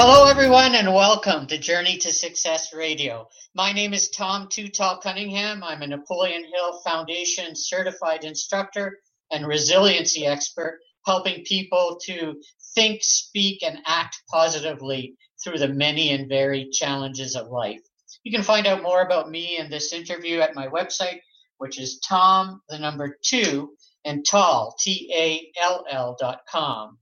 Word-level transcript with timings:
Hello, 0.00 0.26
everyone, 0.28 0.76
and 0.76 0.94
welcome 0.94 1.48
to 1.48 1.58
Journey 1.58 1.96
to 1.98 2.12
Success 2.12 2.72
Radio. 2.72 3.26
My 3.56 3.72
name 3.72 3.92
is 3.92 4.10
Tom 4.10 4.46
Too 4.48 4.68
Tall 4.68 4.98
Cunningham. 4.98 5.64
I'm 5.64 5.82
a 5.82 5.88
Napoleon 5.88 6.44
Hill 6.44 6.80
Foundation 6.82 7.56
certified 7.56 8.22
instructor 8.22 9.00
and 9.32 9.44
resiliency 9.44 10.24
expert, 10.24 10.78
helping 11.04 11.42
people 11.42 11.98
to 12.04 12.40
think, 12.76 13.02
speak, 13.02 13.64
and 13.64 13.80
act 13.88 14.22
positively 14.30 15.16
through 15.42 15.58
the 15.58 15.66
many 15.66 16.12
and 16.12 16.28
varied 16.28 16.70
challenges 16.70 17.34
of 17.34 17.48
life. 17.48 17.80
You 18.22 18.30
can 18.30 18.44
find 18.44 18.68
out 18.68 18.84
more 18.84 19.02
about 19.02 19.32
me 19.32 19.56
and 19.58 19.68
this 19.68 19.92
interview 19.92 20.38
at 20.38 20.54
my 20.54 20.68
website, 20.68 21.18
which 21.56 21.80
is 21.80 21.98
Tom, 22.08 22.60
the 22.68 22.78
number 22.78 23.18
two, 23.24 23.70
and 24.04 24.24
tall, 24.24 24.76
T 24.78 25.12
A 25.12 25.60
L 25.60 25.84
L 25.90 26.16
dot 26.20 26.42
com. 26.48 26.98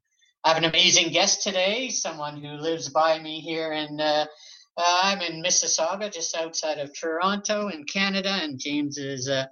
I 0.46 0.50
have 0.50 0.58
an 0.58 0.70
amazing 0.70 1.10
guest 1.10 1.42
today, 1.42 1.88
someone 1.88 2.40
who 2.40 2.50
lives 2.50 2.88
by 2.88 3.18
me 3.18 3.40
here 3.40 3.72
in. 3.72 4.00
Uh, 4.00 4.26
uh, 4.76 5.00
I'm 5.02 5.20
in 5.20 5.42
Mississauga, 5.42 6.08
just 6.08 6.36
outside 6.36 6.78
of 6.78 6.96
Toronto 6.96 7.66
in 7.66 7.82
Canada, 7.82 8.30
and 8.30 8.56
James 8.56 8.96
is 8.96 9.28
uh, 9.28 9.46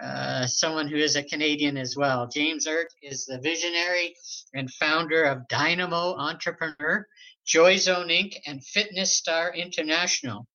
uh, 0.00 0.46
someone 0.46 0.86
who 0.86 0.98
is 0.98 1.16
a 1.16 1.24
Canadian 1.24 1.76
as 1.76 1.96
well. 1.96 2.28
James 2.28 2.68
Erdt 2.68 2.94
is 3.02 3.26
the 3.26 3.40
visionary 3.40 4.14
and 4.54 4.72
founder 4.74 5.24
of 5.24 5.48
Dynamo 5.48 6.14
Entrepreneur, 6.14 7.08
Joy 7.44 7.76
Zone 7.76 8.06
Inc., 8.06 8.36
and 8.46 8.64
Fitness 8.64 9.16
Star 9.16 9.52
International 9.52 10.46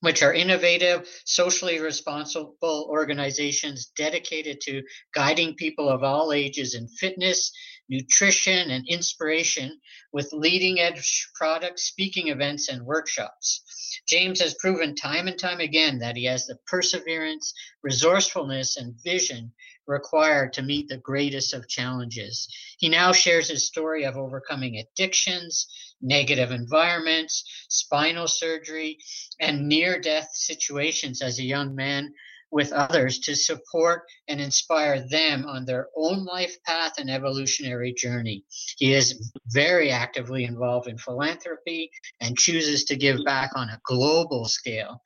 which 0.00 0.22
are 0.22 0.32
innovative, 0.32 1.06
socially 1.26 1.78
responsible 1.78 2.86
organizations 2.88 3.92
dedicated 3.96 4.58
to 4.62 4.82
guiding 5.14 5.54
people 5.54 5.88
of 5.88 6.02
all 6.02 6.32
ages 6.32 6.74
in 6.74 6.88
fitness, 6.88 7.52
nutrition, 7.90 8.70
and 8.70 8.86
inspiration 8.88 9.78
with 10.12 10.32
leading 10.32 10.80
edge 10.80 11.28
products, 11.34 11.84
speaking 11.84 12.28
events, 12.28 12.68
and 12.68 12.86
workshops. 12.86 13.62
James 14.08 14.40
has 14.40 14.54
proven 14.54 14.94
time 14.94 15.28
and 15.28 15.38
time 15.38 15.60
again 15.60 15.98
that 15.98 16.16
he 16.16 16.24
has 16.24 16.46
the 16.46 16.56
perseverance, 16.66 17.52
resourcefulness, 17.82 18.76
and 18.76 18.94
vision 19.02 19.52
required 19.86 20.52
to 20.52 20.62
meet 20.62 20.88
the 20.88 20.96
greatest 20.96 21.52
of 21.52 21.68
challenges. 21.68 22.48
He 22.78 22.88
now 22.88 23.12
shares 23.12 23.48
his 23.48 23.66
story 23.66 24.04
of 24.04 24.16
overcoming 24.16 24.76
addictions, 24.78 25.66
negative 26.00 26.52
environments, 26.52 27.44
spinal 27.68 28.28
surgery, 28.28 28.98
and 29.40 29.68
near 29.68 30.00
death 30.00 30.30
situations 30.32 31.20
as 31.22 31.38
a 31.38 31.44
young 31.44 31.74
man 31.74 32.14
with 32.50 32.72
others 32.72 33.18
to 33.20 33.34
support 33.36 34.02
and 34.28 34.40
inspire 34.40 35.06
them 35.08 35.44
on 35.46 35.64
their 35.64 35.88
own 35.96 36.24
life 36.24 36.56
path 36.66 36.92
and 36.98 37.10
evolutionary 37.10 37.92
journey. 37.92 38.44
He 38.76 38.92
is 38.92 39.32
very 39.46 39.90
actively 39.90 40.44
involved 40.44 40.88
in 40.88 40.98
philanthropy 40.98 41.90
and 42.20 42.36
chooses 42.36 42.84
to 42.84 42.96
give 42.96 43.24
back 43.24 43.50
on 43.54 43.68
a 43.68 43.80
global 43.84 44.46
scale. 44.46 45.02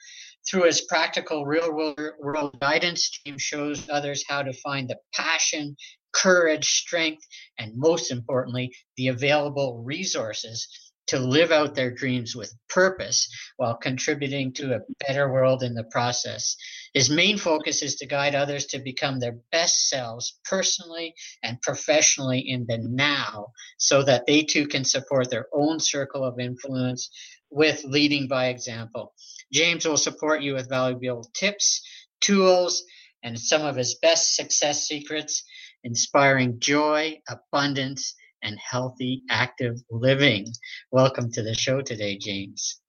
Through 0.49 0.65
his 0.65 0.83
practical 0.83 1.47
real 1.47 1.73
world 1.73 2.61
guidance, 2.61 3.09
James 3.09 3.43
shows 3.43 3.89
others 3.89 4.25
how 4.29 4.43
to 4.43 4.53
find 4.53 4.89
the 4.89 4.99
passion, 5.15 5.77
courage, 6.13 6.67
strength, 6.67 7.27
and 7.59 7.73
most 7.77 8.11
importantly, 8.11 8.75
the 8.97 9.09
available 9.09 9.83
resources 9.83 10.69
to 11.09 11.19
live 11.19 11.53
out 11.53 11.75
their 11.75 11.91
dreams 11.91 12.35
with 12.35 12.55
purpose 12.69 13.29
while 13.57 13.77
contributing 13.77 14.53
to 14.55 14.75
a 14.75 14.81
better 15.07 15.31
world 15.33 15.63
in 15.63 15.75
the 15.75 15.85
process. 15.85 16.57
His 16.93 17.11
main 17.11 17.37
focus 17.39 17.83
is 17.83 17.97
to 17.97 18.07
guide 18.07 18.35
others 18.35 18.67
to 18.67 18.79
become 18.79 19.19
their 19.19 19.39
best 19.53 19.89
selves 19.89 20.39
personally 20.45 21.15
and 21.43 21.61
professionally 21.61 22.41
in 22.41 22.67
the 22.67 22.79
now 22.79 23.49
so 23.79 24.03
that 24.03 24.27
they 24.27 24.43
too 24.43 24.67
can 24.67 24.85
support 24.85 25.31
their 25.31 25.47
own 25.53 25.81
circle 25.81 26.25
of 26.25 26.41
influence 26.41 27.11
with 27.51 27.85
leading 27.85 28.29
by 28.29 28.47
example. 28.47 29.13
James 29.53 29.87
will 29.87 29.97
support 29.97 30.43
you 30.43 30.55
with 30.55 30.69
valuable 30.69 31.31
tips, 31.35 31.83
tools, 32.21 32.83
and 33.23 33.39
some 33.39 33.63
of 33.63 33.77
his 33.77 33.99
best 34.01 34.37
success 34.37 34.87
secrets, 34.87 35.45
inspiring 35.83 36.59
joy, 36.61 37.21
abundance, 37.29 38.15
and 38.45 38.59
healthy, 38.59 39.23
active 39.31 39.81
living. 39.91 40.47
Welcome 40.93 41.33
to 41.33 41.43
the 41.43 41.55
show 41.55 41.81
today, 41.81 42.17
James. 42.19 42.81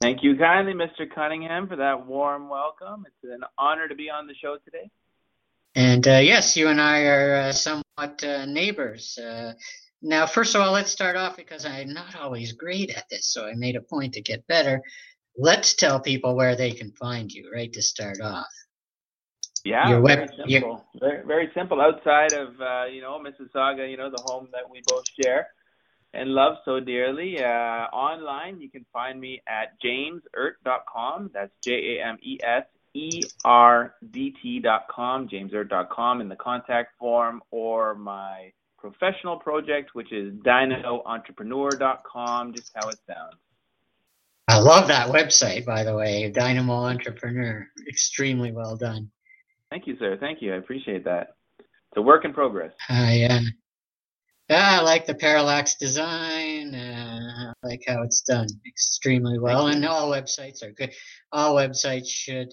Thank 0.00 0.22
you 0.22 0.36
kindly, 0.36 0.74
Mr. 0.74 1.08
Cunningham, 1.14 1.68
for 1.68 1.76
that 1.76 2.06
warm 2.06 2.48
welcome. 2.48 3.04
It's 3.06 3.32
an 3.32 3.44
honor 3.56 3.86
to 3.88 3.94
be 3.94 4.10
on 4.10 4.26
the 4.26 4.34
show 4.34 4.56
today. 4.64 4.90
And 5.74 6.06
uh, 6.06 6.18
yes, 6.18 6.56
you 6.56 6.68
and 6.68 6.80
I 6.80 7.04
are 7.04 7.34
uh, 7.36 7.52
somewhat 7.52 8.24
uh, 8.24 8.46
neighbors. 8.46 9.16
Uh, 9.18 9.52
now, 10.02 10.26
first 10.26 10.54
of 10.54 10.62
all, 10.62 10.72
let's 10.72 10.90
start 10.90 11.16
off 11.16 11.36
because 11.36 11.64
I'm 11.64 11.92
not 11.92 12.16
always 12.16 12.52
great 12.52 12.90
at 12.96 13.04
this, 13.10 13.26
so 13.26 13.46
I 13.46 13.52
made 13.54 13.76
a 13.76 13.82
point 13.82 14.14
to 14.14 14.22
get 14.22 14.46
better. 14.46 14.82
Let's 15.36 15.74
tell 15.74 16.00
people 16.00 16.34
where 16.34 16.56
they 16.56 16.72
can 16.72 16.92
find 16.92 17.30
you, 17.30 17.50
right, 17.54 17.72
to 17.74 17.82
start 17.82 18.20
off. 18.20 18.48
Yeah, 19.64 19.88
your 19.88 20.00
very 20.00 20.28
simple. 20.48 20.84
Very, 20.98 21.26
very 21.26 21.50
simple. 21.54 21.80
Outside 21.80 22.32
of 22.32 22.60
uh, 22.60 22.84
you 22.86 23.02
know 23.02 23.20
Mississauga, 23.20 23.90
you 23.90 23.96
know 23.96 24.10
the 24.10 24.22
home 24.24 24.48
that 24.52 24.70
we 24.70 24.82
both 24.86 25.04
share 25.20 25.48
and 26.12 26.30
love 26.30 26.56
so 26.64 26.80
dearly. 26.80 27.40
Uh, 27.42 27.86
online, 27.92 28.60
you 28.60 28.68
can 28.70 28.84
find 28.92 29.20
me 29.20 29.40
at 29.46 29.80
jameserdt.com. 29.82 31.30
That's 31.32 31.52
J 31.62 31.98
A 31.98 32.04
M 32.06 32.18
E 32.22 32.38
S 32.42 32.64
E 32.94 33.22
R 33.44 33.94
D 34.10 34.34
T.com, 34.42 35.28
jameserdt.com 35.28 36.20
in 36.20 36.28
the 36.28 36.34
contact 36.36 36.98
form, 36.98 37.42
or 37.50 37.94
my 37.94 38.52
professional 38.78 39.36
project, 39.36 39.94
which 39.94 40.12
is 40.12 40.34
dynamoentrepreneur.com, 40.34 42.54
just 42.54 42.72
how 42.74 42.88
it 42.88 42.98
sounds. 43.06 43.36
I 44.48 44.58
love 44.58 44.88
that 44.88 45.10
website, 45.10 45.64
by 45.64 45.84
the 45.84 45.94
way, 45.94 46.28
Dynamo 46.30 46.74
Entrepreneur. 46.74 47.68
Extremely 47.86 48.50
well 48.50 48.76
done. 48.76 49.12
Thank 49.70 49.86
you, 49.86 49.96
sir. 49.98 50.16
Thank 50.18 50.42
you. 50.42 50.52
I 50.52 50.56
appreciate 50.56 51.04
that. 51.04 51.28
It's 51.58 51.96
a 51.96 52.02
work 52.02 52.24
in 52.24 52.32
progress. 52.32 52.72
Uh, 52.90 53.10
yeah. 53.12 53.40
Yeah, 54.48 54.78
I 54.80 54.82
like 54.82 55.06
the 55.06 55.14
parallax 55.14 55.76
design. 55.76 56.74
Uh, 56.74 57.52
I 57.62 57.66
like 57.66 57.82
how 57.86 58.02
it's 58.02 58.22
done 58.22 58.48
extremely 58.66 59.38
well. 59.38 59.68
And 59.68 59.86
all 59.86 60.10
websites 60.10 60.64
are 60.64 60.72
good. 60.72 60.92
All 61.30 61.54
websites 61.54 62.08
should 62.08 62.48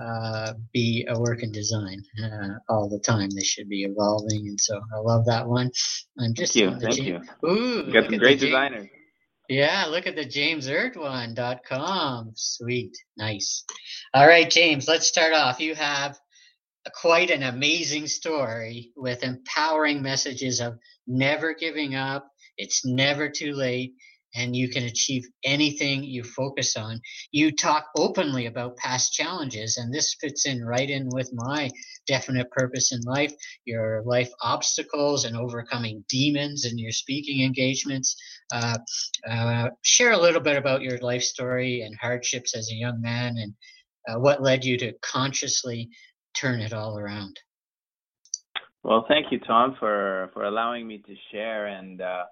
uh, 0.00 0.52
be 0.72 1.04
a 1.08 1.18
work 1.18 1.42
in 1.42 1.50
design 1.50 2.00
uh, 2.22 2.50
all 2.68 2.88
the 2.88 3.00
time. 3.00 3.28
They 3.30 3.42
should 3.42 3.68
be 3.68 3.82
evolving. 3.82 4.46
And 4.46 4.60
so 4.60 4.80
I 4.94 5.00
love 5.00 5.26
that 5.26 5.48
one. 5.48 5.72
I'm 6.20 6.32
just 6.32 6.54
Thank 6.54 6.74
you. 6.74 6.78
Thank 6.78 6.98
you. 6.98 7.20
Ooh, 7.44 7.86
you 7.86 7.92
got 7.92 8.08
some 8.08 8.18
great 8.18 8.38
designers. 8.38 8.88
Yeah, 9.48 9.86
look 9.86 10.06
at 10.06 10.14
the 10.14 10.24
jamesertone.com. 10.24 12.30
Sweet. 12.36 12.96
Nice. 13.16 13.64
All 14.14 14.28
right, 14.28 14.48
James, 14.48 14.86
let's 14.86 15.08
start 15.08 15.32
off. 15.34 15.58
You 15.60 15.74
have 15.74 16.20
quite 16.90 17.30
an 17.30 17.42
amazing 17.42 18.06
story 18.06 18.90
with 18.96 19.22
empowering 19.22 20.02
messages 20.02 20.60
of 20.60 20.78
never 21.06 21.54
giving 21.54 21.94
up. 21.94 22.28
It's 22.56 22.84
never 22.84 23.28
too 23.28 23.52
late 23.54 23.94
and 24.34 24.56
you 24.56 24.68
can 24.68 24.84
achieve 24.84 25.24
anything 25.44 26.02
you 26.02 26.22
focus 26.22 26.76
on. 26.76 27.00
You 27.32 27.52
talk 27.52 27.86
openly 27.96 28.46
about 28.46 28.76
past 28.76 29.12
challenges, 29.12 29.76
and 29.76 29.92
this 29.92 30.14
fits 30.20 30.46
in 30.46 30.64
right 30.64 30.88
in 30.88 31.08
with 31.12 31.30
my 31.34 31.70
definite 32.06 32.50
purpose 32.50 32.92
in 32.92 33.00
life 33.02 33.32
your 33.64 34.02
life 34.04 34.30
obstacles 34.42 35.24
and 35.24 35.36
overcoming 35.36 36.04
demons 36.08 36.64
in 36.64 36.78
your 36.78 36.92
speaking 36.92 37.44
engagements. 37.44 38.16
Uh, 38.52 38.78
uh, 39.30 39.68
share 39.82 40.12
a 40.12 40.20
little 40.20 40.40
bit 40.40 40.56
about 40.56 40.82
your 40.82 40.98
life 40.98 41.22
story 41.22 41.82
and 41.82 41.96
hardships 42.00 42.56
as 42.56 42.70
a 42.70 42.74
young 42.74 43.00
man 43.00 43.36
and 43.36 43.54
uh, 44.08 44.18
what 44.18 44.42
led 44.42 44.64
you 44.64 44.76
to 44.76 44.92
consciously 45.00 45.88
turn 46.34 46.60
it 46.60 46.72
all 46.72 46.98
around. 46.98 47.38
Well, 48.82 49.04
thank 49.08 49.26
you, 49.30 49.38
Tom, 49.40 49.76
for 49.78 50.30
for 50.34 50.44
allowing 50.44 50.86
me 50.86 50.98
to 50.98 51.14
share. 51.30 51.66
And 51.66 52.00
uh, 52.00 52.24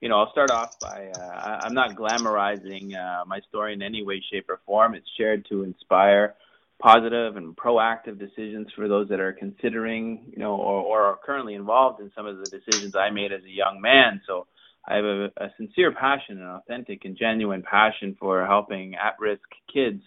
you 0.00 0.08
know, 0.08 0.18
I'll 0.18 0.32
start 0.32 0.50
off 0.50 0.70
by 0.80 1.08
uh, 1.16 1.60
I'm 1.62 1.74
not 1.74 1.96
glamorizing 1.96 2.94
uh, 2.94 3.24
my 3.26 3.40
story 3.48 3.72
in 3.74 3.82
any 3.82 4.02
way, 4.02 4.22
shape, 4.32 4.46
or 4.48 4.60
form. 4.66 4.94
It's 4.94 5.08
shared 5.16 5.46
to 5.50 5.62
inspire 5.62 6.34
positive 6.80 7.36
and 7.36 7.56
proactive 7.56 8.18
decisions 8.18 8.66
for 8.74 8.88
those 8.88 9.08
that 9.08 9.20
are 9.20 9.32
considering, 9.32 10.24
you 10.32 10.38
know, 10.38 10.56
or, 10.56 10.82
or 10.82 11.02
are 11.02 11.18
currently 11.24 11.54
involved 11.54 12.00
in 12.00 12.10
some 12.16 12.26
of 12.26 12.38
the 12.38 12.48
decisions 12.48 12.96
I 12.96 13.10
made 13.10 13.32
as 13.32 13.44
a 13.44 13.48
young 13.48 13.80
man. 13.80 14.20
So 14.26 14.48
I 14.88 14.96
have 14.96 15.04
a, 15.04 15.30
a 15.36 15.52
sincere 15.56 15.92
passion, 15.92 16.42
an 16.42 16.48
authentic 16.48 17.04
and 17.04 17.16
genuine 17.16 17.62
passion 17.62 18.16
for 18.18 18.44
helping 18.44 18.96
at-risk 18.96 19.44
kids, 19.72 20.02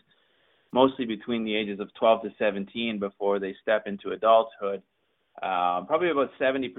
mostly 0.76 1.06
between 1.06 1.46
the 1.46 1.56
ages 1.56 1.80
of 1.80 1.88
12 1.94 2.24
to 2.24 2.30
17, 2.38 3.00
before 3.00 3.40
they 3.40 3.56
step 3.62 3.84
into 3.88 4.12
adulthood. 4.12 4.82
Uh, 5.42 5.82
probably 5.86 6.10
about 6.10 6.30
70% 6.40 6.70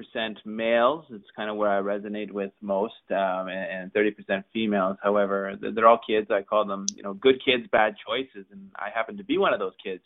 males. 0.44 1.06
It's 1.10 1.24
kind 1.34 1.48
of 1.48 1.56
where 1.56 1.70
I 1.70 1.80
resonate 1.80 2.30
with 2.30 2.52
most, 2.60 3.04
um, 3.10 3.48
and, 3.48 3.90
and 3.94 3.94
30% 3.94 4.44
females. 4.52 4.98
However, 5.02 5.58
they're 5.60 5.88
all 5.88 6.00
kids. 6.06 6.30
I 6.30 6.42
call 6.42 6.66
them, 6.66 6.84
you 6.94 7.02
know, 7.02 7.14
good 7.14 7.42
kids, 7.42 7.64
bad 7.72 7.94
choices, 8.06 8.44
and 8.52 8.70
I 8.76 8.90
happen 8.94 9.16
to 9.16 9.24
be 9.24 9.38
one 9.38 9.54
of 9.54 9.60
those 9.60 9.76
kids. 9.82 10.02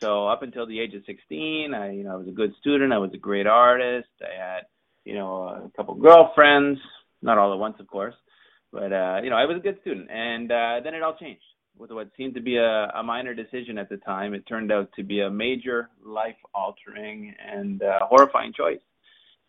So 0.00 0.28
up 0.28 0.42
until 0.42 0.66
the 0.66 0.78
age 0.78 0.94
of 0.94 1.02
16, 1.04 1.74
I, 1.74 1.92
you 1.92 2.04
know, 2.04 2.12
I 2.12 2.16
was 2.16 2.28
a 2.28 2.38
good 2.42 2.52
student. 2.60 2.92
I 2.92 2.98
was 2.98 3.10
a 3.12 3.18
great 3.18 3.48
artist. 3.48 4.08
I 4.22 4.34
had, 4.40 4.62
you 5.04 5.14
know, 5.14 5.32
a 5.66 5.70
couple 5.76 5.94
girlfriends, 5.96 6.78
not 7.22 7.38
all 7.38 7.52
at 7.52 7.58
once, 7.58 7.76
of 7.80 7.88
course, 7.88 8.14
but 8.72 8.92
uh, 8.92 9.20
you 9.24 9.30
know, 9.30 9.36
I 9.36 9.46
was 9.46 9.56
a 9.56 9.66
good 9.66 9.78
student. 9.80 10.10
And 10.10 10.52
uh, 10.52 10.80
then 10.84 10.94
it 10.94 11.02
all 11.02 11.16
changed 11.18 11.42
with 11.78 11.90
what 11.90 12.08
seemed 12.16 12.34
to 12.34 12.40
be 12.40 12.56
a, 12.56 12.90
a 12.94 13.02
minor 13.02 13.34
decision 13.34 13.78
at 13.78 13.88
the 13.88 13.96
time. 13.98 14.34
It 14.34 14.46
turned 14.46 14.72
out 14.72 14.90
to 14.96 15.02
be 15.02 15.20
a 15.20 15.30
major 15.30 15.90
life-altering 16.04 17.34
and 17.44 17.82
uh, 17.82 18.00
horrifying 18.02 18.52
choice. 18.52 18.80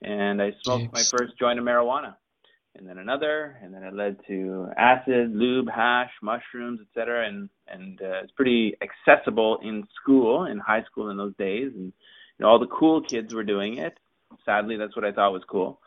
And 0.02 0.42
I 0.42 0.52
smoked 0.64 0.94
my 0.94 1.02
first 1.02 1.38
joint 1.40 1.58
of 1.58 1.66
marijuana, 1.66 2.16
and 2.76 2.88
then 2.88 3.00
another, 3.00 3.58
and 3.64 3.74
then 3.74 3.84
it 3.84 3.96
led 3.96 4.18
to 4.28 4.68
acid, 4.78 5.36
lube, 5.36 5.68
hash, 5.74 6.12
mushrooms, 6.22 6.80
etc. 6.82 7.28
And 7.28 7.50
and 7.68 8.00
uh, 8.02 8.22
it's 8.24 8.32
pretty 8.34 8.76
accessible 8.82 9.58
in 9.64 9.88
school, 10.00 10.46
in 10.46 10.60
high 10.60 10.84
school 10.84 11.10
in 11.10 11.18
those 11.18 11.36
days, 11.38 11.72
and 11.74 11.86
you 11.86 11.94
know, 12.44 12.48
all 12.48 12.60
the 12.60 12.68
cool 12.68 13.02
kids 13.02 13.34
were 13.34 13.44
doing 13.44 13.80
it. 13.80 13.98
Sadly, 14.46 14.78
that's 14.78 14.96
what 14.96 15.04
I 15.04 15.12
thought 15.12 15.34
was 15.34 15.44
cool. 15.50 15.80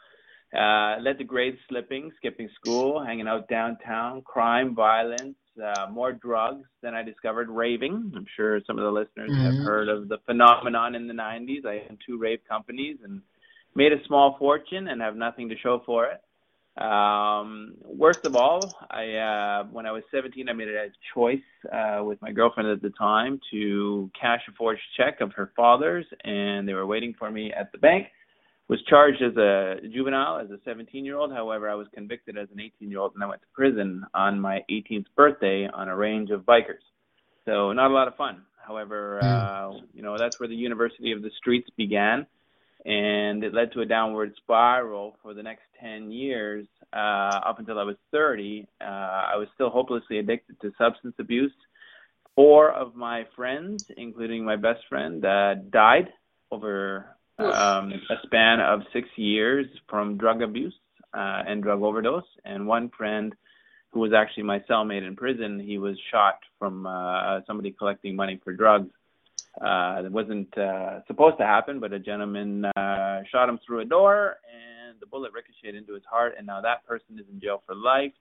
Uh, 0.53 0.97
led 1.01 1.19
to 1.19 1.25
grades 1.25 1.59
slipping, 1.69 2.11
skipping 2.17 2.49
school, 2.61 3.05
hanging 3.05 3.29
out 3.29 3.49
downtown, 3.49 4.23
crime, 4.23 4.75
violence, 4.75 5.37
uh, 5.63 5.87
more 5.91 6.13
drugs. 6.13 6.65
Then 6.83 6.95
I 6.95 7.03
discovered 7.03 7.49
raving. 7.49 8.13
I'm 8.17 8.27
sure 8.37 8.61
some 8.67 8.79
of 8.79 8.85
the 8.85 8.91
listeners 8.91 9.31
mm-hmm. 9.31 9.57
have 9.57 9.65
heard 9.65 9.89
of 9.89 10.09
the 10.09 10.19
phenomenon 10.27 10.95
in 10.95 11.07
the 11.07 11.15
90s. 11.15 11.67
I 11.67 11.87
owned 11.89 11.99
two 12.07 12.19
rave 12.19 12.41
companies 12.49 12.99
and 13.05 13.23
made 13.75 13.93
a 13.93 14.05
small 14.07 14.37
fortune 14.39 14.89
and 14.89 15.01
have 15.01 15.17
nothing 15.17 15.49
to 15.49 15.57
show 15.59 15.83
for 15.85 16.07
it. 16.07 16.21
Um, 16.81 17.75
worst 17.85 18.25
of 18.25 18.37
all, 18.37 18.61
I 18.91 19.15
uh, 19.15 19.65
when 19.65 19.87
I 19.87 19.93
was 19.93 20.03
17, 20.13 20.49
I 20.49 20.53
made 20.53 20.69
a 20.69 20.87
choice 21.15 21.39
uh, 21.71 22.03
with 22.05 22.23
my 22.23 22.33
girlfriend 22.33 22.71
at 22.71 22.81
the 22.81 22.91
time 22.91 23.41
to 23.51 24.11
cash 24.19 24.41
a 24.49 24.53
forged 24.53 24.81
check 24.97 25.21
of 25.21 25.33
her 25.33 25.53
father's, 25.57 26.07
and 26.25 26.67
they 26.67 26.73
were 26.73 26.87
waiting 26.87 27.15
for 27.19 27.31
me 27.31 27.53
at 27.53 27.73
the 27.73 27.79
bank 27.79 28.07
was 28.71 28.81
charged 28.89 29.21
as 29.21 29.37
a 29.37 29.79
juvenile, 29.93 30.39
as 30.39 30.49
a 30.53 30.59
17 30.65 31.05
year 31.05 31.17
old. 31.17 31.33
However, 31.33 31.69
I 31.69 31.75
was 31.75 31.89
convicted 31.93 32.39
as 32.39 32.47
an 32.53 32.61
18 32.61 32.89
year 32.89 33.01
old 33.01 33.15
and 33.15 33.25
I 33.25 33.27
went 33.27 33.43
to 33.43 33.49
prison 33.53 34.05
on 34.15 34.41
my 34.41 34.65
18th 34.71 35.07
birthday 35.17 35.67
on 35.67 35.89
a 35.89 35.97
range 35.97 36.31
of 36.31 36.43
bikers. 36.43 36.85
So, 37.47 37.73
not 37.73 37.91
a 37.91 37.95
lot 37.95 38.07
of 38.07 38.15
fun. 38.15 38.43
However, 38.65 39.19
hmm. 39.21 39.27
uh, 39.27 39.81
you 39.93 40.03
know, 40.03 40.17
that's 40.17 40.39
where 40.39 40.49
the 40.49 40.55
University 40.55 41.11
of 41.11 41.21
the 41.21 41.33
Streets 41.37 41.69
began. 41.77 42.27
And 42.85 43.43
it 43.43 43.53
led 43.53 43.73
to 43.73 43.81
a 43.81 43.87
downward 43.87 44.35
spiral 44.37 45.17
for 45.21 45.35
the 45.35 45.43
next 45.43 45.65
10 45.81 46.13
years 46.13 46.65
uh, 46.93 47.41
up 47.45 47.59
until 47.59 47.77
I 47.81 47.83
was 47.83 47.97
30. 48.13 48.69
Uh, 48.81 48.85
I 48.85 49.37
was 49.37 49.49
still 49.53 49.71
hopelessly 49.71 50.19
addicted 50.19 50.61
to 50.61 50.73
substance 50.79 51.17
abuse. 51.19 51.53
Four 52.37 52.71
of 52.71 52.95
my 52.95 53.27
friends, 53.35 53.91
including 53.97 54.45
my 54.45 54.55
best 54.55 54.83
friend, 54.89 55.25
uh, 55.25 55.57
died 55.71 56.11
over 56.53 57.17
um, 57.41 57.93
a 58.11 58.15
span 58.25 58.61
of 58.61 58.81
six 58.93 59.09
years 59.17 59.67
from 59.89 60.17
drug 60.17 60.43
abuse 60.43 60.75
uh, 61.15 61.43
and 61.47 61.63
drug 61.63 61.83
overdose. 61.83 62.25
And 62.45 62.67
one 62.67 62.91
friend 62.97 63.35
who 63.91 64.01
was 64.01 64.13
actually 64.13 64.45
my 64.45 64.61
cellmate 64.71 65.07
in 65.07 65.17
prison, 65.17 65.61
he 65.61 65.79
was 65.79 65.97
shot 66.11 66.39
from 66.59 66.87
uh, 66.87 67.41
somebody 67.47 67.73
collecting 67.73 68.15
money 68.15 68.41
for 68.43 68.53
drugs. 68.53 68.91
Uh, 69.61 70.03
it 70.05 70.13
wasn't 70.13 70.57
uh, 70.57 71.01
supposed 71.07 71.37
to 71.39 71.45
happen, 71.45 71.81
but 71.81 71.93
a 71.93 71.99
gentleman 71.99 72.65
uh, 72.65 73.21
shot 73.31 73.49
him 73.49 73.59
through 73.67 73.81
a 73.81 73.85
door, 73.85 74.37
and 74.47 74.99
the 75.01 75.07
bullet 75.07 75.33
ricocheted 75.33 75.75
into 75.75 75.95
his 75.95 76.05
heart. 76.09 76.35
And 76.39 76.47
now 76.47 76.61
that 76.61 76.87
person 76.87 77.19
is 77.19 77.27
in 77.33 77.41
jail 77.41 77.63
for 77.67 77.75
life, 77.75 78.13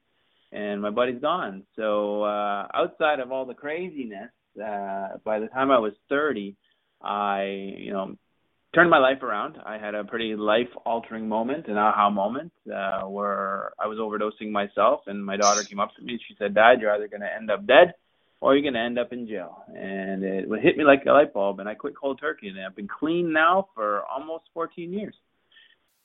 and 0.52 0.82
my 0.82 0.90
buddy's 0.90 1.22
gone. 1.22 1.64
So 1.76 2.24
uh, 2.24 2.68
outside 2.74 3.20
of 3.20 3.32
all 3.32 3.46
the 3.46 3.54
craziness, 3.54 4.32
uh, 4.58 5.18
by 5.24 5.40
the 5.40 5.48
time 5.54 5.70
I 5.70 5.78
was 5.78 5.94
30, 6.10 6.56
I, 7.02 7.76
you 7.78 7.94
know, 7.94 8.16
turned 8.74 8.90
my 8.90 9.00
life 9.00 9.24
around. 9.24 9.58
I 9.66 9.78
had 9.78 9.96
a 9.96 10.04
pretty 10.04 10.36
life 10.36 10.70
altering 10.86 11.28
moment, 11.28 11.68
an 11.68 11.78
aha 11.78 12.10
moment, 12.10 12.52
uh, 12.74 13.02
where 13.02 13.72
I 13.80 13.88
was 13.88 13.98
overdosing 13.98 14.52
myself, 14.52 15.02
and 15.08 15.26
my 15.26 15.38
daughter 15.38 15.64
came 15.64 15.80
up 15.80 15.96
to 15.96 16.02
me 16.02 16.14
and 16.14 16.22
she 16.28 16.36
said, 16.38 16.54
"Dad, 16.54 16.80
you're 16.80 16.94
either 16.94 17.08
going 17.08 17.22
to 17.22 17.34
end 17.34 17.50
up 17.50 17.66
dead, 17.66 17.94
or 18.42 18.56
you're 18.56 18.62
going 18.62 18.76
to 18.76 18.80
end 18.80 19.00
up 19.00 19.12
in 19.12 19.28
jail." 19.28 19.64
And 19.68 20.24
it 20.24 20.48
hit 20.62 20.78
me 20.78 20.84
like 20.84 21.06
a 21.06 21.12
light 21.12 21.34
bulb, 21.34 21.60
and 21.60 21.68
I 21.68 21.76
quit 21.76 21.96
cold 21.96 22.20
turkey, 22.20 22.50
and 22.50 22.60
I've 22.60 22.76
been 22.76 22.88
clean 22.88 23.34
now 23.34 23.70
for 23.74 24.04
almost 24.06 24.46
14 24.54 24.94
years, 24.94 25.16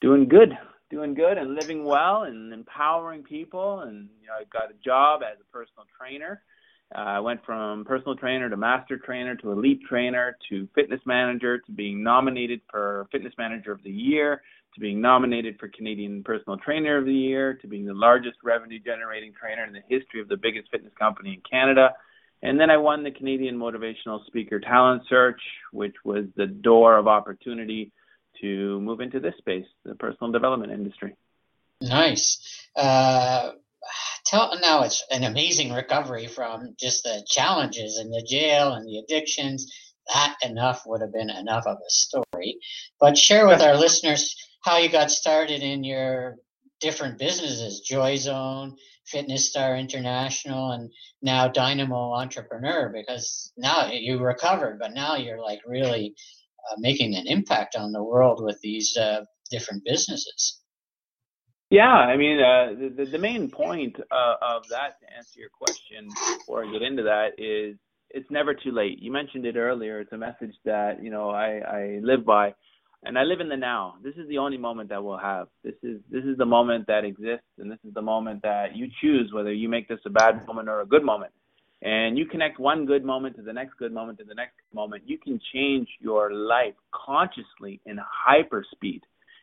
doing 0.01 0.27
good, 0.29 0.57
doing 0.91 1.15
good, 1.15 1.37
and 1.37 1.55
living 1.55 1.85
well, 1.85 2.23
and 2.23 2.53
empowering 2.53 3.25
people, 3.25 3.81
and 3.81 4.09
you 4.21 4.29
know, 4.29 4.35
I 4.41 4.45
got 4.45 4.71
a 4.71 4.85
job 4.85 5.21
as 5.23 5.39
a 5.39 5.53
personal 5.53 5.85
trainer 5.99 6.43
uh, 6.94 6.99
I 6.99 7.20
went 7.20 7.44
from 7.44 7.85
personal 7.85 8.17
trainer 8.17 8.49
to 8.49 8.56
master 8.56 8.99
trainer 8.99 9.35
to 9.37 9.52
elite 9.52 9.81
trainer 9.88 10.37
to 10.50 10.69
fitness 10.75 11.00
manager 11.06 11.58
to 11.58 11.73
being 11.73 12.02
nominated 12.02 12.61
for 12.70 13.06
fitness 13.11 13.32
manager 13.37 13.73
of 13.73 13.82
the 13.82 13.91
year 13.91 14.43
to 14.75 14.81
being 14.81 15.00
nominated 15.00 15.58
for 15.58 15.69
Canadian 15.69 16.23
personal 16.23 16.58
trainer 16.58 16.99
of 16.99 17.05
the 17.05 17.12
year 17.12 17.55
to 17.55 17.69
being 17.69 17.87
the 17.87 17.94
largest 17.94 18.37
revenue 18.43 18.79
generating 18.79 19.32
trainer 19.32 19.64
in 19.64 19.73
the 19.73 19.82
history 19.88 20.20
of 20.20 20.29
the 20.29 20.37
biggest 20.37 20.69
fitness 20.70 20.93
company 20.99 21.35
in 21.35 21.43
Canada. 21.49 21.91
And 22.43 22.61
then 22.61 22.70
I 22.70 22.76
won 22.76 23.05
the 23.05 23.11
Canadian 23.11 23.56
Motivational 23.56 24.25
Speaker 24.26 24.61
Talent 24.61 25.02
Search, 25.08 25.41
which 25.73 25.94
was 26.05 26.26
the 26.37 26.46
door 26.46 26.99
of 26.99 27.06
opportunity 27.06 27.93
to 28.41 28.81
move 28.81 29.00
into 29.00 29.20
this 29.20 29.35
space, 29.38 29.67
the 29.85 29.94
personal 29.94 30.32
development 30.32 30.73
industry. 30.73 31.14
Nice. 31.81 32.67
Uh, 32.76 33.52
tell 34.27 34.59
now 34.61 34.83
it's 34.83 35.03
an 35.11 35.25
amazing 35.25 35.73
recovery 35.73 36.27
from 36.27 36.75
just 36.79 37.03
the 37.03 37.25
challenges 37.29 37.99
in 37.99 38.11
the 38.11 38.27
jail 38.29 38.73
and 38.73 38.87
the 38.87 38.99
addictions. 38.99 39.73
That 40.13 40.37
enough 40.43 40.83
would 40.87 41.01
have 41.01 41.13
been 41.13 41.31
enough 41.31 41.65
of 41.67 41.77
a 41.77 41.91
story. 41.91 42.58
But 43.01 43.17
share 43.17 43.47
with 43.47 43.63
our 43.63 43.77
listeners 43.77 44.37
how 44.63 44.79
you 44.79 44.89
got 44.89 45.11
started 45.11 45.63
in 45.63 45.85
your 45.85 46.37
different 46.81 47.19
businesses, 47.19 47.81
Joy 47.81 48.17
Zone, 48.17 48.77
Fitness 49.06 49.49
Star 49.49 49.77
International, 49.77 50.73
and 50.73 50.91
now 51.23 51.49
Dynamo 51.49 52.13
Entrepreneur, 52.15 52.91
because 52.94 53.53
now 53.56 53.91
you 53.91 54.19
recovered, 54.19 54.79
but 54.79 54.93
now 54.93 55.17
you're 55.17 55.41
like 55.41 55.61
really 55.67 56.15
uh, 56.70 56.77
making 56.79 57.15
an 57.15 57.27
impact 57.27 57.77
on 57.77 57.93
the 57.93 58.03
world 58.03 58.43
with 58.43 58.58
these 58.63 58.97
uh, 58.97 59.25
different 59.51 59.85
businesses. 59.85 60.61
Yeah, 61.71 61.89
I 61.89 62.17
mean, 62.17 62.39
uh, 62.41 62.94
the, 62.97 63.06
the 63.11 63.19
main 63.19 63.51
point 63.51 63.97
uh, 63.99 64.35
of 64.41 64.69
that, 64.69 65.01
to 65.01 65.17
answer 65.17 65.41
your 65.41 65.49
question 65.49 66.09
before 66.39 66.65
I 66.65 66.71
get 66.71 66.83
into 66.83 67.03
that, 67.05 67.31
is 67.39 67.77
it's 68.11 68.31
never 68.31 68.55
too 68.55 68.71
late. 68.71 69.01
You 69.01 69.11
mentioned 69.11 69.44
it 69.47 69.56
earlier. 69.56 70.01
It's 70.01 70.13
a 70.13 70.19
message 70.19 70.55
that 70.65 71.03
you 71.03 71.11
know 71.11 71.31
I, 71.31 71.59
I 71.67 72.01
live 72.03 72.25
by, 72.25 72.55
and 73.03 73.19
I 73.19 73.23
live 73.23 73.41
in 73.41 73.49
the 73.49 73.56
now. 73.56 73.94
This 74.05 74.15
is 74.15 74.29
the 74.29 74.39
only 74.39 74.59
moment 74.59 74.91
that 74.91 75.03
we'll 75.03 75.19
have. 75.19 75.49
This 75.65 75.75
is 75.83 76.01
this 76.11 76.25
is 76.25 76.37
the 76.39 76.47
moment 76.47 76.87
that 76.87 77.05
exists, 77.05 77.49
and 77.59 77.71
this 77.71 77.81
is 77.87 77.93
the 77.94 78.03
moment 78.03 78.43
that 78.43 78.77
you 78.77 78.87
choose 79.01 79.33
whether 79.33 79.53
you 79.53 79.69
make 79.69 79.89
this 79.89 80.01
a 80.06 80.11
bad 80.11 80.47
moment 80.47 80.69
or 80.69 80.83
a 80.83 80.87
good 80.87 81.03
moment. 81.03 81.33
And 81.83 82.17
you 82.17 82.25
connect 82.27 82.59
one 82.61 82.87
good 82.87 83.05
moment 83.05 83.37
to 83.37 83.43
the 83.43 83.53
next 83.53 83.77
good 83.79 83.93
moment 83.93 84.19
to 84.19 84.25
the 84.25 84.35
next 84.35 84.55
moment. 84.73 85.03
You 85.06 85.19
can 85.19 85.41
change 85.53 85.89
your 86.01 86.33
life 86.33 86.75
consciously 86.94 87.81
in 87.85 87.99
hyper 88.01 88.65
speed, 88.71 89.03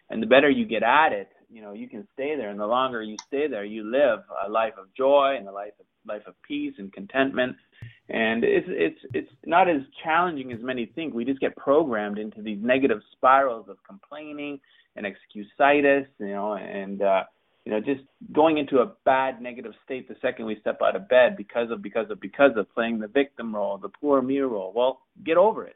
and 0.10 0.24
the 0.24 0.28
better 0.28 0.50
you 0.50 0.66
get 0.66 0.82
at 0.82 1.12
it, 1.12 1.30
you 1.52 1.62
know 1.62 1.74
you 1.74 1.88
can 1.88 2.08
stay 2.14 2.36
there. 2.36 2.50
And 2.50 2.60
the 2.60 2.66
longer 2.66 3.02
you 3.04 3.18
stay 3.28 3.48
there 3.48 3.66
you 3.66 3.84
live 3.84 4.20
a 4.46 4.50
life 4.50 4.74
of 4.78 4.94
joy 4.96 5.36
and 5.38 5.48
a 5.48 5.52
life 5.52 5.74
of 5.80 5.86
life 6.08 6.24
of 6.26 6.34
peace 6.48 6.74
and 6.78 6.92
contentment. 6.94 7.56
And 8.10 8.44
it's 8.44 8.68
it's 8.70 9.00
it's 9.14 9.32
not 9.46 9.70
as 9.70 9.82
challenging 10.04 10.52
as 10.52 10.62
many 10.62 10.86
think. 10.86 11.14
We 11.14 11.26
just 11.26 11.40
get 11.40 11.56
programmed 11.56 12.18
into 12.18 12.42
these 12.42 12.60
negative 12.62 13.02
spirals 13.14 13.68
of 13.70 13.78
complaining 13.88 14.60
and 14.96 15.06
excusitis 15.06 16.06
you 16.20 16.28
know 16.28 16.54
and 16.54 17.02
uh 17.02 17.24
you 17.66 17.72
know 17.72 17.80
just 17.80 18.02
going 18.34 18.58
into 18.58 18.80
a 18.80 18.94
bad 19.06 19.42
negative 19.42 19.74
state 19.86 20.08
the 20.08 20.16
second 20.22 20.46
we 20.46 20.60
step 20.60 20.80
out 20.84 20.96
of 20.96 21.08
bed 21.08 21.38
because 21.38 21.72
of 21.72 21.82
because 21.82 22.10
of 22.10 22.20
because 22.20 22.52
of 22.58 22.72
playing 22.74 23.00
the 23.00 23.08
victim 23.08 23.56
role 23.56 23.78
the 23.78 23.90
poor 23.90 24.22
me 24.22 24.40
role. 24.40 24.74
Well 24.76 25.02
get 25.24 25.38
over 25.38 25.66
it 25.66 25.76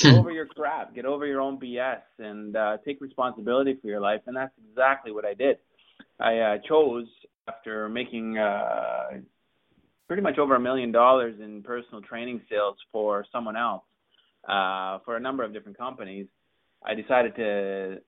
Get 0.00 0.12
hmm. 0.12 0.18
over 0.18 0.30
your 0.30 0.46
crap. 0.46 0.94
Get 0.94 1.04
over 1.04 1.26
your 1.26 1.40
own 1.40 1.58
BS 1.58 2.00
and 2.18 2.56
uh, 2.56 2.78
take 2.86 3.00
responsibility 3.00 3.76
for 3.80 3.88
your 3.88 4.00
life. 4.00 4.20
And 4.26 4.36
that's 4.36 4.52
exactly 4.70 5.12
what 5.12 5.24
I 5.24 5.34
did. 5.34 5.58
I 6.18 6.38
uh, 6.38 6.58
chose 6.66 7.06
after 7.48 7.88
making 7.88 8.38
uh, 8.38 9.20
pretty 10.06 10.22
much 10.22 10.38
over 10.38 10.56
a 10.56 10.60
million 10.60 10.92
dollars 10.92 11.36
in 11.42 11.62
personal 11.62 12.00
training 12.02 12.40
sales 12.48 12.76
for 12.92 13.24
someone 13.32 13.56
else 13.56 13.82
uh, 14.48 14.98
for 15.04 15.16
a 15.16 15.20
number 15.20 15.42
of 15.44 15.52
different 15.52 15.76
companies, 15.76 16.26
I 16.84 16.94
decided 16.94 17.36
to 17.36 17.98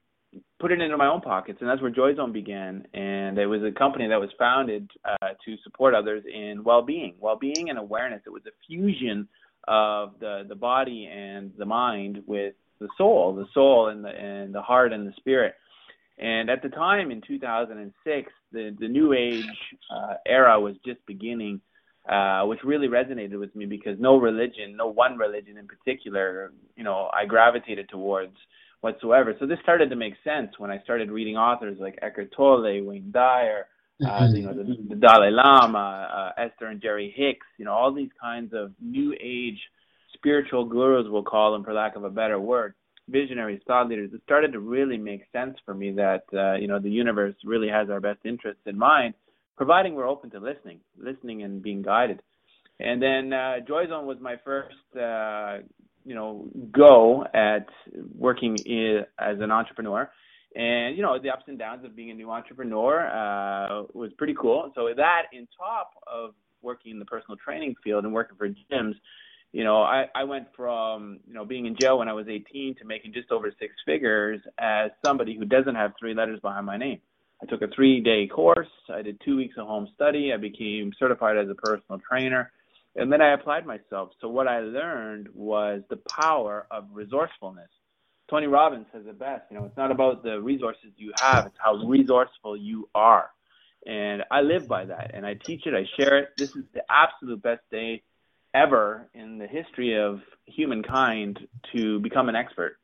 put 0.60 0.72
it 0.72 0.80
into 0.80 0.96
my 0.96 1.06
own 1.06 1.20
pockets, 1.20 1.58
and 1.60 1.68
that's 1.68 1.82
where 1.82 1.90
JoyZone 1.90 2.32
began. 2.32 2.86
And 2.94 3.36
it 3.38 3.46
was 3.46 3.62
a 3.62 3.70
company 3.70 4.08
that 4.08 4.18
was 4.18 4.30
founded 4.38 4.90
uh, 5.04 5.28
to 5.44 5.56
support 5.62 5.94
others 5.94 6.24
in 6.32 6.64
well-being, 6.64 7.16
well-being 7.20 7.68
and 7.68 7.78
awareness. 7.78 8.22
It 8.24 8.30
was 8.30 8.42
a 8.46 8.52
fusion 8.66 9.28
of 9.68 10.14
the 10.20 10.44
the 10.48 10.54
body 10.54 11.08
and 11.12 11.52
the 11.58 11.64
mind 11.64 12.22
with 12.26 12.54
the 12.80 12.88
soul, 12.98 13.34
the 13.34 13.46
soul 13.54 13.88
and 13.88 14.04
the 14.04 14.08
and 14.08 14.54
the 14.54 14.62
heart 14.62 14.92
and 14.92 15.06
the 15.06 15.12
spirit. 15.16 15.54
And 16.18 16.50
at 16.50 16.62
the 16.62 16.68
time 16.68 17.10
in 17.10 17.20
2006, 17.26 18.32
the 18.52 18.76
the 18.78 18.88
new 18.88 19.12
age 19.12 19.44
uh, 19.94 20.14
era 20.26 20.60
was 20.60 20.74
just 20.84 21.04
beginning, 21.06 21.60
uh, 22.08 22.42
which 22.44 22.60
really 22.64 22.88
resonated 22.88 23.38
with 23.38 23.54
me 23.56 23.66
because 23.66 23.98
no 23.98 24.16
religion, 24.18 24.76
no 24.76 24.88
one 24.88 25.16
religion 25.16 25.56
in 25.56 25.66
particular, 25.66 26.52
you 26.76 26.84
know, 26.84 27.10
I 27.12 27.24
gravitated 27.26 27.88
towards 27.88 28.36
whatsoever. 28.82 29.34
So 29.38 29.46
this 29.46 29.58
started 29.62 29.90
to 29.90 29.96
make 29.96 30.14
sense 30.24 30.50
when 30.58 30.70
I 30.70 30.80
started 30.82 31.10
reading 31.10 31.36
authors 31.36 31.78
like 31.80 31.98
Eckhart 32.02 32.32
Tolle, 32.36 32.82
Wayne 32.84 33.10
Dyer, 33.12 33.66
uh, 34.06 34.28
you 34.32 34.42
know, 34.42 34.54
the, 34.54 34.76
the 34.88 34.96
Dalai 34.96 35.30
Lama, 35.30 36.32
uh, 36.36 36.40
Esther 36.40 36.66
and 36.66 36.80
Jerry 36.80 37.12
Hicks, 37.16 37.46
you 37.58 37.64
know, 37.64 37.72
all 37.72 37.92
these 37.92 38.10
kinds 38.20 38.52
of 38.54 38.72
new 38.80 39.14
age 39.20 39.58
spiritual 40.14 40.64
gurus, 40.64 41.06
we'll 41.08 41.22
call 41.22 41.52
them 41.52 41.64
for 41.64 41.72
lack 41.72 41.96
of 41.96 42.04
a 42.04 42.10
better 42.10 42.38
word, 42.38 42.74
visionaries, 43.08 43.60
thought 43.66 43.88
leaders. 43.88 44.10
It 44.12 44.22
started 44.24 44.52
to 44.52 44.60
really 44.60 44.98
make 44.98 45.22
sense 45.32 45.56
for 45.64 45.74
me 45.74 45.92
that, 45.92 46.24
uh, 46.32 46.54
you 46.54 46.68
know, 46.68 46.78
the 46.78 46.90
universe 46.90 47.34
really 47.44 47.68
has 47.68 47.90
our 47.90 48.00
best 48.00 48.20
interests 48.24 48.62
in 48.66 48.78
mind, 48.78 49.14
providing 49.56 49.94
we're 49.94 50.08
open 50.08 50.30
to 50.30 50.38
listening, 50.38 50.80
listening 50.96 51.42
and 51.42 51.62
being 51.62 51.82
guided. 51.82 52.22
And 52.78 53.02
then 53.02 53.32
uh, 53.32 53.56
JoyZone 53.68 54.04
was 54.04 54.18
my 54.20 54.36
first 54.44 54.76
uh, 54.96 55.58
you 56.04 56.14
know 56.14 56.48
go 56.70 57.24
at 57.32 57.66
working 58.18 58.56
in, 58.58 59.04
as 59.18 59.38
an 59.40 59.50
entrepreneur 59.50 60.10
and 60.54 60.96
you 60.96 61.02
know 61.02 61.18
the 61.18 61.30
ups 61.30 61.44
and 61.46 61.58
downs 61.58 61.84
of 61.84 61.96
being 61.96 62.10
a 62.10 62.14
new 62.14 62.30
entrepreneur 62.30 63.06
uh, 63.06 63.84
was 63.94 64.12
pretty 64.18 64.34
cool. 64.38 64.72
So 64.74 64.88
that 64.96 65.22
in 65.32 65.46
top 65.56 65.92
of 66.06 66.34
working 66.62 66.92
in 66.92 66.98
the 66.98 67.04
personal 67.04 67.36
training 67.36 67.74
field 67.82 68.04
and 68.04 68.12
working 68.12 68.36
for 68.36 68.48
gyms 68.48 68.94
you 69.50 69.64
know 69.64 69.82
i 69.82 70.04
i 70.14 70.22
went 70.22 70.46
from 70.56 71.18
you 71.26 71.34
know 71.34 71.44
being 71.44 71.66
in 71.66 71.76
jail 71.78 71.98
when 71.98 72.08
i 72.08 72.12
was 72.12 72.26
18 72.28 72.76
to 72.76 72.84
making 72.84 73.12
just 73.12 73.32
over 73.32 73.52
six 73.58 73.74
figures 73.84 74.40
as 74.60 74.92
somebody 75.04 75.36
who 75.36 75.44
doesn't 75.44 75.74
have 75.74 75.90
three 75.98 76.14
letters 76.14 76.38
behind 76.40 76.64
my 76.66 76.76
name. 76.76 77.00
I 77.42 77.46
took 77.46 77.62
a 77.62 77.68
three 77.74 78.00
day 78.00 78.26
course. 78.28 78.68
I 78.92 79.02
did 79.02 79.20
two 79.24 79.36
weeks 79.36 79.56
of 79.58 79.66
home 79.66 79.88
study. 79.94 80.32
I 80.32 80.36
became 80.36 80.92
certified 80.98 81.36
as 81.36 81.48
a 81.48 81.54
personal 81.54 82.00
trainer. 82.08 82.52
And 82.94 83.12
then 83.12 83.20
I 83.20 83.32
applied 83.32 83.66
myself. 83.66 84.10
So 84.20 84.28
what 84.28 84.46
I 84.46 84.60
learned 84.60 85.28
was 85.34 85.82
the 85.88 85.98
power 86.20 86.66
of 86.70 86.84
resourcefulness. 86.92 87.70
Tony 88.32 88.46
Robbins 88.46 88.86
says 88.94 89.02
it 89.06 89.18
best. 89.18 89.42
You 89.50 89.58
know, 89.58 89.66
it's 89.66 89.76
not 89.76 89.90
about 89.90 90.22
the 90.22 90.40
resources 90.40 90.90
you 90.96 91.12
have; 91.20 91.44
it's 91.44 91.56
how 91.62 91.74
resourceful 91.74 92.56
you 92.56 92.88
are. 92.94 93.28
And 93.84 94.22
I 94.30 94.40
live 94.40 94.66
by 94.66 94.86
that, 94.86 95.10
and 95.12 95.26
I 95.26 95.34
teach 95.34 95.66
it. 95.66 95.74
I 95.74 95.84
share 95.98 96.18
it. 96.18 96.30
This 96.38 96.48
is 96.56 96.64
the 96.72 96.80
absolute 96.88 97.42
best 97.42 97.60
day 97.70 98.02
ever 98.54 99.06
in 99.12 99.36
the 99.36 99.46
history 99.46 100.00
of 100.02 100.20
humankind 100.46 101.40
to 101.74 102.00
become 102.00 102.30
an 102.30 102.34
expert. 102.34 102.78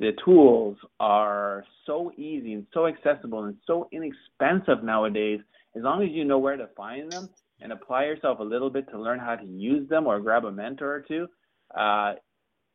The 0.00 0.12
tools 0.22 0.76
are 0.98 1.64
so 1.86 2.12
easy 2.18 2.52
and 2.52 2.66
so 2.74 2.86
accessible 2.86 3.44
and 3.44 3.56
so 3.66 3.88
inexpensive 3.92 4.84
nowadays. 4.84 5.40
As 5.74 5.82
long 5.82 6.02
as 6.02 6.10
you 6.10 6.26
know 6.26 6.38
where 6.38 6.58
to 6.58 6.68
find 6.76 7.10
them 7.10 7.30
and 7.62 7.72
apply 7.72 8.04
yourself 8.04 8.40
a 8.40 8.44
little 8.44 8.68
bit 8.68 8.86
to 8.90 9.00
learn 9.00 9.18
how 9.18 9.36
to 9.36 9.46
use 9.46 9.88
them 9.88 10.06
or 10.06 10.20
grab 10.20 10.44
a 10.44 10.52
mentor 10.52 10.92
or 10.92 11.00
two, 11.00 11.26
uh, 11.74 12.14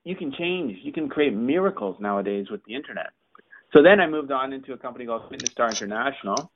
you 0.06 0.16
can 0.16 0.32
change. 0.32 0.78
You 0.84 0.94
can 0.94 1.10
create 1.10 1.34
miracles 1.34 1.98
nowadays 2.00 2.48
with 2.50 2.64
the 2.66 2.76
internet. 2.76 3.08
So 3.76 3.84
then 3.84 4.00
I 4.00 4.08
moved 4.08 4.32
on 4.32 4.54
into 4.54 4.72
a 4.72 4.78
company 4.78 5.06
called 5.06 5.24
Fitness 5.30 5.52
Star 5.52 5.70
International, 5.70 6.50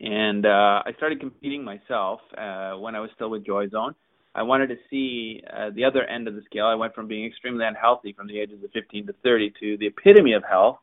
and 0.00 0.44
uh, 0.44 0.82
I 0.84 0.92
started 0.96 1.20
competing 1.20 1.62
myself 1.62 2.20
uh, 2.36 2.72
when 2.72 2.96
I 2.96 3.00
was 3.00 3.10
still 3.14 3.30
with 3.30 3.44
JoyZone. 3.44 3.94
I 4.34 4.42
wanted 4.42 4.68
to 4.68 4.76
see 4.88 5.42
uh, 5.52 5.70
the 5.74 5.84
other 5.84 6.04
end 6.04 6.26
of 6.26 6.34
the 6.34 6.42
scale. 6.46 6.66
I 6.66 6.74
went 6.74 6.94
from 6.94 7.06
being 7.06 7.26
extremely 7.26 7.64
unhealthy 7.64 8.12
from 8.12 8.26
the 8.26 8.40
ages 8.40 8.64
of 8.64 8.70
15 8.72 9.08
to 9.08 9.12
30 9.22 9.52
to 9.60 9.76
the 9.76 9.86
epitome 9.86 10.32
of 10.32 10.42
health. 10.48 10.78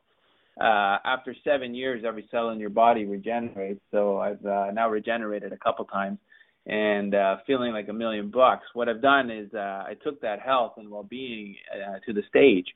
Uh, 0.60 0.98
after 1.04 1.34
seven 1.44 1.74
years, 1.74 2.04
every 2.06 2.28
cell 2.30 2.50
in 2.50 2.60
your 2.60 2.70
body 2.70 3.04
regenerates. 3.04 3.80
So 3.90 4.18
I've 4.18 4.44
uh, 4.44 4.70
now 4.72 4.88
regenerated 4.88 5.52
a 5.52 5.56
couple 5.56 5.84
times 5.86 6.18
and 6.68 7.14
uh, 7.14 7.36
feeling 7.46 7.72
like 7.72 7.88
a 7.88 7.92
million 7.92 8.30
bucks. 8.30 8.66
What 8.74 8.88
I've 8.88 9.00
done 9.00 9.30
is 9.30 9.52
uh, 9.54 9.84
I 9.86 9.94
took 10.04 10.20
that 10.20 10.40
health 10.40 10.74
and 10.76 10.90
well-being 10.90 11.56
uh, 11.74 11.98
to 12.04 12.12
the 12.12 12.22
stage, 12.28 12.66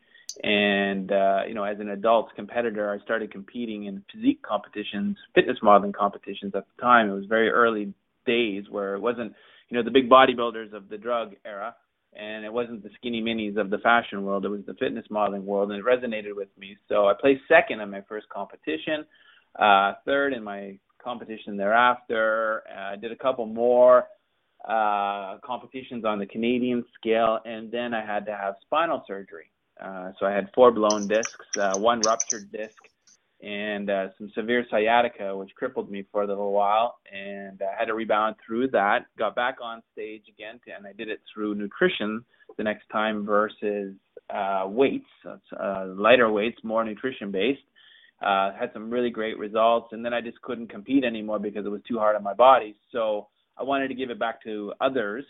and 0.42 1.12
uh, 1.12 1.40
you 1.46 1.54
know, 1.54 1.64
as 1.64 1.78
an 1.78 1.90
adult 1.90 2.30
competitor, 2.34 2.90
I 2.90 3.04
started 3.04 3.30
competing 3.30 3.84
in 3.84 4.02
physique 4.10 4.42
competitions, 4.42 5.18
fitness 5.34 5.58
modeling 5.62 5.92
competitions. 5.92 6.54
At 6.54 6.64
the 6.74 6.82
time, 6.82 7.10
it 7.10 7.14
was 7.14 7.26
very 7.26 7.50
early 7.50 7.92
days 8.24 8.64
where 8.70 8.94
it 8.94 9.00
wasn't, 9.00 9.34
you 9.68 9.76
know, 9.76 9.84
the 9.84 9.90
big 9.90 10.08
bodybuilders 10.08 10.72
of 10.72 10.88
the 10.88 10.96
drug 10.96 11.34
era, 11.44 11.74
and 12.14 12.46
it 12.46 12.52
wasn't 12.52 12.82
the 12.82 12.90
skinny 12.96 13.20
minis 13.20 13.58
of 13.58 13.68
the 13.68 13.78
fashion 13.78 14.22
world. 14.24 14.46
It 14.46 14.48
was 14.48 14.64
the 14.66 14.74
fitness 14.74 15.04
modeling 15.10 15.44
world, 15.44 15.70
and 15.70 15.78
it 15.78 15.84
resonated 15.84 16.34
with 16.34 16.48
me. 16.58 16.78
So 16.88 17.08
I 17.08 17.12
placed 17.20 17.42
second 17.46 17.80
in 17.80 17.90
my 17.90 18.00
first 18.08 18.26
competition, 18.30 19.04
uh, 19.58 19.94
third 20.06 20.32
in 20.32 20.42
my 20.42 20.78
competition 21.02 21.56
thereafter. 21.56 22.62
I 22.68 22.94
uh, 22.94 22.96
did 22.96 23.12
a 23.12 23.16
couple 23.16 23.46
more 23.46 24.06
uh, 24.68 25.38
competitions 25.44 26.04
on 26.04 26.18
the 26.18 26.26
Canadian 26.26 26.84
scale, 26.94 27.38
and 27.44 27.70
then 27.70 27.94
I 27.94 28.04
had 28.04 28.26
to 28.26 28.36
have 28.36 28.54
spinal 28.62 29.02
surgery. 29.06 29.50
Uh, 29.82 30.12
so 30.18 30.26
I 30.26 30.32
had 30.32 30.50
four 30.54 30.70
blown 30.70 31.08
discs, 31.08 31.46
uh, 31.58 31.78
one 31.78 32.00
ruptured 32.00 32.52
disc, 32.52 32.76
and 33.42 33.90
uh, 33.90 34.08
some 34.18 34.30
severe 34.34 34.64
sciatica, 34.70 35.36
which 35.36 35.50
crippled 35.56 35.90
me 35.90 36.04
for 36.12 36.22
a 36.22 36.26
little 36.26 36.52
while. 36.52 36.98
And 37.12 37.60
I 37.60 37.76
had 37.76 37.86
to 37.86 37.94
rebound 37.94 38.36
through 38.46 38.68
that. 38.68 39.06
Got 39.18 39.34
back 39.34 39.56
on 39.60 39.82
stage 39.92 40.24
again, 40.28 40.60
and 40.76 40.86
I 40.86 40.92
did 40.92 41.08
it 41.08 41.20
through 41.32 41.56
nutrition 41.56 42.24
the 42.56 42.62
next 42.62 42.84
time 42.92 43.24
versus 43.24 43.94
uh, 44.30 44.64
weights, 44.66 45.06
uh, 45.26 45.86
lighter 45.88 46.30
weights, 46.30 46.58
more 46.62 46.84
nutrition 46.84 47.32
based 47.32 47.62
uh, 48.22 48.52
had 48.58 48.72
some 48.72 48.90
really 48.90 49.10
great 49.10 49.38
results, 49.38 49.88
and 49.92 50.04
then 50.04 50.14
I 50.14 50.20
just 50.20 50.40
couldn't 50.42 50.70
compete 50.70 51.04
anymore 51.04 51.38
because 51.38 51.66
it 51.66 51.70
was 51.70 51.82
too 51.88 51.98
hard 51.98 52.16
on 52.16 52.22
my 52.22 52.34
body. 52.34 52.76
So 52.90 53.28
I 53.58 53.62
wanted 53.62 53.88
to 53.88 53.94
give 53.94 54.10
it 54.10 54.18
back 54.18 54.42
to 54.44 54.72
others, 54.80 55.24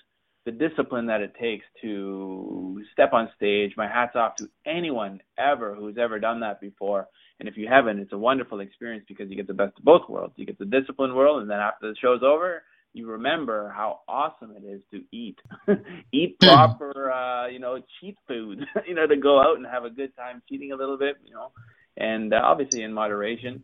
the 0.45 0.53
discipline 0.53 1.07
that 1.07 1.21
it 1.21 1.35
takes 1.41 1.65
to 1.83 2.83
step 2.93 3.13
on 3.13 3.31
stage. 3.37 3.73
My 3.77 3.89
hat's 3.89 4.17
off 4.17 4.37
to 4.37 4.49
anyone 4.67 5.21
ever 5.39 5.75
who's 5.75 5.97
ever 5.99 6.19
done 6.19 6.41
that 6.41 6.61
before. 6.61 7.09
And 7.41 7.49
if 7.49 7.57
you 7.57 7.69
haven't, 7.69 7.99
it's 7.99 8.13
a 8.13 8.19
wonderful 8.19 8.61
experience 8.61 9.05
because 9.09 9.31
you 9.31 9.37
get 9.37 9.47
the 9.47 9.55
best 9.55 9.79
of 9.79 9.85
both 9.85 10.09
worlds. 10.09 10.35
You 10.37 10.47
get 10.47 10.59
the 10.59 10.65
discipline 10.65 11.15
world, 11.15 11.43
and 11.43 11.51
then 11.51 11.59
after 11.59 11.89
the 11.89 11.97
show's 12.01 12.23
over, 12.23 12.63
you 12.93 13.09
remember 13.09 13.73
how 13.75 14.01
awesome 14.07 14.53
it 14.57 14.67
is 14.67 14.83
to 14.91 15.03
eat, 15.17 15.39
eat 16.13 16.37
hmm. 16.43 16.49
proper, 16.49 17.11
uh, 17.11 17.49
you 17.49 17.59
know, 17.59 17.79
cheat 18.01 18.17
food, 18.29 18.61
you 18.87 18.95
know, 18.95 19.07
to 19.07 19.17
go 19.17 19.41
out 19.41 19.57
and 19.57 19.67
have 19.67 19.85
a 19.85 19.91
good 19.91 20.15
time 20.15 20.43
cheating 20.49 20.73
a 20.73 20.77
little 20.77 20.99
bit, 20.99 21.17
you 21.25 21.33
know, 21.33 21.53
and 21.97 22.33
uh, 22.33 22.41
obviously 22.43 22.83
in 22.83 22.93
moderation. 22.93 23.63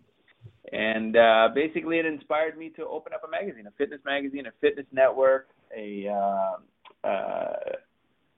And 0.72 1.16
uh, 1.16 1.48
basically, 1.54 1.98
it 1.98 2.06
inspired 2.06 2.58
me 2.58 2.70
to 2.76 2.86
open 2.86 3.12
up 3.14 3.22
a 3.26 3.30
magazine, 3.30 3.66
a 3.66 3.70
fitness 3.72 4.00
magazine, 4.04 4.46
a 4.46 4.52
fitness 4.60 4.86
network, 4.92 5.48
a 5.74 6.08
uh, 6.08 7.08
uh, 7.08 7.52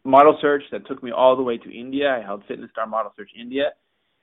model 0.04 0.38
search 0.40 0.62
that 0.70 0.86
took 0.86 1.02
me 1.02 1.10
all 1.10 1.36
the 1.36 1.42
way 1.42 1.58
to 1.58 1.70
India. 1.70 2.16
I 2.16 2.24
held 2.24 2.44
Fitness 2.46 2.70
Star 2.70 2.86
Model 2.86 3.12
Search 3.16 3.30
India, 3.38 3.72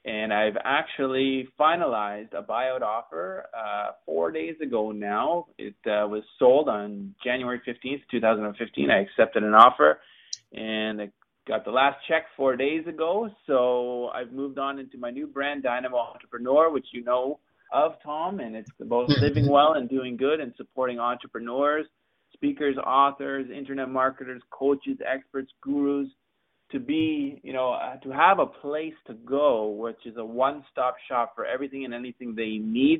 and 0.05 0.33
I've 0.33 0.57
actually 0.63 1.49
finalized 1.59 2.33
a 2.33 2.41
buyout 2.41 2.81
offer 2.81 3.45
uh, 3.57 3.91
four 4.05 4.31
days 4.31 4.55
ago 4.61 4.91
now. 4.91 5.47
It 5.57 5.75
uh, 5.85 6.07
was 6.07 6.23
sold 6.39 6.69
on 6.69 7.13
January 7.23 7.61
15th, 7.67 8.01
2015. 8.09 8.89
I 8.89 8.99
accepted 8.99 9.43
an 9.43 9.53
offer, 9.53 9.99
and 10.53 11.01
got 11.47 11.65
the 11.65 11.71
last 11.71 11.97
check 12.07 12.25
four 12.35 12.55
days 12.55 12.85
ago. 12.87 13.29
So 13.45 14.09
I've 14.13 14.31
moved 14.31 14.59
on 14.59 14.79
into 14.79 14.97
my 14.97 15.09
new 15.09 15.27
brand, 15.27 15.63
Dynamo 15.63 15.97
Entrepreneur, 15.97 16.71
which 16.71 16.87
you 16.91 17.03
know 17.03 17.39
of, 17.73 17.93
Tom, 18.03 18.39
and 18.39 18.55
it's 18.55 18.71
about 18.81 19.09
living 19.21 19.49
well 19.49 19.73
and 19.73 19.89
doing 19.89 20.17
good 20.17 20.39
and 20.39 20.53
supporting 20.57 20.99
entrepreneurs, 20.99 21.85
speakers, 22.33 22.77
authors, 22.77 23.47
internet 23.55 23.89
marketers, 23.89 24.41
coaches, 24.51 24.97
experts, 25.05 25.51
gurus 25.61 26.09
to 26.71 26.79
be, 26.79 27.39
you 27.43 27.53
know, 27.53 27.71
uh, 27.71 27.95
to 27.97 28.09
have 28.09 28.39
a 28.39 28.45
place 28.45 28.93
to 29.07 29.13
go, 29.13 29.69
which 29.69 30.05
is 30.05 30.17
a 30.17 30.25
one-stop 30.25 30.95
shop 31.07 31.33
for 31.33 31.45
everything 31.45 31.85
and 31.85 31.93
anything 31.93 32.35
they 32.35 32.57
need 32.57 32.99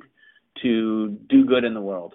to 0.61 1.17
do 1.29 1.45
good 1.45 1.65
in 1.65 1.73
the 1.73 1.81
world. 1.81 2.13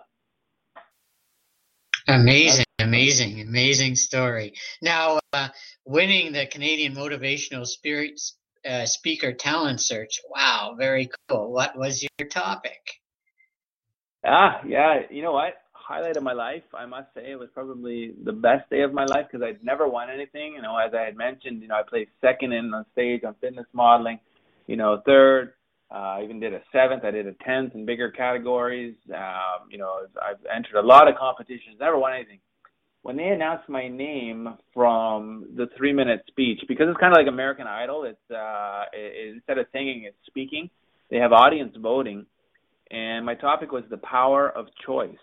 Amazing, 2.09 2.65
amazing, 2.83 3.41
amazing 3.41 3.97
story. 3.97 4.55
Now, 4.81 5.21
uh, 5.33 5.49
winning 5.85 6.33
the 6.33 6.47
Canadian 6.47 6.95
Motivational 6.95 7.67
Spirit 7.67 8.21
uh, 8.69 8.87
Speaker 8.87 9.33
Talent 9.33 9.81
Search. 9.81 10.21
Wow, 10.29 10.75
very 10.79 11.11
cool. 11.29 11.53
What 11.53 11.77
was 11.77 12.03
your 12.03 12.29
topic? 12.29 13.01
Ah, 14.25 14.61
yeah. 14.67 15.01
You 15.11 15.23
know 15.23 15.33
what? 15.33 15.55
highlight 15.93 16.17
of 16.17 16.23
my 16.23 16.33
life. 16.33 16.63
I 16.75 16.87
must 16.87 17.09
say 17.15 17.31
it 17.31 17.39
was 17.39 17.49
probably 17.53 18.15
the 18.25 18.33
best 18.33 18.69
day 18.71 18.83
of 18.83 18.93
my 18.93 19.05
life 19.05 19.27
because 19.31 19.45
I'd 19.45 19.63
never 19.65 19.89
won 19.89 20.11
anything. 20.11 20.55
You 20.55 20.63
know, 20.63 20.77
as 20.77 20.95
I 20.95 21.03
had 21.03 21.17
mentioned, 21.17 21.61
you 21.61 21.69
know, 21.69 21.75
I 21.75 21.83
placed 21.83 22.11
second 22.21 22.53
in 22.53 22.73
on 22.73 22.87
stage 22.93 23.25
on 23.25 23.35
fitness 23.41 23.67
modeling. 23.73 24.19
You 24.67 24.77
know, 24.77 25.03
third. 25.05 25.55
Uh, 25.91 26.17
I 26.17 26.23
even 26.23 26.41
did 26.41 26.55
a 26.55 26.63
seventh. 26.73 27.05
I 27.05 27.11
did 27.11 27.27
a 27.27 27.35
tenth 27.45 27.75
in 27.75 27.85
bigger 27.85 28.11
categories. 28.11 28.95
Um, 29.15 29.69
you 29.71 29.77
know, 29.77 30.07
I've 30.23 30.45
entered 30.55 30.79
a 30.79 30.83
lot 30.83 31.09
of 31.09 31.17
competitions. 31.17 31.77
Never 31.79 31.99
won 31.99 32.15
anything. 32.15 32.39
When 33.03 33.17
they 33.17 33.29
announced 33.29 33.69
my 33.69 33.89
name 33.89 34.49
from 34.73 35.47
the 35.57 35.67
three-minute 35.77 36.23
speech, 36.29 36.61
because 36.69 36.87
it's 36.89 37.01
kind 37.01 37.13
of 37.13 37.19
like 37.19 37.27
American 37.27 37.67
Idol, 37.67 38.05
it's 38.05 38.31
uh, 38.31 38.85
it, 38.93 39.35
instead 39.35 39.59
of 39.59 39.67
singing, 39.73 40.05
it's 40.07 40.17
speaking. 40.27 40.71
They 41.11 41.19
have 41.19 41.33
audience 41.33 41.75
voting 41.81 42.27
and 42.93 43.25
my 43.25 43.35
topic 43.35 43.73
was 43.73 43.85
the 43.91 43.97
power 43.97 44.51
of 44.51 44.67
choice. 44.87 45.17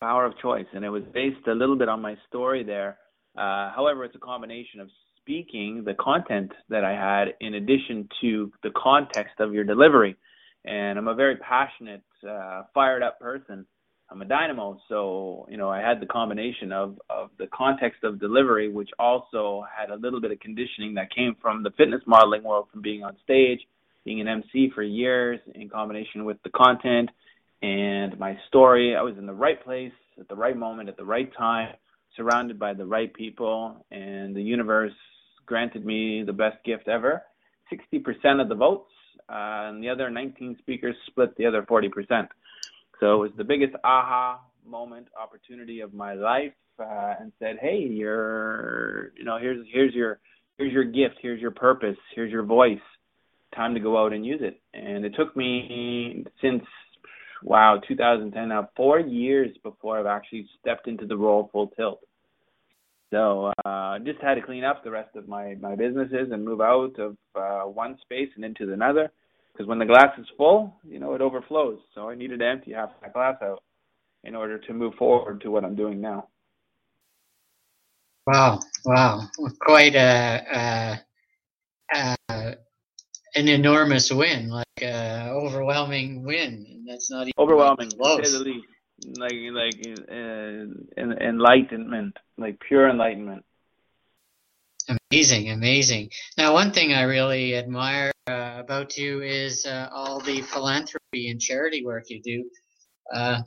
Power 0.00 0.24
of 0.24 0.38
choice, 0.38 0.66
and 0.72 0.84
it 0.84 0.90
was 0.90 1.02
based 1.12 1.46
a 1.48 1.52
little 1.52 1.76
bit 1.76 1.88
on 1.88 2.00
my 2.00 2.14
story 2.28 2.62
there. 2.62 2.98
Uh, 3.36 3.72
however, 3.74 4.04
it's 4.04 4.14
a 4.14 4.20
combination 4.20 4.80
of 4.80 4.88
speaking, 5.20 5.82
the 5.84 5.94
content 5.94 6.52
that 6.68 6.84
I 6.84 6.92
had, 6.92 7.34
in 7.40 7.54
addition 7.54 8.08
to 8.20 8.52
the 8.62 8.70
context 8.76 9.40
of 9.40 9.52
your 9.52 9.64
delivery. 9.64 10.16
And 10.64 10.98
I'm 10.98 11.08
a 11.08 11.14
very 11.14 11.36
passionate, 11.36 12.04
uh, 12.28 12.62
fired 12.72 13.02
up 13.02 13.18
person. 13.18 13.66
I'm 14.08 14.22
a 14.22 14.24
dynamo, 14.24 14.78
so 14.88 15.46
you 15.50 15.56
know 15.56 15.68
I 15.68 15.80
had 15.80 16.00
the 16.00 16.06
combination 16.06 16.70
of 16.70 17.00
of 17.10 17.30
the 17.38 17.48
context 17.48 18.04
of 18.04 18.20
delivery, 18.20 18.68
which 18.68 18.90
also 18.98 19.64
had 19.76 19.90
a 19.90 19.96
little 19.96 20.20
bit 20.20 20.30
of 20.30 20.38
conditioning 20.40 20.94
that 20.94 21.14
came 21.14 21.36
from 21.42 21.62
the 21.62 21.70
fitness 21.70 22.02
modeling 22.06 22.44
world, 22.44 22.68
from 22.72 22.82
being 22.82 23.02
on 23.02 23.16
stage, 23.24 23.60
being 24.04 24.20
an 24.20 24.28
MC 24.28 24.70
for 24.74 24.82
years 24.82 25.40
in 25.54 25.68
combination 25.68 26.24
with 26.24 26.36
the 26.44 26.50
content 26.50 27.10
and 27.62 28.18
my 28.18 28.38
story. 28.48 28.94
I 28.94 29.02
was 29.02 29.16
in 29.18 29.26
the 29.26 29.34
right 29.34 29.62
place 29.62 29.92
at 30.20 30.28
the 30.28 30.36
right 30.36 30.56
moment 30.56 30.88
at 30.88 30.96
the 30.96 31.04
right 31.04 31.30
time, 31.36 31.74
surrounded 32.16 32.58
by 32.58 32.74
the 32.74 32.86
right 32.86 33.12
people, 33.12 33.84
and 33.90 34.34
the 34.34 34.42
universe 34.42 34.92
granted 35.46 35.84
me 35.84 36.22
the 36.24 36.32
best 36.32 36.62
gift 36.64 36.88
ever. 36.88 37.22
60% 37.72 38.40
of 38.40 38.48
the 38.48 38.54
votes, 38.54 38.90
uh, 39.28 39.68
and 39.68 39.82
the 39.82 39.88
other 39.88 40.10
19 40.10 40.56
speakers 40.60 40.94
split 41.08 41.36
the 41.36 41.46
other 41.46 41.62
40%. 41.62 42.28
So 43.00 43.14
it 43.14 43.18
was 43.18 43.30
the 43.36 43.44
biggest 43.44 43.74
aha 43.84 44.40
moment 44.66 45.08
opportunity 45.20 45.80
of 45.80 45.94
my 45.94 46.14
life, 46.14 46.52
uh, 46.78 47.14
and 47.20 47.32
said, 47.38 47.56
"Hey, 47.60 47.78
you're, 47.78 49.12
you 49.16 49.24
know, 49.24 49.38
here's 49.38 49.66
here's 49.72 49.94
your 49.94 50.18
here's 50.58 50.72
your 50.72 50.84
gift, 50.84 51.16
here's 51.20 51.40
your 51.40 51.50
purpose, 51.50 51.96
here's 52.14 52.32
your 52.32 52.44
voice." 52.44 52.80
time 53.56 53.74
to 53.74 53.80
go 53.80 53.98
out 53.98 54.12
and 54.12 54.24
use 54.24 54.40
it. 54.42 54.60
And 54.74 55.04
it 55.04 55.14
took 55.16 55.36
me 55.36 56.24
since 56.40 56.62
wow 57.42 57.80
2010 57.86 58.48
now 58.48 58.68
four 58.76 58.98
years 59.00 59.50
before 59.62 59.98
I've 59.98 60.06
actually 60.06 60.48
stepped 60.60 60.88
into 60.88 61.06
the 61.06 61.16
role 61.16 61.48
full 61.52 61.68
tilt. 61.68 62.00
So 63.10 63.52
uh, 63.64 63.98
just 64.00 64.20
had 64.20 64.34
to 64.34 64.42
clean 64.42 64.64
up 64.64 64.82
the 64.82 64.90
rest 64.90 65.16
of 65.16 65.28
my 65.28 65.54
my 65.60 65.74
businesses 65.74 66.28
and 66.32 66.44
move 66.44 66.60
out 66.60 66.98
of 66.98 67.16
uh, 67.34 67.62
one 67.62 67.98
space 68.02 68.28
and 68.36 68.44
into 68.44 68.72
another. 68.72 69.10
Because 69.56 69.68
when 69.68 69.78
the 69.78 69.86
glass 69.86 70.18
is 70.18 70.26
full, 70.36 70.74
you 70.84 70.98
know 70.98 71.14
it 71.14 71.22
overflows. 71.22 71.78
So 71.94 72.10
I 72.10 72.14
needed 72.14 72.40
to 72.40 72.46
empty 72.46 72.72
half 72.72 72.90
that 73.00 73.14
glass 73.14 73.36
out 73.42 73.62
in 74.22 74.34
order 74.34 74.58
to 74.58 74.74
move 74.74 74.94
forward 74.94 75.40
to 75.42 75.50
what 75.50 75.64
I'm 75.64 75.74
doing 75.74 75.98
now. 75.98 76.28
Wow, 78.26 78.60
wow, 78.84 79.22
quite 79.60 79.94
a, 79.94 81.00
a, 81.90 82.16
a 82.28 82.56
an 83.34 83.48
enormous 83.48 84.12
win, 84.12 84.48
like 84.48 84.66
a 84.82 85.30
overwhelming 85.30 86.24
win. 86.24 86.84
That's 86.86 87.10
not 87.10 87.22
even 87.22 87.32
overwhelming, 87.38 87.90
close. 87.92 88.30
to 88.30 88.38
the 88.38 88.44
least. 88.44 88.66
Like 89.18 89.32
like 89.52 89.74
uh, 90.10 91.24
enlightenment, 91.24 92.16
like 92.36 92.60
pure 92.60 92.90
enlightenment. 92.90 93.44
Amazing, 95.10 95.50
amazing. 95.50 96.10
Now, 96.36 96.52
one 96.52 96.72
thing 96.72 96.92
I 96.92 97.02
really 97.02 97.56
admire 97.56 98.12
about 98.58 98.96
you 98.96 99.22
is 99.22 99.66
uh, 99.66 99.88
all 99.92 100.20
the 100.20 100.42
philanthropy 100.42 101.30
and 101.30 101.40
charity 101.40 101.84
work 101.84 102.04
you 102.08 102.20
do. 102.22 102.44
Uh, 103.12 103.42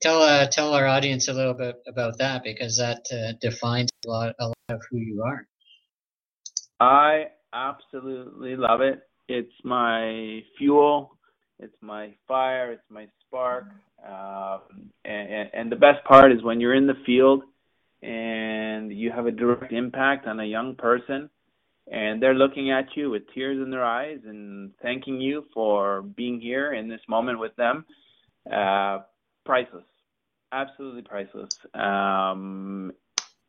tell 0.00 0.22
uh, 0.22 0.46
tell 0.46 0.74
our 0.74 0.86
audience 0.86 1.28
a 1.28 1.32
little 1.32 1.54
bit 1.54 1.76
about 1.86 2.18
that 2.18 2.42
because 2.44 2.76
that 2.76 3.02
uh, 3.12 3.32
defines 3.40 3.88
a 4.06 4.08
lot, 4.08 4.34
a 4.38 4.46
lot 4.46 4.56
of 4.68 4.80
who 4.90 4.98
you 4.98 5.22
are. 5.22 5.46
I 6.78 7.26
absolutely 7.52 8.56
love 8.56 8.80
it. 8.80 9.00
It's 9.28 9.52
my 9.64 10.40
fuel. 10.58 11.16
It's 11.58 11.76
my 11.80 12.14
fire. 12.26 12.72
It's 12.72 12.90
my 12.90 13.06
spark. 13.26 13.66
Um, 14.06 14.90
and, 15.04 15.50
and 15.52 15.72
the 15.72 15.76
best 15.76 16.02
part 16.04 16.32
is 16.32 16.42
when 16.42 16.60
you're 16.60 16.74
in 16.74 16.86
the 16.86 16.96
field 17.04 17.42
and 18.02 18.90
you 18.90 19.12
have 19.12 19.26
a 19.26 19.30
direct 19.30 19.72
impact 19.72 20.26
on 20.26 20.40
a 20.40 20.44
young 20.44 20.74
person 20.74 21.28
and 21.90 22.22
they're 22.22 22.34
looking 22.34 22.70
at 22.70 22.86
you 22.94 23.10
with 23.10 23.22
tears 23.34 23.58
in 23.62 23.70
their 23.70 23.84
eyes 23.84 24.20
and 24.24 24.70
thanking 24.80 25.20
you 25.20 25.44
for 25.52 26.02
being 26.02 26.40
here 26.40 26.72
in 26.72 26.88
this 26.88 27.00
moment 27.08 27.38
with 27.38 27.54
them. 27.56 27.84
Uh, 28.50 29.00
priceless, 29.44 29.84
absolutely 30.52 31.02
priceless. 31.02 31.50
Um, 31.74 32.92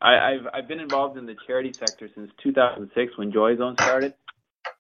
I, 0.02 0.34
I've 0.34 0.48
I've 0.54 0.68
been 0.68 0.80
involved 0.80 1.18
in 1.18 1.28
the 1.28 1.36
charity 1.46 1.72
sector 1.72 2.10
since 2.16 2.32
2006 2.42 3.18
when 3.18 3.32
Joy 3.32 3.56
Zone 3.58 3.76
started, 3.80 4.16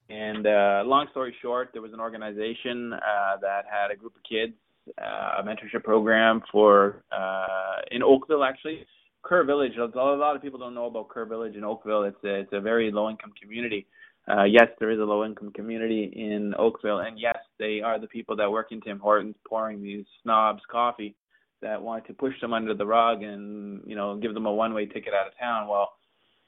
and 0.10 0.48
uh, 0.48 0.82
long 0.86 1.08
story 1.12 1.36
short, 1.42 1.70
there 1.74 1.82
was 1.82 1.94
an 1.94 2.00
organization 2.00 2.94
uh, 2.94 3.38
that 3.42 3.66
had 3.72 3.92
a 3.92 3.96
group 3.96 4.16
of 4.16 4.24
kids, 4.28 4.54
uh, 5.00 5.40
a 5.40 5.44
mentorship 5.44 5.84
program 5.84 6.42
for 6.52 7.04
uh, 7.12 7.82
in 7.92 8.02
Oakville 8.02 8.44
actually. 8.44 8.86
Kerr 9.24 9.44
Village. 9.44 9.74
A 9.78 9.86
lot 9.98 10.36
of 10.36 10.42
people 10.42 10.60
don't 10.60 10.74
know 10.74 10.86
about 10.86 11.10
Kerr 11.10 11.26
Village 11.26 11.56
in 11.56 11.64
Oakville. 11.64 12.04
It's 12.04 12.24
a, 12.24 12.42
it's 12.42 12.54
a 12.54 12.62
very 12.62 12.92
low 12.92 13.10
income 13.10 13.34
community. 13.42 13.88
Uh, 14.28 14.44
yes, 14.44 14.68
there 14.80 14.92
is 14.92 15.00
a 15.00 15.04
low 15.04 15.26
income 15.26 15.52
community 15.54 16.12
in 16.16 16.54
Oakville, 16.58 17.00
and 17.00 17.20
yes, 17.20 17.38
they 17.58 17.82
are 17.84 18.00
the 18.00 18.08
people 18.08 18.36
that 18.36 18.52
work 18.52 18.68
in 18.72 18.80
Tim 18.82 19.00
Hortons 19.00 19.36
pouring 19.48 19.82
these 19.82 20.06
snobs 20.22 20.62
coffee 20.72 21.16
that 21.62 21.82
want 21.82 22.06
to 22.08 22.14
push 22.14 22.34
them 22.42 22.54
under 22.54 22.74
the 22.74 22.86
rug 22.86 23.24
and 23.24 23.82
you 23.86 23.96
know 23.96 24.18
give 24.18 24.34
them 24.34 24.46
a 24.46 24.54
one 24.54 24.74
way 24.74 24.86
ticket 24.86 25.14
out 25.14 25.28
of 25.28 25.34
town. 25.40 25.68
Well, 25.68 25.90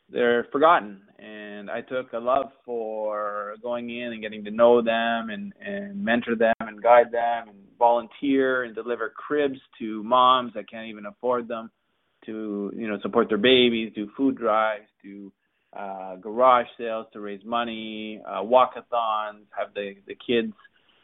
they're 0.09 0.47
forgotten 0.51 1.01
and 1.19 1.69
i 1.69 1.81
took 1.81 2.13
a 2.13 2.17
love 2.17 2.47
for 2.65 3.55
going 3.61 3.89
in 3.89 4.13
and 4.13 4.21
getting 4.21 4.43
to 4.43 4.51
know 4.51 4.81
them 4.81 5.29
and 5.29 5.53
and 5.65 6.03
mentor 6.03 6.35
them 6.35 6.53
and 6.59 6.81
guide 6.81 7.11
them 7.11 7.49
and 7.49 7.57
volunteer 7.79 8.63
and 8.63 8.75
deliver 8.75 9.13
cribs 9.15 9.59
to 9.79 10.03
moms 10.03 10.53
that 10.53 10.69
can't 10.69 10.87
even 10.87 11.05
afford 11.05 11.47
them 11.47 11.71
to 12.25 12.71
you 12.75 12.87
know 12.87 12.97
support 13.01 13.29
their 13.29 13.37
babies 13.37 13.91
do 13.95 14.09
food 14.15 14.37
drives 14.37 14.87
do 15.03 15.31
uh 15.77 16.15
garage 16.17 16.67
sales 16.77 17.05
to 17.13 17.19
raise 17.19 17.43
money 17.45 18.21
uh 18.27 18.41
walkathons 18.41 19.45
have 19.57 19.73
the 19.75 19.93
the 20.07 20.15
kids 20.15 20.53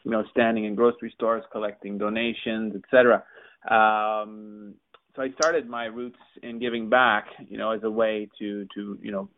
you 0.04 0.10
know 0.10 0.22
standing 0.30 0.64
in 0.64 0.74
grocery 0.74 1.12
stores 1.14 1.44
collecting 1.52 1.98
donations 1.98 2.74
etc 2.74 3.22
um 3.70 4.74
so 5.16 5.22
I 5.22 5.30
started 5.32 5.68
my 5.68 5.86
roots 5.86 6.18
in 6.42 6.58
giving 6.58 6.88
back, 6.88 7.26
you 7.48 7.58
know, 7.58 7.72
as 7.72 7.82
a 7.82 7.90
way 7.90 8.28
to 8.38 8.66
to 8.74 8.98
you 9.02 9.10
know 9.10 9.28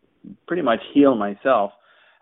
pretty 0.47 0.62
much 0.62 0.81
heal 0.95 1.14
myself 1.14 1.73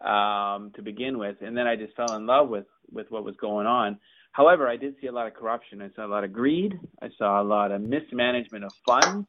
um, 0.04 0.72
to 0.76 0.82
begin 0.82 1.18
with, 1.18 1.36
and 1.40 1.56
then 1.56 1.66
I 1.66 1.76
just 1.76 1.94
fell 1.96 2.14
in 2.16 2.26
love 2.26 2.48
with 2.48 2.66
with 2.92 3.10
what 3.10 3.24
was 3.24 3.34
going 3.40 3.66
on. 3.66 3.98
However, 4.32 4.68
I 4.68 4.76
did 4.76 4.94
see 5.00 5.08
a 5.08 5.12
lot 5.12 5.26
of 5.26 5.34
corruption. 5.34 5.82
I 5.82 5.90
saw 5.96 6.06
a 6.06 6.08
lot 6.08 6.22
of 6.22 6.32
greed. 6.32 6.78
I 7.02 7.08
saw 7.18 7.42
a 7.42 7.44
lot 7.44 7.72
of 7.72 7.80
mismanagement 7.82 8.64
of 8.64 8.72
funds. 8.86 9.26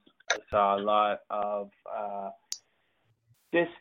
Saw 0.49 0.77
a 0.77 0.81
lot 0.81 1.21
of 1.29 1.69
uh, 1.91 2.29
just 3.53 3.71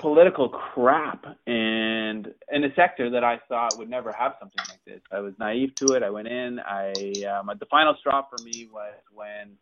political 0.00 0.48
crap 0.48 1.24
and 1.46 2.28
in 2.52 2.64
a 2.64 2.74
sector 2.74 3.10
that 3.10 3.24
I 3.24 3.38
thought 3.48 3.78
would 3.78 3.88
never 3.88 4.12
have 4.12 4.32
something 4.40 4.62
like 4.68 4.84
this. 4.84 5.00
I 5.12 5.20
was 5.20 5.34
naive 5.38 5.74
to 5.76 5.92
it. 5.92 6.02
I 6.02 6.10
went 6.10 6.28
in. 6.28 6.58
I 6.58 6.92
um, 7.26 7.50
the 7.58 7.66
final 7.70 7.94
straw 8.00 8.22
for 8.28 8.42
me 8.42 8.68
was 8.72 8.94
when 9.12 9.56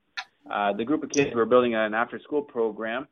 uh, 0.50 0.72
the 0.72 0.84
group 0.84 1.02
of 1.02 1.10
kids 1.10 1.34
were 1.34 1.46
building 1.46 1.74
an 1.74 1.94
after 1.94 2.18
school 2.20 2.42
program 2.42 3.06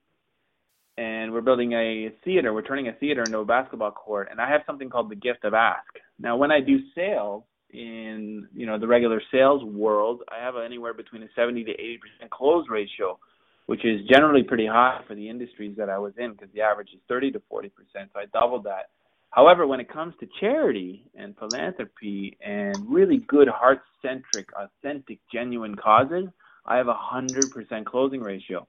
and 1.00 1.32
we're 1.32 1.40
building 1.40 1.72
a 1.72 2.10
theater. 2.24 2.52
We're 2.52 2.62
turning 2.62 2.88
a 2.88 2.92
theater 2.92 3.22
into 3.22 3.38
a 3.38 3.44
basketball 3.44 3.92
court, 3.92 4.28
and 4.30 4.40
I 4.40 4.50
have 4.50 4.60
something 4.66 4.90
called 4.90 5.10
the 5.10 5.16
gift 5.16 5.44
of 5.44 5.54
ask. 5.54 5.86
Now, 6.18 6.36
when 6.36 6.50
I 6.50 6.60
do 6.60 6.78
sales 6.94 7.44
in 7.72 8.48
you 8.54 8.66
know 8.66 8.78
the 8.78 8.86
regular 8.86 9.20
sales 9.32 9.64
world, 9.64 10.22
I 10.30 10.42
have 10.42 10.54
anywhere 10.56 10.94
between 10.94 11.22
a 11.22 11.28
70 11.36 11.64
to 11.64 11.70
80 11.70 11.98
percent 11.98 12.30
close 12.30 12.66
ratio, 12.68 13.18
which 13.66 13.84
is 13.84 14.00
generally 14.08 14.42
pretty 14.42 14.66
high 14.66 15.00
for 15.06 15.14
the 15.14 15.28
industries 15.28 15.76
that 15.76 15.88
I 15.88 15.98
was 15.98 16.12
in 16.18 16.32
because 16.32 16.48
the 16.54 16.60
average 16.60 16.90
is 16.94 17.00
30 17.08 17.32
to 17.32 17.42
40 17.48 17.68
percent. 17.70 18.10
So 18.12 18.20
I 18.20 18.26
doubled 18.32 18.64
that. 18.64 18.90
However, 19.30 19.66
when 19.66 19.78
it 19.78 19.88
comes 19.88 20.14
to 20.20 20.26
charity 20.40 21.04
and 21.14 21.36
philanthropy 21.36 22.36
and 22.44 22.90
really 22.90 23.18
good 23.28 23.46
heart-centric, 23.46 24.48
authentic, 24.58 25.20
genuine 25.32 25.76
causes, 25.76 26.24
I 26.66 26.76
have 26.76 26.88
a 26.88 26.94
hundred 26.94 27.52
percent 27.52 27.86
closing 27.86 28.20
ratio. 28.20 28.66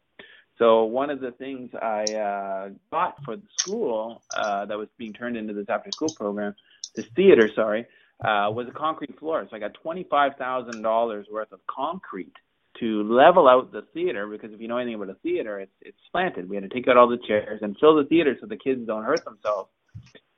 So 0.58 0.84
one 0.84 1.10
of 1.10 1.20
the 1.20 1.32
things 1.32 1.72
I 1.82 2.14
uh, 2.14 2.70
got 2.92 3.16
for 3.26 3.36
the 3.36 3.48
school 3.60 4.22
uh, 4.30 4.66
that 4.68 4.78
was 4.78 4.88
being 5.00 5.14
turned 5.14 5.36
into 5.36 5.54
this 5.54 5.66
after 5.70 5.92
school 5.92 6.12
program, 6.12 6.54
this 6.96 7.06
theater, 7.16 7.50
sorry, 7.56 7.88
uh, 8.22 8.52
was 8.52 8.68
a 8.68 8.78
concrete 8.78 9.18
floor. 9.20 9.46
So 9.50 9.56
I 9.56 9.60
got 9.60 9.74
twenty 9.82 10.06
five 10.10 10.34
thousand 10.38 10.82
dollars 10.82 11.28
worth 11.32 11.52
of 11.52 11.60
concrete 11.68 12.34
to 12.80 13.04
level 13.04 13.48
out 13.48 13.72
the 13.72 13.84
theater 13.94 14.28
because 14.28 14.54
if 14.54 14.62
you 14.62 14.68
know 14.68 14.78
anything 14.78 14.96
about 14.96 15.10
a 15.10 15.20
theater, 15.20 15.60
it's 15.60 15.72
it's 15.82 15.98
slanted. 16.12 16.50
We 16.50 16.56
had 16.56 16.64
to 16.64 16.70
take 16.70 16.88
out 16.88 16.98
all 16.98 17.10
the 17.10 17.20
chairs 17.28 17.60
and 17.62 17.76
fill 17.80 17.96
the 17.96 18.06
theater 18.06 18.36
so 18.40 18.48
the 18.48 18.58
kids 18.58 18.86
don't 18.86 19.04
hurt 19.04 19.26
themselves. 19.26 19.70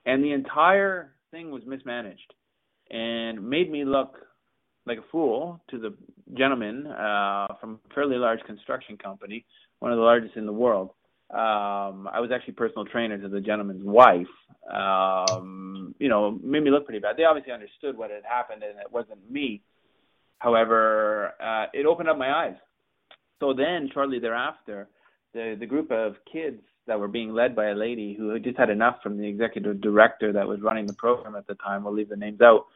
And 0.05 0.23
the 0.23 0.31
entire 0.31 1.13
thing 1.31 1.51
was 1.51 1.63
mismanaged 1.65 2.33
and 2.89 3.49
made 3.49 3.71
me 3.71 3.85
look 3.85 4.17
like 4.85 4.97
a 4.97 5.11
fool 5.11 5.61
to 5.69 5.79
the 5.79 5.95
gentleman 6.37 6.87
uh, 6.87 7.47
from 7.59 7.79
a 7.89 7.93
fairly 7.93 8.17
large 8.17 8.41
construction 8.45 8.97
company, 8.97 9.45
one 9.79 9.91
of 9.91 9.97
the 9.97 10.03
largest 10.03 10.35
in 10.35 10.45
the 10.45 10.53
world. 10.53 10.91
Um, 11.33 12.07
I 12.13 12.19
was 12.19 12.29
actually 12.31 12.53
personal 12.53 12.85
trainer 12.85 13.17
to 13.17 13.27
the 13.27 13.41
gentleman's 13.41 13.83
wife. 13.83 14.27
Um, 14.71 15.95
you 15.97 16.07
know, 16.07 16.31
made 16.43 16.63
me 16.63 16.69
look 16.69 16.85
pretty 16.85 16.99
bad. 16.99 17.17
They 17.17 17.23
obviously 17.23 17.51
understood 17.51 17.97
what 17.97 18.11
had 18.11 18.23
happened 18.23 18.61
and 18.61 18.79
it 18.79 18.91
wasn't 18.91 19.29
me. 19.31 19.61
However, 20.37 21.33
uh, 21.41 21.65
it 21.73 21.87
opened 21.87 22.09
up 22.09 22.17
my 22.17 22.31
eyes. 22.31 22.55
So 23.39 23.53
then, 23.53 23.89
shortly 23.93 24.19
thereafter, 24.19 24.87
the 25.33 25.57
the 25.59 25.65
group 25.65 25.91
of 25.91 26.15
kids 26.31 26.61
that 26.85 26.99
were 26.99 27.07
being 27.07 27.33
led 27.33 27.55
by 27.55 27.69
a 27.69 27.75
lady 27.75 28.13
who 28.13 28.37
just 28.39 28.57
had 28.57 28.69
enough 28.69 28.97
from 29.01 29.17
the 29.17 29.27
executive 29.27 29.81
director 29.81 30.33
that 30.33 30.47
was 30.47 30.61
running 30.61 30.85
the 30.85 30.93
program 30.93 31.35
at 31.35 31.47
the 31.47 31.55
time. 31.55 31.83
We'll 31.83 31.93
leave 31.93 32.09
the 32.09 32.15
names 32.15 32.41
out. 32.41 32.67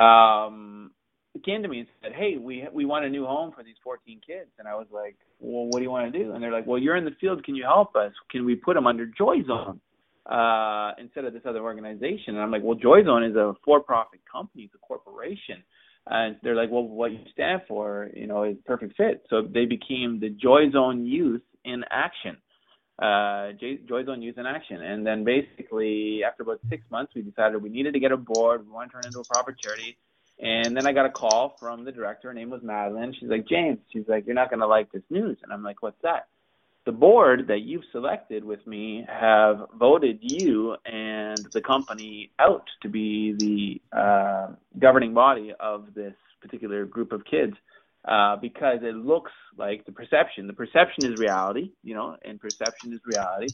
Um, 0.00 0.92
came 1.38 1.62
to 1.62 1.68
me 1.68 1.80
and 1.80 1.88
said, 2.02 2.12
"Hey, 2.12 2.36
we 2.36 2.66
we 2.72 2.84
want 2.84 3.04
a 3.04 3.08
new 3.08 3.24
home 3.24 3.52
for 3.52 3.62
these 3.62 3.76
14 3.82 4.20
kids." 4.26 4.50
And 4.58 4.68
I 4.68 4.74
was 4.74 4.86
like, 4.90 5.16
"Well, 5.40 5.66
what 5.66 5.78
do 5.78 5.82
you 5.82 5.90
want 5.90 6.12
to 6.12 6.18
do?" 6.18 6.32
And 6.32 6.42
they're 6.42 6.52
like, 6.52 6.66
"Well, 6.66 6.78
you're 6.78 6.96
in 6.96 7.04
the 7.04 7.16
field. 7.20 7.44
Can 7.44 7.54
you 7.54 7.64
help 7.64 7.96
us? 7.96 8.12
Can 8.30 8.44
we 8.44 8.54
put 8.54 8.74
them 8.74 8.86
under 8.86 9.06
Joy 9.06 9.42
Zone 9.46 9.80
uh, 10.26 10.92
instead 10.98 11.24
of 11.24 11.32
this 11.32 11.42
other 11.46 11.60
organization?" 11.60 12.34
And 12.34 12.40
I'm 12.40 12.50
like, 12.50 12.62
"Well, 12.62 12.76
Joy 12.76 13.04
Zone 13.04 13.24
is 13.24 13.36
a 13.36 13.54
for-profit 13.64 14.20
company. 14.30 14.64
It's 14.64 14.74
a 14.74 14.78
corporation." 14.78 15.62
And 16.06 16.36
they're 16.42 16.56
like, 16.56 16.70
"Well, 16.70 16.84
what 16.84 17.12
you 17.12 17.20
stand 17.32 17.62
for, 17.68 18.10
you 18.14 18.26
know, 18.26 18.44
is 18.44 18.56
perfect 18.66 18.96
fit." 18.96 19.24
So 19.30 19.42
they 19.42 19.66
became 19.66 20.20
the 20.20 20.30
Joy 20.30 20.70
Zone 20.72 21.06
Youth 21.06 21.42
in 21.64 21.84
Action. 21.90 22.36
Uh, 22.98 23.52
Joy 23.88 24.04
Zone 24.04 24.22
Youth 24.22 24.38
in 24.38 24.46
Action. 24.46 24.82
And 24.82 25.06
then 25.06 25.22
basically, 25.22 26.24
after 26.24 26.42
about 26.42 26.60
six 26.68 26.82
months, 26.90 27.12
we 27.14 27.22
decided 27.22 27.62
we 27.62 27.68
needed 27.68 27.92
to 27.94 28.00
get 28.00 28.10
a 28.10 28.16
board. 28.16 28.66
We 28.66 28.72
want 28.72 28.90
to 28.90 28.92
turn 28.94 29.04
it 29.04 29.08
into 29.08 29.20
a 29.20 29.24
proper 29.24 29.52
charity 29.52 29.96
and 30.40 30.76
then 30.76 30.86
I 30.86 30.92
got 30.92 31.06
a 31.06 31.10
call 31.10 31.56
from 31.58 31.84
the 31.84 31.92
director. 31.92 32.28
Her 32.28 32.34
name 32.34 32.50
was 32.50 32.62
Madeline. 32.62 33.14
She's 33.18 33.28
like, 33.28 33.48
James, 33.48 33.78
she's 33.92 34.04
like, 34.08 34.26
you're 34.26 34.34
not 34.34 34.50
going 34.50 34.60
to 34.60 34.66
like 34.66 34.90
this 34.92 35.02
news. 35.10 35.36
And 35.42 35.52
I'm 35.52 35.62
like, 35.62 35.82
what's 35.82 36.00
that? 36.02 36.28
The 36.86 36.92
board 36.92 37.48
that 37.48 37.60
you've 37.62 37.82
selected 37.92 38.44
with 38.44 38.66
me 38.66 39.04
have 39.08 39.66
voted 39.78 40.18
you 40.22 40.76
and 40.86 41.46
the 41.52 41.60
company 41.60 42.30
out 42.38 42.64
to 42.82 42.88
be 42.88 43.80
the 43.92 43.98
uh, 43.98 44.54
governing 44.78 45.12
body 45.12 45.52
of 45.60 45.92
this 45.94 46.14
particular 46.40 46.86
group 46.86 47.12
of 47.12 47.22
kids 47.30 47.54
uh, 48.06 48.36
because 48.36 48.78
it 48.82 48.94
looks 48.94 49.32
like 49.58 49.84
the 49.84 49.92
perception. 49.92 50.46
The 50.46 50.52
perception 50.52 51.04
is 51.04 51.16
reality, 51.18 51.72
you 51.82 51.94
know, 51.94 52.16
and 52.24 52.40
perception 52.40 52.92
is 52.94 53.00
reality. 53.04 53.52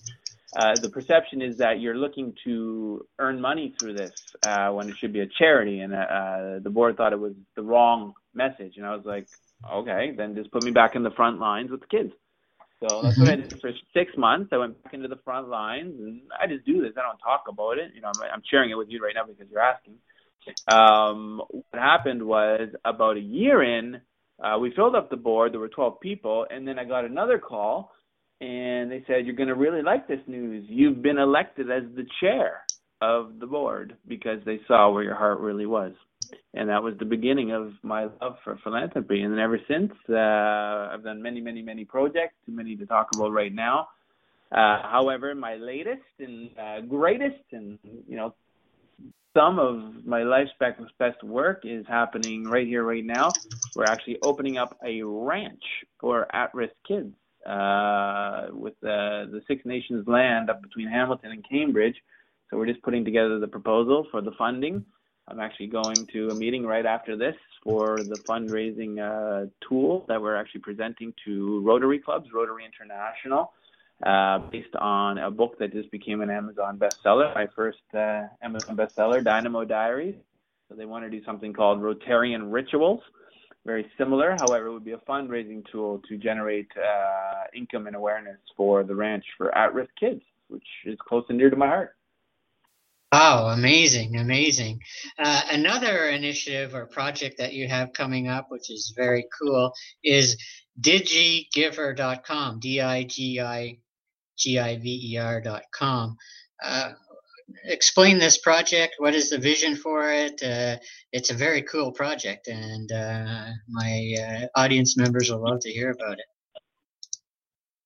Uh, 0.56 0.76
the 0.80 0.88
perception 0.88 1.42
is 1.42 1.58
that 1.58 1.80
you're 1.80 1.96
looking 1.96 2.32
to 2.44 3.04
earn 3.18 3.40
money 3.40 3.74
through 3.78 3.92
this 3.92 4.12
uh, 4.42 4.68
when 4.68 4.88
it 4.88 4.94
should 5.00 5.12
be 5.12 5.20
a 5.20 5.26
charity, 5.38 5.80
and 5.80 5.92
uh, 5.92 6.62
the 6.62 6.70
board 6.70 6.96
thought 6.96 7.12
it 7.12 7.18
was 7.18 7.32
the 7.56 7.62
wrong 7.62 8.14
message. 8.34 8.74
And 8.76 8.86
I 8.86 8.94
was 8.94 9.04
like, 9.04 9.26
okay, 9.72 10.12
then 10.16 10.36
just 10.36 10.52
put 10.52 10.62
me 10.62 10.70
back 10.70 10.94
in 10.94 11.02
the 11.02 11.10
front 11.10 11.40
lines 11.40 11.70
with 11.70 11.80
the 11.80 11.86
kids. 11.86 12.12
So 12.80 13.00
that's 13.02 13.18
what 13.18 13.28
I 13.28 13.36
did 13.36 13.60
for 13.60 13.70
six 13.94 14.12
months. 14.16 14.50
I 14.52 14.58
went 14.58 14.82
back 14.84 14.94
into 14.94 15.08
the 15.08 15.18
front 15.24 15.48
lines, 15.48 15.94
and 15.98 16.20
I 16.40 16.46
just 16.46 16.64
do 16.66 16.82
this. 16.82 16.92
I 16.96 17.02
don't 17.02 17.18
talk 17.18 17.44
about 17.48 17.78
it. 17.78 17.92
You 17.94 18.02
know, 18.02 18.08
I'm, 18.08 18.20
I'm 18.20 18.42
sharing 18.48 18.70
it 18.70 18.74
with 18.74 18.88
you 18.90 19.02
right 19.02 19.14
now 19.14 19.24
because 19.26 19.50
you're 19.50 19.60
asking. 19.60 19.94
Um, 20.68 21.40
what 21.48 21.80
happened 21.80 22.22
was 22.22 22.68
about 22.84 23.16
a 23.16 23.20
year 23.20 23.62
in, 23.62 24.00
uh, 24.42 24.58
we 24.58 24.72
filled 24.76 24.94
up 24.94 25.10
the 25.10 25.16
board. 25.16 25.52
There 25.52 25.60
were 25.60 25.68
12 25.68 26.00
people, 26.00 26.46
and 26.50 26.68
then 26.68 26.78
I 26.78 26.84
got 26.84 27.04
another 27.04 27.38
call 27.38 27.90
and 28.40 28.90
they 28.90 29.04
said 29.06 29.24
you're 29.24 29.34
going 29.34 29.48
to 29.48 29.54
really 29.54 29.82
like 29.82 30.08
this 30.08 30.20
news. 30.26 30.64
You've 30.68 31.02
been 31.02 31.18
elected 31.18 31.70
as 31.70 31.84
the 31.94 32.06
chair 32.20 32.62
of 33.00 33.38
the 33.38 33.46
board 33.46 33.96
because 34.08 34.38
they 34.44 34.60
saw 34.66 34.90
where 34.90 35.02
your 35.02 35.14
heart 35.14 35.40
really 35.40 35.66
was. 35.66 35.92
And 36.54 36.68
that 36.68 36.82
was 36.82 36.94
the 36.98 37.04
beginning 37.04 37.52
of 37.52 37.72
my 37.82 38.04
love 38.20 38.36
for 38.42 38.58
philanthropy. 38.62 39.22
And 39.22 39.32
then 39.32 39.40
ever 39.40 39.58
since, 39.68 39.92
uh, 40.08 40.92
I've 40.92 41.04
done 41.04 41.22
many, 41.22 41.40
many, 41.40 41.62
many 41.62 41.84
projects, 41.84 42.34
too 42.46 42.52
many 42.52 42.76
to 42.76 42.86
talk 42.86 43.08
about 43.14 43.30
right 43.32 43.54
now. 43.54 43.88
Uh, 44.50 44.78
however, 44.82 45.34
my 45.34 45.56
latest 45.56 46.02
and 46.18 46.50
uh, 46.58 46.80
greatest, 46.80 47.42
and 47.52 47.78
you 48.08 48.16
know, 48.16 48.34
some 49.36 49.58
of 49.58 50.06
my 50.06 50.22
life's 50.22 50.52
best 50.98 51.22
work 51.24 51.62
is 51.64 51.84
happening 51.88 52.44
right 52.44 52.66
here, 52.66 52.84
right 52.84 53.04
now. 53.04 53.32
We're 53.74 53.84
actually 53.84 54.18
opening 54.22 54.58
up 54.58 54.78
a 54.84 55.02
ranch 55.02 55.62
for 55.98 56.32
at-risk 56.34 56.74
kids 56.86 57.14
uh, 57.46 58.46
with 58.52 58.74
the, 58.80 59.28
the 59.30 59.40
Six 59.46 59.64
Nations 59.64 60.06
land 60.06 60.50
up 60.50 60.62
between 60.62 60.88
Hamilton 60.88 61.32
and 61.32 61.44
Cambridge. 61.48 61.96
So 62.50 62.56
we're 62.56 62.66
just 62.66 62.82
putting 62.82 63.04
together 63.04 63.38
the 63.38 63.48
proposal 63.48 64.06
for 64.10 64.20
the 64.20 64.32
funding. 64.38 64.84
I'm 65.28 65.40
actually 65.40 65.68
going 65.68 66.06
to 66.12 66.30
a 66.30 66.34
meeting 66.34 66.64
right 66.64 66.84
after 66.84 67.16
this 67.16 67.34
for 67.62 68.04
the 68.04 68.18
fundraising 68.18 68.98
uh, 68.98 69.48
tool 69.66 70.04
that 70.08 70.20
we're 70.20 70.36
actually 70.36 70.60
presenting 70.60 71.14
to 71.24 71.62
Rotary 71.64 71.98
clubs, 71.98 72.28
Rotary 72.34 72.64
International, 72.64 73.52
uh, 74.04 74.38
based 74.50 74.74
on 74.78 75.18
a 75.18 75.30
book 75.30 75.58
that 75.58 75.72
just 75.72 75.90
became 75.90 76.20
an 76.20 76.28
Amazon 76.28 76.78
bestseller, 76.78 77.34
my 77.34 77.46
first 77.56 77.78
uh, 77.94 78.22
Amazon 78.42 78.76
bestseller, 78.76 79.24
Dynamo 79.24 79.64
Diaries. 79.64 80.16
So 80.68 80.74
they 80.74 80.84
want 80.84 81.04
to 81.04 81.10
do 81.10 81.24
something 81.24 81.52
called 81.52 81.80
Rotarian 81.80 82.52
Rituals 82.52 83.00
very 83.64 83.90
similar. 83.96 84.36
However, 84.38 84.66
it 84.66 84.72
would 84.72 84.84
be 84.84 84.92
a 84.92 84.98
fundraising 84.98 85.64
tool 85.70 86.00
to 86.08 86.16
generate 86.16 86.68
uh, 86.76 87.44
income 87.54 87.86
and 87.86 87.96
awareness 87.96 88.38
for 88.56 88.84
the 88.84 88.94
ranch 88.94 89.24
for 89.36 89.56
at-risk 89.56 89.90
kids, 89.98 90.20
which 90.48 90.66
is 90.84 90.98
close 91.06 91.24
and 91.28 91.38
dear 91.38 91.50
to 91.50 91.56
my 91.56 91.66
heart. 91.66 91.96
Wow, 93.12 93.46
amazing, 93.56 94.16
amazing. 94.16 94.80
Uh, 95.18 95.42
another 95.52 96.08
initiative 96.08 96.74
or 96.74 96.86
project 96.86 97.38
that 97.38 97.52
you 97.52 97.68
have 97.68 97.92
coming 97.92 98.26
up, 98.26 98.46
which 98.50 98.70
is 98.70 98.92
very 98.96 99.24
cool, 99.40 99.72
is 100.02 100.36
digigiver.com, 100.80 102.58
D 102.58 102.80
I 102.80 103.04
G 103.04 103.40
I 103.40 103.78
G 104.36 104.58
I 104.58 104.78
V 104.78 105.12
E 105.12 105.16
R.com. 105.16 106.16
Uh, 106.60 106.92
explain 107.64 108.18
this 108.18 108.38
project. 108.38 108.96
What 108.98 109.14
is 109.14 109.30
the 109.30 109.38
vision 109.38 109.76
for 109.76 110.12
it? 110.12 110.42
Uh, 110.42 110.76
it's 111.12 111.30
a 111.30 111.34
very 111.34 111.62
cool 111.62 111.92
project, 111.92 112.48
and 112.48 112.90
uh, 112.90 113.46
my 113.68 114.14
uh, 114.18 114.60
audience 114.60 114.96
members 114.96 115.30
will 115.30 115.42
love 115.42 115.60
to 115.60 115.70
hear 115.70 115.90
about 115.90 116.18
it. 116.18 116.26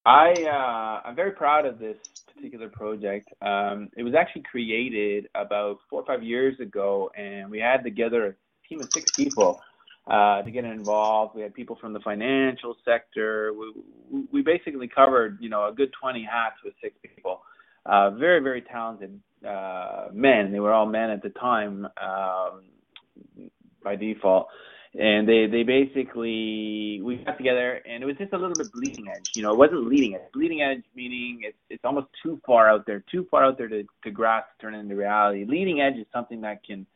I 0.06 0.32
uh, 0.32 1.08
I'm 1.08 1.14
very 1.14 1.32
proud 1.32 1.66
of 1.66 1.78
this 1.78 1.98
particular 2.34 2.68
project. 2.68 3.28
Um, 3.42 3.88
it 3.96 4.02
was 4.02 4.14
actually 4.14 4.42
created 4.42 5.28
about 5.34 5.78
four 5.90 6.00
or 6.00 6.06
five 6.06 6.22
years 6.22 6.58
ago, 6.60 7.10
and 7.16 7.50
we 7.50 7.58
had 7.58 7.82
together 7.82 8.26
a 8.26 8.68
team 8.68 8.80
of 8.80 8.88
six 8.92 9.10
people 9.12 9.60
uh, 10.08 10.42
to 10.42 10.50
get 10.50 10.64
involved. 10.64 11.34
We 11.34 11.42
had 11.42 11.52
people 11.52 11.76
from 11.76 11.92
the 11.92 12.00
financial 12.00 12.76
sector. 12.84 13.52
We, 13.52 14.24
we 14.32 14.42
basically 14.42 14.88
covered, 14.88 15.38
you 15.40 15.50
know, 15.50 15.68
a 15.68 15.72
good 15.72 15.92
20 16.00 16.22
hats 16.24 16.56
with 16.64 16.74
six 16.82 16.96
people. 17.02 17.42
Uh, 17.84 18.10
very, 18.10 18.40
very 18.40 18.62
talented 18.62 19.20
uh, 19.46 20.08
men. 20.12 20.52
They 20.52 20.60
were 20.60 20.72
all 20.72 20.86
men 20.86 21.10
at 21.10 21.22
the 21.22 21.30
time 21.30 21.86
um, 22.00 23.50
by 23.82 23.96
default, 23.96 24.48
and 24.94 25.28
they 25.28 25.46
they 25.50 25.62
basically 25.62 27.00
we 27.02 27.22
got 27.24 27.36
together, 27.36 27.80
and 27.88 28.02
it 28.02 28.06
was 28.06 28.16
just 28.16 28.32
a 28.32 28.38
little 28.38 28.56
bit 28.56 28.72
bleeding 28.72 29.06
edge. 29.08 29.26
You 29.34 29.42
know, 29.42 29.52
it 29.52 29.58
wasn't 29.58 29.86
leading 29.86 30.14
edge. 30.14 30.32
Bleeding 30.32 30.62
edge 30.62 30.82
meaning 30.94 31.40
it's 31.42 31.58
it's 31.70 31.84
almost 31.84 32.08
too 32.22 32.40
far 32.46 32.70
out 32.70 32.86
there, 32.86 33.04
too 33.10 33.26
far 33.30 33.44
out 33.44 33.58
there 33.58 33.68
to 33.68 33.84
to 34.04 34.10
grasp, 34.10 34.48
turn 34.60 34.74
into 34.74 34.96
reality. 34.96 35.44
Leading 35.46 35.80
edge 35.80 35.98
is 35.98 36.06
something 36.12 36.40
that 36.42 36.64
can 36.64 36.86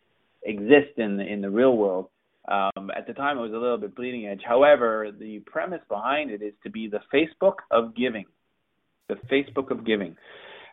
exist 0.42 0.98
in 0.98 1.16
the, 1.16 1.24
in 1.24 1.40
the 1.40 1.50
real 1.50 1.76
world. 1.76 2.09
Um, 2.48 2.90
at 2.96 3.07
the 3.07 3.12
time, 3.12 3.38
it 3.38 3.42
was 3.42 3.52
a 3.52 3.57
little 3.57 3.78
bit 3.78 3.94
bleeding 3.94 4.26
edge. 4.26 4.40
However, 4.44 5.11
the 5.16 5.40
premise 5.46 5.83
behind 5.88 6.31
it 6.31 6.42
is 6.42 6.55
to 6.64 6.70
be 6.70 6.88
the 6.88 7.00
Facebook 7.14 7.57
of 7.70 7.94
giving. 7.94 8.24
The 9.09 9.14
Facebook 9.31 9.70
of 9.70 9.87
giving. 9.87 10.16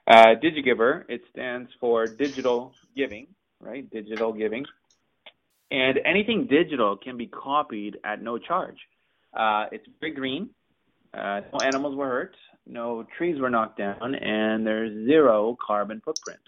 Uh, 0.10 0.34
DigiGiver, 0.44 1.04
it 1.08 1.22
stands 1.32 1.70
for 1.80 2.08
digital 2.08 2.74
giving, 2.96 3.28
right? 3.60 3.88
Digital 3.92 4.34
giving. 4.34 4.66
And 5.70 6.00
anything 6.04 6.48
digital 6.48 6.98
can 6.98 7.16
be 7.16 7.28
copied 7.28 7.98
at 8.04 8.20
no 8.20 8.40
charge. 8.40 8.78
Uh, 9.38 9.66
it's 9.72 9.86
very 10.00 10.14
green. 10.14 10.50
Uh, 11.14 11.42
no 11.54 11.60
animals 11.64 11.96
were 11.96 12.08
hurt. 12.08 12.36
No 12.66 13.06
trees 13.18 13.40
were 13.40 13.52
knocked 13.52 13.78
down. 13.78 14.16
And 14.16 14.66
there's 14.66 15.06
zero 15.06 15.56
carbon 15.64 16.02
footprint. 16.04 16.40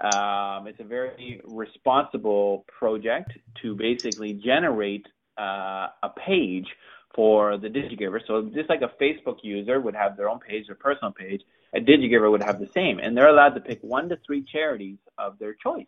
Um, 0.00 0.66
it's 0.66 0.80
a 0.80 0.84
very 0.84 1.40
responsible 1.44 2.64
project 2.78 3.30
to 3.62 3.76
basically 3.76 4.32
generate 4.32 5.06
uh, 5.38 5.88
a 6.02 6.10
page 6.26 6.66
for 7.14 7.58
the 7.58 7.68
DigiGiver. 7.68 8.20
So 8.26 8.50
just 8.52 8.68
like 8.68 8.82
a 8.82 8.90
Facebook 9.00 9.38
user 9.42 9.80
would 9.80 9.94
have 9.94 10.16
their 10.16 10.28
own 10.28 10.40
page, 10.40 10.66
their 10.66 10.76
personal 10.76 11.12
page, 11.12 11.42
a 11.74 11.80
DigiGiver 11.80 12.30
would 12.30 12.42
have 12.42 12.58
the 12.58 12.68
same. 12.68 12.98
And 12.98 13.16
they're 13.16 13.28
allowed 13.28 13.54
to 13.54 13.60
pick 13.60 13.80
one 13.82 14.08
to 14.08 14.18
three 14.26 14.42
charities 14.42 14.98
of 15.18 15.38
their 15.38 15.54
choice. 15.54 15.86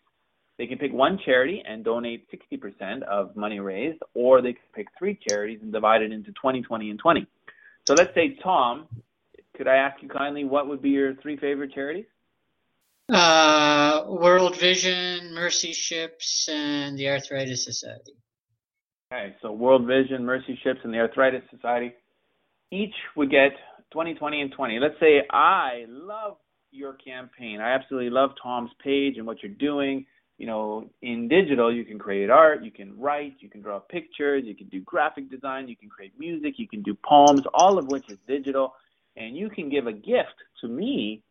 They 0.59 0.67
can 0.67 0.79
pick 0.79 0.93
one 0.93 1.19
charity 1.25 1.63
and 1.67 1.83
donate 1.83 2.29
60% 2.31 3.03
of 3.05 3.35
money 3.35 3.61
raised, 3.61 4.03
or 4.13 4.43
they 4.43 4.53
can 4.53 4.63
pick 4.75 4.89
three 4.99 5.19
charities 5.29 5.61
and 5.63 5.73
divide 5.73 6.03
it 6.03 6.13
into 6.13 6.33
20, 6.33 6.61
20, 6.63 6.91
and 6.91 6.99
20. 6.99 7.27
So 7.87 7.95
let's 7.95 8.15
say, 8.15 8.37
Tom, 8.43 8.87
could 9.57 9.67
I 9.67 9.77
ask 9.77 10.03
you 10.03 10.09
kindly 10.09 10.45
what 10.45 10.69
would 10.69 10.83
be 10.83 10.91
your 10.91 11.15
three 11.17 11.39
favorite 11.39 11.73
charities? 11.73 12.05
Uh, 13.09 14.05
World 14.07 14.59
Vision, 14.59 15.35
Mercy 15.35 15.73
Ships, 15.73 16.49
and 16.53 16.99
the 16.99 17.09
Arthritis 17.09 17.65
Society. 17.65 18.13
Okay, 19.13 19.35
so 19.43 19.51
World 19.53 19.87
Vision, 19.87 20.25
Mercy 20.25 20.59
Ships, 20.63 20.81
and 20.85 20.95
the 20.95 20.99
Arthritis 20.99 21.43
Society 21.51 21.93
each 22.71 22.95
would 23.17 23.31
get 23.31 23.53
20, 23.93 24.15
20, 24.15 24.41
and 24.41 24.53
20. 24.53 24.79
Let's 24.79 25.01
say 25.01 25.23
I 25.31 25.85
love 25.89 26.37
your 26.71 26.95
campaign. 26.95 27.61
I 27.61 27.75
absolutely 27.75 28.11
love 28.11 28.31
Tom's 28.43 28.71
page 28.83 29.17
and 29.17 29.27
what 29.27 29.43
you're 29.43 29.53
doing. 29.53 30.07
You 30.39 30.47
know, 30.47 30.91
in 31.03 31.29
digital, 31.29 31.75
you 31.75 31.85
can 31.85 31.99
create 31.99 32.31
art, 32.31 32.65
you 32.65 32.71
can 32.71 32.99
write, 32.99 33.35
you 33.41 33.51
can 33.51 33.61
draw 33.61 33.79
pictures, 33.79 34.45
you 34.47 34.55
can 34.55 34.69
do 34.69 34.81
graphic 34.81 35.31
design, 35.31 35.69
you 35.69 35.77
can 35.77 35.91
create 35.91 36.13
music, 36.19 36.55
you 36.57 36.67
can 36.67 36.83
do 36.83 36.97
poems, 37.07 37.43
all 37.53 37.79
of 37.79 37.89
which 37.89 38.09
is 38.09 38.17
digital. 38.27 38.75
And 39.17 39.37
you 39.37 39.51
can 39.51 39.69
give 39.69 39.87
a 39.87 39.93
gift 39.93 40.37
to 40.63 40.69
me 40.69 41.23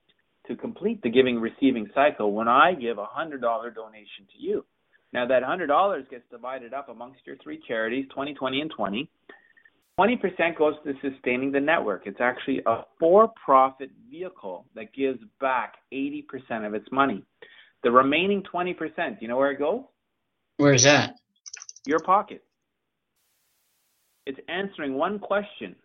to 0.48 0.56
complete 0.56 1.02
the 1.02 1.10
giving 1.10 1.40
receiving 1.40 1.90
cycle 1.96 2.34
when 2.34 2.48
I 2.48 2.74
give 2.74 2.98
a 2.98 3.06
$100 3.06 3.40
donation 3.42 4.28
to 4.34 4.38
you. 4.38 4.66
Now, 5.12 5.26
that 5.28 5.42
$100 5.42 6.10
gets 6.10 6.24
divided 6.30 6.74
up 6.74 6.90
amongst 6.90 7.22
your 7.26 7.38
three 7.38 7.60
charities 7.68 8.06
20, 8.14 8.36
20, 8.36 8.62
and 8.62 8.72
20. 8.72 9.10
20% 10.00 10.58
goes 10.58 10.76
to 10.86 10.94
sustaining 11.02 11.52
the 11.52 11.60
network. 11.60 12.04
It's 12.06 12.22
actually 12.22 12.62
a 12.66 12.84
for 13.00 13.32
profit 13.44 13.92
vehicle 14.10 14.66
that 14.74 14.94
gives 14.94 15.20
back 15.42 15.74
80% 15.94 16.66
of 16.66 16.74
its 16.74 16.88
money. 16.92 17.26
The 17.84 17.92
remaining 17.92 18.44
20%, 18.54 18.76
you 19.20 19.28
know 19.28 19.38
where 19.38 19.52
it 19.52 19.60
goes? 19.60 19.82
Where's 20.58 20.84
that? 20.84 21.16
Your 21.86 22.00
pocket. 22.00 22.44
It's 24.26 24.40
answering 24.48 24.94
one 24.94 25.20
question 25.20 25.76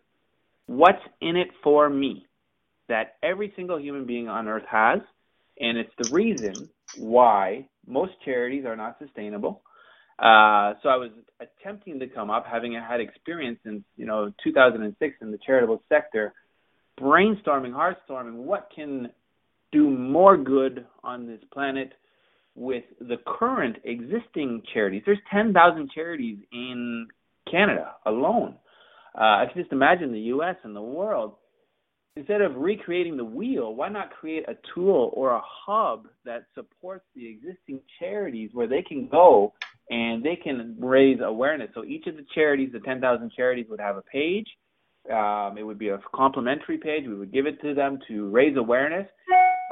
What's 0.67 1.01
in 1.21 1.35
it 1.35 1.49
for 1.63 1.89
me? 1.89 2.25
That 2.87 3.15
every 3.21 3.51
single 3.55 3.79
human 3.79 4.05
being 4.05 4.29
on 4.29 4.47
earth 4.47 4.65
has. 4.69 4.99
And 5.59 5.77
it's 5.77 5.93
the 5.97 6.05
reason 6.05 6.69
why 6.93 7.67
most 7.85 8.13
charities 8.23 8.65
are 8.65 8.75
not 8.75 8.97
sustainable 8.99 9.61
uh, 10.19 10.73
so 10.81 10.89
I 10.89 10.95
was 10.95 11.11
attempting 11.39 11.99
to 11.99 12.07
come 12.07 12.29
up, 12.29 12.45
having 12.49 12.73
had 12.73 13.01
experience 13.01 13.59
since 13.63 13.83
you 13.97 14.05
know 14.05 14.31
2006 14.43 15.15
in 15.21 15.31
the 15.31 15.39
charitable 15.45 15.81
sector, 15.89 16.33
brainstorming, 16.99 17.73
heartstorming, 17.73 18.35
what 18.35 18.69
can 18.73 19.09
do 19.71 19.89
more 19.89 20.37
good 20.37 20.85
on 21.03 21.27
this 21.27 21.41
planet 21.51 21.91
with 22.55 22.85
the 23.01 23.17
current 23.27 23.75
existing 23.83 24.63
charities. 24.73 25.03
There's 25.05 25.19
10,000 25.29 25.91
charities 25.93 26.37
in 26.53 27.07
Canada 27.51 27.95
alone. 28.05 28.55
Uh, 29.13 29.21
I 29.21 29.45
can 29.51 29.61
just 29.61 29.73
imagine 29.73 30.13
the 30.13 30.19
U.S. 30.19 30.55
and 30.63 30.73
the 30.73 30.81
world. 30.81 31.35
Instead 32.15 32.39
of 32.39 32.55
recreating 32.55 33.17
the 33.17 33.25
wheel, 33.25 33.75
why 33.75 33.89
not 33.89 34.09
create 34.11 34.47
a 34.47 34.55
tool 34.73 35.11
or 35.13 35.31
a 35.31 35.41
hub 35.43 36.07
that 36.23 36.45
supports 36.53 37.03
the 37.13 37.27
existing 37.27 37.81
charities 37.99 38.51
where 38.53 38.67
they 38.67 38.81
can 38.81 39.09
go 39.09 39.53
and 39.89 40.23
they 40.23 40.35
can 40.35 40.75
raise 40.79 41.19
awareness. 41.23 41.69
So 41.73 41.83
each 41.83 42.07
of 42.07 42.15
the 42.15 42.25
charities, 42.33 42.71
the 42.73 42.79
10,000 42.79 43.31
charities, 43.35 43.67
would 43.69 43.79
have 43.79 43.97
a 43.97 44.01
page. 44.01 44.47
Um, 45.11 45.57
it 45.57 45.63
would 45.63 45.77
be 45.77 45.89
a 45.89 45.99
complimentary 46.13 46.79
page. 46.79 47.03
We 47.07 47.13
would 47.13 47.31
give 47.31 47.45
it 47.45 47.61
to 47.61 47.75
them 47.75 47.99
to 48.07 48.29
raise 48.29 48.57
awareness. 48.57 49.07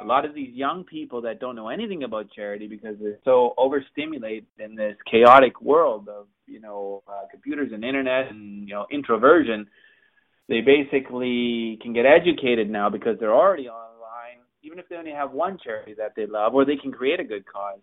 A 0.02 0.06
lot 0.06 0.26
of 0.26 0.36
these 0.36 0.54
young 0.54 0.84
people 0.84 1.22
that 1.22 1.40
don't 1.40 1.56
know 1.56 1.70
anything 1.70 2.04
about 2.04 2.32
charity 2.36 2.68
because 2.68 2.96
they're 3.02 3.20
so 3.24 3.54
overstimulated 3.58 4.46
in 4.60 4.76
this 4.76 4.96
chaotic 5.10 5.62
world 5.62 6.10
of 6.10 6.28
you 6.48 6.60
know 6.60 7.04
uh, 7.08 7.26
computers 7.32 7.72
and 7.74 7.84
internet 7.84 8.30
and 8.30 8.68
you 8.68 8.74
know 8.74 8.86
introversion, 8.92 9.68
they 10.50 10.62
basically 10.62 11.80
can 11.82 11.94
get 11.94 12.06
educated 12.06 12.70
now 12.70 12.90
because 12.90 13.18
they're 13.20 13.36
already 13.36 13.70
online. 13.70 14.42
Even 14.64 14.80
if 14.80 14.90
they 14.90 14.96
only 14.96 15.12
have 15.12 15.32
one 15.32 15.58
charity 15.64 15.94
that 15.98 16.14
they 16.16 16.26
love, 16.26 16.54
or 16.54 16.66
they 16.66 16.76
can 16.76 16.92
create 16.92 17.20
a 17.20 17.24
good 17.24 17.46
cause 17.46 17.80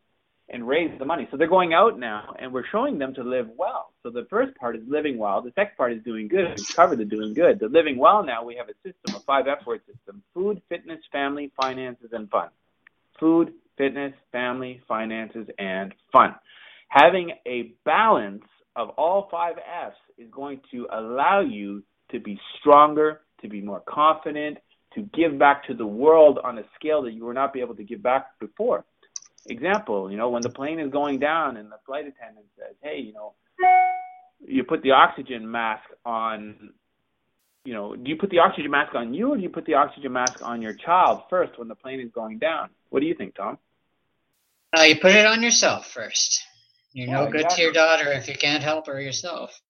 and 0.50 0.66
raise 0.66 0.90
the 0.98 1.04
money. 1.04 1.28
So 1.30 1.36
they're 1.36 1.48
going 1.48 1.72
out 1.72 1.98
now 1.98 2.34
and 2.38 2.52
we're 2.52 2.66
showing 2.70 2.98
them 2.98 3.14
to 3.14 3.22
live 3.22 3.48
well. 3.56 3.92
So 4.02 4.10
the 4.10 4.26
first 4.28 4.56
part 4.56 4.76
is 4.76 4.82
living 4.88 5.16
well. 5.16 5.40
The 5.40 5.52
second 5.54 5.76
part 5.76 5.92
is 5.92 6.02
doing 6.02 6.28
good. 6.28 6.54
We've 6.56 6.76
covered 6.76 6.98
the 6.98 7.04
doing 7.04 7.34
good. 7.34 7.60
The 7.60 7.68
living 7.68 7.96
well 7.98 8.24
now, 8.24 8.44
we 8.44 8.56
have 8.56 8.68
a 8.68 8.74
system, 8.82 9.14
a 9.14 9.20
five 9.20 9.46
F 9.46 9.66
word 9.66 9.80
system 9.86 10.22
food, 10.34 10.60
fitness, 10.68 11.00
family, 11.12 11.52
finances, 11.60 12.10
and 12.12 12.28
fun. 12.30 12.48
Food, 13.18 13.52
fitness, 13.78 14.12
family, 14.32 14.80
finances, 14.88 15.46
and 15.58 15.94
fun. 16.12 16.34
Having 16.88 17.32
a 17.46 17.72
balance 17.84 18.44
of 18.74 18.90
all 18.90 19.28
five 19.30 19.56
F's 19.58 19.96
is 20.18 20.28
going 20.30 20.60
to 20.72 20.86
allow 20.92 21.40
you 21.40 21.82
to 22.10 22.18
be 22.18 22.38
stronger, 22.58 23.20
to 23.40 23.48
be 23.48 23.60
more 23.60 23.82
confident, 23.88 24.58
to 24.94 25.02
give 25.14 25.38
back 25.38 25.64
to 25.68 25.74
the 25.74 25.86
world 25.86 26.40
on 26.42 26.58
a 26.58 26.62
scale 26.74 27.02
that 27.02 27.12
you 27.12 27.24
were 27.24 27.34
not 27.34 27.52
be 27.52 27.60
able 27.60 27.76
to 27.76 27.84
give 27.84 28.02
back 28.02 28.38
before 28.40 28.84
example, 29.46 30.10
you 30.10 30.16
know, 30.16 30.30
when 30.30 30.42
the 30.42 30.50
plane 30.50 30.78
is 30.78 30.90
going 30.90 31.18
down 31.18 31.56
and 31.56 31.70
the 31.70 31.78
flight 31.86 32.06
attendant 32.06 32.46
says, 32.56 32.76
"Hey, 32.82 32.98
you 32.98 33.12
know, 33.12 33.34
you 34.46 34.64
put 34.64 34.82
the 34.82 34.92
oxygen 34.92 35.50
mask 35.50 35.84
on." 36.04 36.72
You 37.64 37.74
know, 37.74 37.94
do 37.94 38.08
you 38.08 38.16
put 38.16 38.30
the 38.30 38.38
oxygen 38.38 38.70
mask 38.70 38.94
on 38.94 39.12
you, 39.12 39.32
or 39.32 39.36
do 39.36 39.42
you 39.42 39.50
put 39.50 39.66
the 39.66 39.74
oxygen 39.74 40.12
mask 40.12 40.42
on 40.42 40.62
your 40.62 40.72
child 40.72 41.24
first 41.28 41.58
when 41.58 41.68
the 41.68 41.74
plane 41.74 42.00
is 42.00 42.10
going 42.10 42.38
down? 42.38 42.70
What 42.88 43.00
do 43.00 43.06
you 43.06 43.14
think, 43.14 43.34
Tom? 43.34 43.58
Uh, 44.76 44.82
you 44.82 44.96
put 44.96 45.12
it 45.12 45.26
on 45.26 45.42
yourself 45.42 45.86
first. 45.86 46.42
You're 46.92 47.08
no 47.08 47.26
good 47.26 47.42
exactly. 47.42 47.56
to 47.56 47.62
your 47.62 47.72
daughter 47.72 48.12
if 48.12 48.28
you 48.28 48.34
can't 48.34 48.62
help 48.62 48.86
her 48.86 49.00
yourself. 49.00 49.60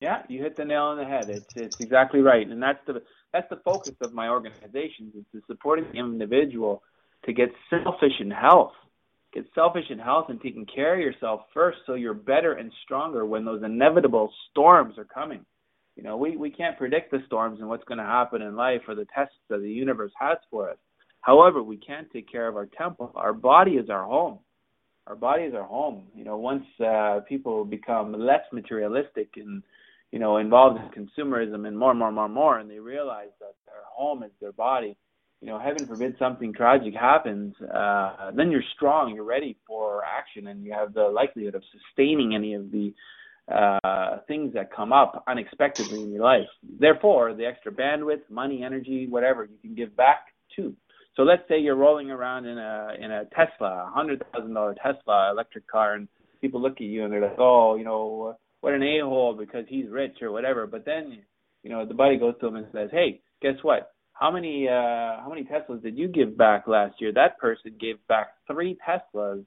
Yeah, 0.00 0.22
you 0.28 0.42
hit 0.42 0.56
the 0.56 0.64
nail 0.64 0.84
on 0.84 0.96
the 0.96 1.04
head. 1.04 1.28
It's 1.28 1.54
it's 1.56 1.80
exactly 1.80 2.20
right, 2.20 2.46
and 2.46 2.62
that's 2.62 2.84
the 2.86 3.02
that's 3.32 3.48
the 3.50 3.60
focus 3.64 3.94
of 4.00 4.12
my 4.12 4.28
organization 4.28 5.12
is 5.14 5.24
to 5.32 5.42
supporting 5.46 5.86
the 5.92 5.98
individual 5.98 6.82
to 7.24 7.32
get 7.32 7.50
selfish 7.68 8.12
in 8.20 8.30
health. 8.30 8.72
Get 9.32 9.44
selfish 9.54 9.84
in 9.90 9.98
health 9.98 10.26
and 10.28 10.40
taking 10.40 10.66
care 10.66 10.94
of 10.94 11.00
yourself 11.00 11.42
first 11.54 11.78
so 11.86 11.94
you're 11.94 12.14
better 12.14 12.54
and 12.54 12.72
stronger 12.84 13.24
when 13.24 13.44
those 13.44 13.62
inevitable 13.62 14.32
storms 14.50 14.98
are 14.98 15.04
coming. 15.04 15.44
You 15.96 16.02
know, 16.02 16.16
we, 16.16 16.36
we 16.36 16.50
can't 16.50 16.78
predict 16.78 17.10
the 17.10 17.18
storms 17.26 17.60
and 17.60 17.68
what's 17.68 17.84
going 17.84 17.98
to 17.98 18.04
happen 18.04 18.42
in 18.42 18.56
life 18.56 18.80
or 18.88 18.94
the 18.94 19.06
tests 19.14 19.34
that 19.48 19.60
the 19.60 19.70
universe 19.70 20.12
has 20.18 20.38
for 20.50 20.70
us. 20.70 20.78
However, 21.20 21.62
we 21.62 21.76
can 21.76 22.06
take 22.12 22.30
care 22.30 22.48
of 22.48 22.56
our 22.56 22.66
temple. 22.66 23.12
Our 23.14 23.32
body 23.32 23.72
is 23.72 23.90
our 23.90 24.04
home. 24.04 24.38
Our 25.06 25.14
body 25.14 25.42
is 25.44 25.54
our 25.54 25.64
home. 25.64 26.04
You 26.14 26.24
know, 26.24 26.38
once 26.38 26.64
uh, 26.84 27.20
people 27.28 27.64
become 27.64 28.12
less 28.12 28.42
materialistic 28.52 29.30
and, 29.36 29.62
you 30.12 30.18
know, 30.18 30.38
involved 30.38 30.80
in 30.80 31.06
consumerism 31.06 31.66
and 31.66 31.78
more 31.78 31.90
and 31.90 31.98
more 31.98 32.08
and 32.08 32.14
more 32.14 32.24
and 32.24 32.34
more, 32.34 32.58
and 32.58 32.70
they 32.70 32.78
realize 32.78 33.30
that 33.40 33.54
their 33.66 33.82
home 33.92 34.22
is 34.22 34.30
their 34.40 34.52
body, 34.52 34.96
you 35.40 35.48
know, 35.48 35.58
heaven 35.58 35.86
forbid 35.86 36.14
something 36.18 36.52
tragic 36.52 36.94
happens, 36.94 37.54
uh, 37.62 38.30
then 38.36 38.50
you're 38.50 38.62
strong, 38.76 39.14
you're 39.14 39.24
ready 39.24 39.56
for 39.66 40.02
action, 40.04 40.48
and 40.48 40.64
you 40.64 40.72
have 40.72 40.92
the 40.92 41.02
likelihood 41.02 41.54
of 41.54 41.62
sustaining 41.72 42.34
any 42.34 42.54
of 42.54 42.70
the 42.70 42.92
uh, 43.50 44.18
things 44.28 44.52
that 44.54 44.74
come 44.74 44.92
up 44.92 45.24
unexpectedly 45.26 46.02
in 46.02 46.12
your 46.12 46.22
life. 46.22 46.46
Therefore, 46.78 47.34
the 47.34 47.46
extra 47.46 47.72
bandwidth, 47.72 48.28
money, 48.28 48.62
energy, 48.62 49.06
whatever, 49.08 49.44
you 49.44 49.56
can 49.62 49.74
give 49.74 49.96
back 49.96 50.26
to. 50.56 50.74
So 51.16 51.22
let's 51.22 51.42
say 51.48 51.58
you're 51.58 51.74
rolling 51.74 52.10
around 52.10 52.46
in 52.46 52.58
a 52.58 52.90
in 53.00 53.10
a 53.10 53.24
Tesla, 53.34 53.86
a 53.88 53.90
hundred 53.92 54.22
thousand 54.32 54.54
dollar 54.54 54.74
Tesla 54.74 55.30
electric 55.32 55.66
car, 55.66 55.94
and 55.94 56.06
people 56.40 56.62
look 56.62 56.74
at 56.74 56.82
you 56.82 57.04
and 57.04 57.12
they're 57.12 57.20
like, 57.20 57.38
oh, 57.38 57.74
you 57.76 57.84
know, 57.84 58.36
what 58.60 58.74
an 58.74 58.82
a 58.82 59.00
hole 59.00 59.34
because 59.38 59.64
he's 59.68 59.88
rich 59.90 60.18
or 60.22 60.30
whatever. 60.30 60.66
But 60.66 60.84
then, 60.84 61.18
you 61.62 61.70
know, 61.70 61.84
the 61.84 61.94
buddy 61.94 62.18
goes 62.18 62.34
to 62.40 62.46
him 62.46 62.56
and 62.56 62.66
says, 62.72 62.90
hey, 62.92 63.20
guess 63.42 63.54
what? 63.62 63.92
How 64.20 64.30
many 64.30 64.68
uh, 64.68 65.20
how 65.22 65.26
many 65.28 65.44
Teslas 65.44 65.82
did 65.82 65.96
you 65.96 66.06
give 66.06 66.36
back 66.36 66.68
last 66.68 67.00
year? 67.00 67.10
That 67.12 67.38
person 67.38 67.72
gave 67.80 67.96
back 68.06 68.34
three 68.46 68.76
Teslas 68.86 69.44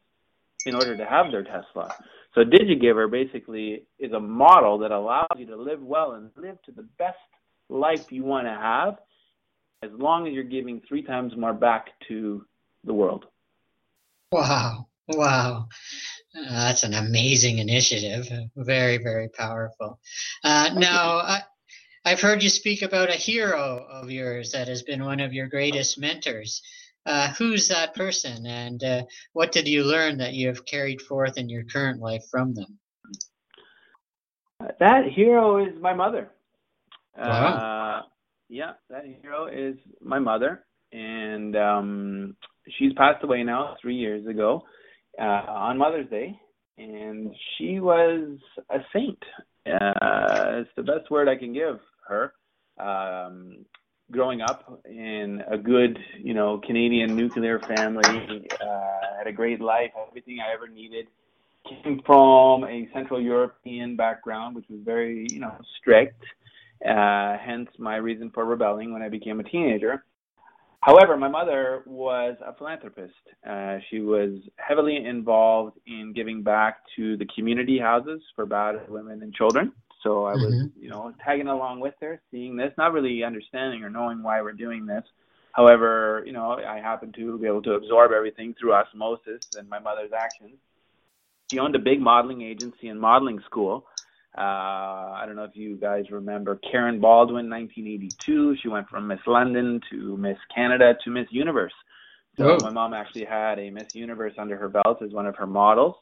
in 0.66 0.74
order 0.74 0.98
to 0.98 1.06
have 1.06 1.32
their 1.32 1.44
Tesla. 1.44 1.94
So 2.34 2.42
DigiGiver 2.42 3.12
basically 3.12 3.84
is 4.00 4.12
a 4.14 4.20
model 4.20 4.80
that 4.80 4.92
allows 4.92 5.28
you 5.38 5.46
to 5.46 5.56
live 5.56 5.82
well 5.82 6.14
and 6.14 6.32
live 6.36 6.60
to 6.64 6.72
the 6.72 6.88
best 6.98 7.18
life 7.70 8.12
you 8.12 8.24
want 8.24 8.48
to 8.48 8.54
have, 8.54 8.98
as 9.84 9.92
long 10.00 10.28
as 10.28 10.34
you're 10.34 10.44
giving 10.44 10.82
three 10.88 11.04
times 11.04 11.34
more 11.38 11.54
back 11.54 11.90
to 12.08 12.44
the 12.84 12.94
world. 12.94 13.26
Wow! 14.32 14.88
Wow! 15.08 15.68
Uh, 16.36 16.50
that's 16.50 16.84
an 16.84 16.96
amazing 16.96 17.60
initiative. 17.60 18.28
Very, 18.56 18.98
very 18.98 19.30
powerful. 19.30 20.00
Uh, 20.44 20.72
now, 20.76 21.18
I, 21.18 21.42
I've 22.06 22.20
heard 22.22 22.44
you 22.44 22.50
speak 22.50 22.82
about 22.82 23.10
a 23.10 23.14
hero 23.14 23.86
of 23.90 24.12
yours 24.12 24.52
that 24.52 24.68
has 24.68 24.84
been 24.84 25.06
one 25.06 25.22
of 25.22 25.34
your 25.34 25.48
greatest 25.48 25.98
mentors. 25.98 26.62
Uh, 27.06 27.34
who's 27.34 27.68
that 27.68 27.96
person, 27.96 28.46
and 28.46 28.84
uh, 28.84 29.04
what 29.34 29.52
did 29.52 29.68
you 29.68 29.84
learn 29.84 30.18
that 30.18 30.34
you 30.34 30.48
have 30.48 30.66
carried 30.66 31.02
forth 31.02 31.38
in 31.38 31.50
your 31.50 31.64
current 31.64 32.00
life 32.00 32.24
from 32.32 32.54
them? 32.54 32.80
That 34.80 35.06
hero 35.14 35.66
is 35.66 35.74
my 35.82 35.94
mother. 35.94 36.30
Wow. 37.18 38.02
Uh, 38.02 38.02
yeah, 38.50 38.74
that 38.90 39.04
hero 39.22 39.48
is 39.48 39.76
my 40.02 40.20
mother, 40.20 40.66
and 40.92 41.56
um, 41.56 42.38
she's 42.78 42.94
passed 42.94 43.24
away 43.24 43.44
now 43.44 43.76
three 43.82 43.96
years 43.96 44.26
ago. 44.28 44.64
uh, 45.20 45.24
on 45.48 45.78
Mother's 45.78 46.10
Day, 46.10 46.38
and 46.78 47.34
she 47.58 47.80
was 47.80 48.38
a 48.70 48.80
saint. 48.92 49.22
Uh, 49.66 50.60
it's 50.62 50.70
the 50.76 50.84
best 50.84 51.10
word 51.10 51.30
I 51.30 51.36
can 51.36 51.54
give 51.54 51.80
her. 52.08 52.34
Um, 52.80 53.66
growing 54.12 54.42
up 54.42 54.82
in 54.86 55.44
a 55.50 55.58
good, 55.58 55.98
you 56.20 56.34
know, 56.34 56.60
Canadian 56.66 57.16
nuclear 57.16 57.60
family, 57.60 58.48
uh, 58.62 59.18
had 59.18 59.28
a 59.28 59.32
great 59.32 59.62
life, 59.62 59.92
everything 60.08 60.40
I 60.40 60.54
ever 60.54 60.68
needed. 60.68 61.08
Came 61.68 62.02
from 62.06 62.66
a 62.66 62.90
Central 62.94 63.22
European 63.22 63.96
background, 63.96 64.56
which 64.56 64.66
was 64.70 64.80
very, 64.84 65.28
you 65.30 65.40
know, 65.40 65.56
strict. 65.80 66.22
Uh, 66.86 67.38
hence 67.38 67.70
my 67.80 67.96
reason 67.96 68.30
for 68.34 68.44
rebelling 68.46 68.92
when 68.92 69.02
I 69.02 69.10
became 69.10 69.40
a 69.40 69.44
teenager. 69.44 70.04
However, 70.82 71.16
my 71.16 71.30
mother 71.30 71.84
was 71.86 72.36
a 72.46 72.54
philanthropist. 72.54 73.14
Uh, 73.50 73.78
she 73.90 74.02
was 74.02 74.32
heavily 74.58 74.98
involved 74.98 75.78
in 75.88 76.12
giving 76.14 76.44
back 76.44 76.80
to 76.98 77.16
the 77.16 77.26
community 77.34 77.80
houses 77.80 78.22
for 78.36 78.46
battered 78.46 78.90
women 78.90 79.22
and 79.22 79.34
children. 79.34 79.72
So 80.04 80.26
I 80.26 80.34
was, 80.34 80.54
mm-hmm. 80.54 80.84
you 80.84 80.90
know, 80.90 81.14
tagging 81.24 81.48
along 81.48 81.80
with 81.80 81.94
her, 82.02 82.22
seeing 82.30 82.58
this, 82.58 82.74
not 82.78 82.94
really 82.94 83.24
understanding 83.24 83.84
or 83.84 83.90
knowing 83.90 84.22
why 84.22 84.42
we're 84.42 84.52
doing 84.52 84.86
this. 84.86 85.04
However, 85.54 86.24
you 86.26 86.34
know, 86.34 86.60
I 86.60 86.80
happened 86.80 87.14
to 87.16 87.38
be 87.38 87.48
able 87.48 87.62
to 87.64 87.74
absorb 87.74 88.12
everything 88.12 88.56
through 88.60 88.74
osmosis 88.74 89.48
and 89.58 89.70
my 89.70 89.80
mother's 89.80 90.12
actions. 90.12 90.58
She 91.52 91.60
owned 91.60 91.76
a 91.76 91.80
big 91.80 92.02
modeling 92.02 92.42
agency 92.42 92.88
and 92.90 93.00
modeling 93.00 93.40
school 93.46 93.86
uh, 94.36 94.42
I 94.42 95.24
don't 95.28 95.36
know 95.36 95.44
if 95.44 95.56
you 95.56 95.76
guys 95.76 96.10
remember 96.10 96.60
Karen 96.72 97.00
Baldwin, 97.00 97.50
1982. 97.50 98.58
She 98.62 98.68
went 98.68 98.90
from 98.90 99.08
Miss 99.08 99.20
London 99.28 99.80
to 99.92 100.18
Miss 100.18 100.38
Canada 100.54 100.96
to 101.04 101.12
Miss 101.12 101.28
Universe. 101.30 101.74
So 102.38 102.58
oh. 102.60 102.64
my 102.64 102.72
mom 102.72 102.96
actually 102.96 103.26
had 103.26 103.60
a 103.60 103.70
Miss 103.70 103.94
Universe 103.94 104.34
under 104.40 104.58
her 104.58 104.70
belt 104.70 105.04
as 105.04 105.12
one 105.12 105.28
of 105.28 105.36
her 105.36 105.46
models. 105.46 105.96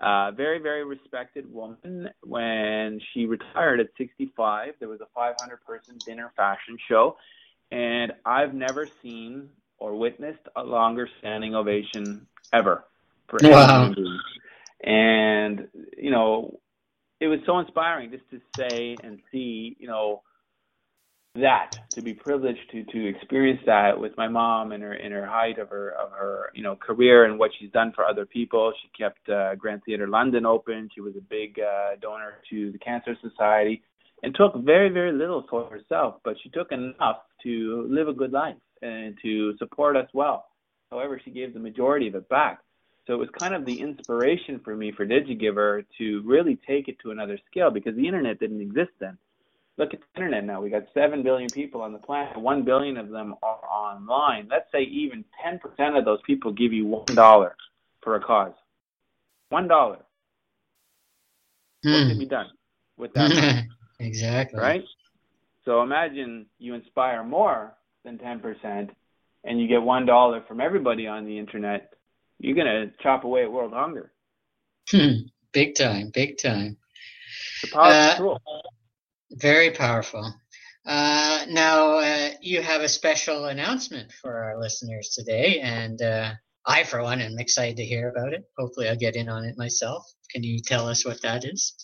Uh, 0.00 0.30
very, 0.30 0.58
very 0.58 0.84
respected 0.84 1.52
woman. 1.52 2.08
When 2.22 3.00
she 3.12 3.26
retired 3.26 3.80
at 3.80 3.88
65, 3.98 4.74
there 4.80 4.88
was 4.88 5.00
a 5.00 5.06
500 5.14 5.64
person 5.64 6.00
dinner 6.06 6.32
fashion 6.36 6.78
show. 6.88 7.16
And 7.70 8.12
I've 8.24 8.54
never 8.54 8.88
seen 9.02 9.50
or 9.78 9.94
witnessed 9.94 10.46
a 10.56 10.62
longer 10.62 11.08
standing 11.18 11.54
ovation 11.54 12.26
ever 12.52 12.84
for 13.28 13.38
wow. 13.42 13.92
And, 14.82 15.68
you 15.98 16.10
know, 16.10 16.58
it 17.20 17.28
was 17.28 17.40
so 17.44 17.58
inspiring 17.58 18.10
just 18.10 18.28
to 18.30 18.40
say 18.56 18.96
and 19.02 19.20
see, 19.30 19.76
you 19.78 19.86
know, 19.86 20.22
that 21.36 21.70
to 21.94 22.02
be 22.02 22.12
privileged 22.12 22.58
to 22.72 22.82
to 22.84 23.08
experience 23.08 23.60
that 23.64 23.98
with 23.98 24.12
my 24.16 24.26
mom 24.26 24.72
in 24.72 24.80
her 24.80 24.94
in 24.94 25.12
her 25.12 25.26
height 25.26 25.58
of 25.58 25.68
her 25.68 25.90
of 25.90 26.10
her 26.10 26.50
you 26.54 26.62
know 26.62 26.74
career 26.74 27.24
and 27.24 27.38
what 27.38 27.52
she's 27.58 27.70
done 27.70 27.92
for 27.94 28.04
other 28.04 28.26
people. 28.26 28.72
She 28.82 29.02
kept 29.02 29.28
uh, 29.28 29.54
Grand 29.54 29.82
Theatre 29.84 30.08
London 30.08 30.44
open. 30.44 30.88
She 30.92 31.00
was 31.00 31.14
a 31.16 31.20
big 31.20 31.60
uh, 31.60 31.96
donor 32.00 32.34
to 32.50 32.72
the 32.72 32.78
Cancer 32.78 33.14
Society 33.22 33.82
and 34.24 34.34
took 34.34 34.56
very 34.64 34.88
very 34.88 35.12
little 35.12 35.44
for 35.48 35.70
herself, 35.70 36.16
but 36.24 36.34
she 36.42 36.50
took 36.50 36.72
enough 36.72 37.18
to 37.44 37.86
live 37.88 38.08
a 38.08 38.12
good 38.12 38.32
life 38.32 38.56
and 38.82 39.16
to 39.22 39.56
support 39.58 39.96
us 39.96 40.08
well. 40.12 40.46
However, 40.90 41.20
she 41.24 41.30
gave 41.30 41.54
the 41.54 41.60
majority 41.60 42.08
of 42.08 42.16
it 42.16 42.28
back. 42.28 42.58
So 43.06 43.14
it 43.14 43.18
was 43.18 43.28
kind 43.38 43.54
of 43.54 43.64
the 43.64 43.80
inspiration 43.80 44.60
for 44.64 44.76
me 44.76 44.92
for 44.96 45.06
DigiGiver 45.06 45.84
to 45.98 46.22
really 46.24 46.58
take 46.66 46.88
it 46.88 46.96
to 47.02 47.12
another 47.12 47.38
scale 47.50 47.70
because 47.70 47.94
the 47.96 48.06
internet 48.06 48.40
didn't 48.40 48.60
exist 48.60 48.90
then. 48.98 49.16
Look 49.78 49.94
at 49.94 50.00
the 50.00 50.20
internet 50.20 50.44
now. 50.44 50.60
We 50.60 50.68
got 50.70 50.82
7 50.92 51.22
billion 51.22 51.50
people 51.50 51.80
on 51.80 51.92
the 51.92 51.98
planet. 51.98 52.36
1 52.36 52.64
billion 52.64 52.96
of 52.96 53.08
them 53.08 53.34
are 53.42 53.60
online. 53.66 54.48
Let's 54.50 54.70
say 54.72 54.82
even 54.82 55.24
10% 55.44 55.98
of 55.98 56.04
those 56.04 56.18
people 56.26 56.52
give 56.52 56.72
you 56.72 56.84
$1 56.84 57.50
for 58.02 58.16
a 58.16 58.20
cause. 58.20 58.52
$1. 59.52 59.96
Hmm. 61.82 61.90
What 61.90 62.08
can 62.08 62.18
be 62.18 62.26
done 62.26 62.46
with 62.96 63.12
that? 63.14 63.64
exactly. 64.00 64.60
Right? 64.60 64.84
So 65.64 65.82
imagine 65.82 66.46
you 66.58 66.74
inspire 66.74 67.24
more 67.24 67.74
than 68.04 68.18
10% 68.18 68.90
and 69.44 69.60
you 69.60 69.66
get 69.66 69.80
$1 69.80 70.46
from 70.46 70.60
everybody 70.60 71.06
on 71.06 71.24
the 71.24 71.38
internet 71.38 71.94
you're 72.40 72.54
going 72.54 72.66
to 72.66 72.90
chop 73.02 73.24
away 73.24 73.42
at 73.42 73.52
world 73.52 73.72
hunger. 73.72 74.10
Hmm. 74.90 75.28
big 75.52 75.74
time, 75.74 76.10
big 76.12 76.38
time. 76.38 76.76
It's 77.62 77.72
a 77.72 77.76
powerful 77.76 78.40
uh, 78.46 78.69
Very 79.32 79.70
powerful. 79.70 80.34
Uh, 80.86 81.44
now, 81.48 81.98
uh, 81.98 82.30
you 82.40 82.62
have 82.62 82.80
a 82.80 82.88
special 82.88 83.46
announcement 83.46 84.10
for 84.12 84.42
our 84.44 84.58
listeners 84.60 85.10
today, 85.10 85.60
and 85.60 86.00
uh, 86.02 86.32
I, 86.66 86.84
for 86.84 87.02
one, 87.02 87.20
am 87.20 87.38
excited 87.38 87.76
to 87.76 87.84
hear 87.84 88.08
about 88.08 88.32
it. 88.32 88.44
Hopefully, 88.58 88.88
I'll 88.88 88.96
get 88.96 89.16
in 89.16 89.28
on 89.28 89.44
it 89.44 89.58
myself. 89.58 90.04
Can 90.30 90.42
you 90.42 90.58
tell 90.60 90.88
us 90.88 91.04
what 91.04 91.22
that 91.22 91.44
is? 91.44 91.74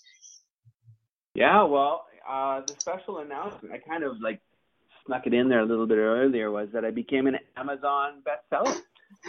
Yeah, 1.35 1.63
well, 1.65 2.07
uh, 2.29 2.63
the 2.67 2.75
special 2.79 3.19
announcement, 3.19 3.75
I 3.75 3.79
kind 3.79 4.03
of 4.03 4.21
like 4.21 4.41
snuck 5.05 5.27
it 5.27 5.35
in 5.35 5.49
there 5.49 5.61
a 5.61 5.67
little 5.67 5.87
bit 5.87 5.99
earlier, 5.99 6.51
was 6.51 6.69
that 6.73 6.85
I 6.85 6.91
became 6.91 7.27
an 7.27 7.39
Amazon 7.57 8.23
bestseller. 8.25 8.77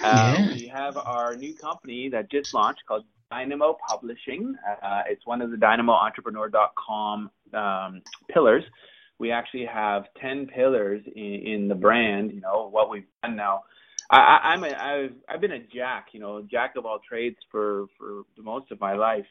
Uh, 0.02 0.36
yeah. 0.38 0.54
We 0.54 0.68
have 0.68 0.98
our 0.98 1.36
new 1.36 1.54
company 1.54 2.10
that 2.10 2.32
just 2.32 2.54
launched 2.54 2.82
called 2.88 3.04
Dynamo 3.30 3.78
Publishing. 3.88 4.56
Uh, 4.82 5.04
it's 5.08 5.26
one 5.26 5.42
of 5.42 5.52
the 5.52 5.58
DynamoEntrepreneur.com 5.58 7.30
um, 7.54 8.02
pillars. 8.30 8.64
We 9.20 9.32
actually 9.32 9.66
have 9.66 10.06
10 10.22 10.48
pillars 10.48 11.02
in, 11.16 11.24
in 11.24 11.68
the 11.68 11.76
brand, 11.76 12.32
you 12.32 12.42
know, 12.42 12.70
what 12.70 12.90
we've 12.90 13.06
done 13.24 13.36
now. 13.36 13.62
I, 14.10 14.40
I'm 14.44 14.64
a, 14.64 14.70
I've, 14.70 15.14
I've 15.28 15.42
been 15.42 15.52
a 15.52 15.60
jack, 15.60 16.08
you 16.14 16.20
know, 16.20 16.46
jack 16.50 16.76
of 16.78 16.86
all 16.86 17.00
trades 17.08 17.38
for, 17.52 17.88
for 17.98 18.24
the 18.38 18.44
most 18.44 18.72
of 18.72 18.80
my 18.80 18.94
life. 18.94 19.26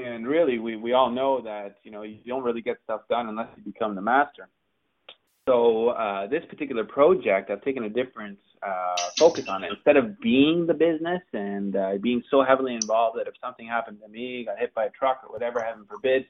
And 0.00 0.26
really, 0.26 0.58
we, 0.58 0.76
we 0.76 0.92
all 0.92 1.10
know 1.10 1.40
that, 1.42 1.76
you 1.82 1.90
know, 1.90 2.02
you 2.02 2.18
don't 2.26 2.42
really 2.42 2.60
get 2.62 2.78
stuff 2.84 3.02
done 3.08 3.28
unless 3.28 3.48
you 3.56 3.72
become 3.72 3.94
the 3.94 4.00
master. 4.00 4.48
So 5.48 5.88
uh, 5.88 6.26
this 6.26 6.44
particular 6.48 6.84
project, 6.84 7.50
I've 7.50 7.62
taken 7.62 7.84
a 7.84 7.88
different 7.88 8.38
uh, 8.62 8.96
focus 9.18 9.48
on 9.48 9.64
it. 9.64 9.70
Instead 9.72 9.96
of 9.96 10.20
being 10.20 10.66
the 10.66 10.74
business 10.74 11.22
and 11.32 11.74
uh, 11.74 11.92
being 12.02 12.22
so 12.30 12.44
heavily 12.44 12.74
involved 12.74 13.18
that 13.18 13.26
if 13.26 13.34
something 13.42 13.66
happened 13.66 13.98
to 14.02 14.08
me, 14.08 14.44
got 14.44 14.58
hit 14.58 14.74
by 14.74 14.84
a 14.84 14.90
truck 14.90 15.20
or 15.24 15.32
whatever, 15.32 15.60
heaven 15.60 15.86
forbid, 15.88 16.26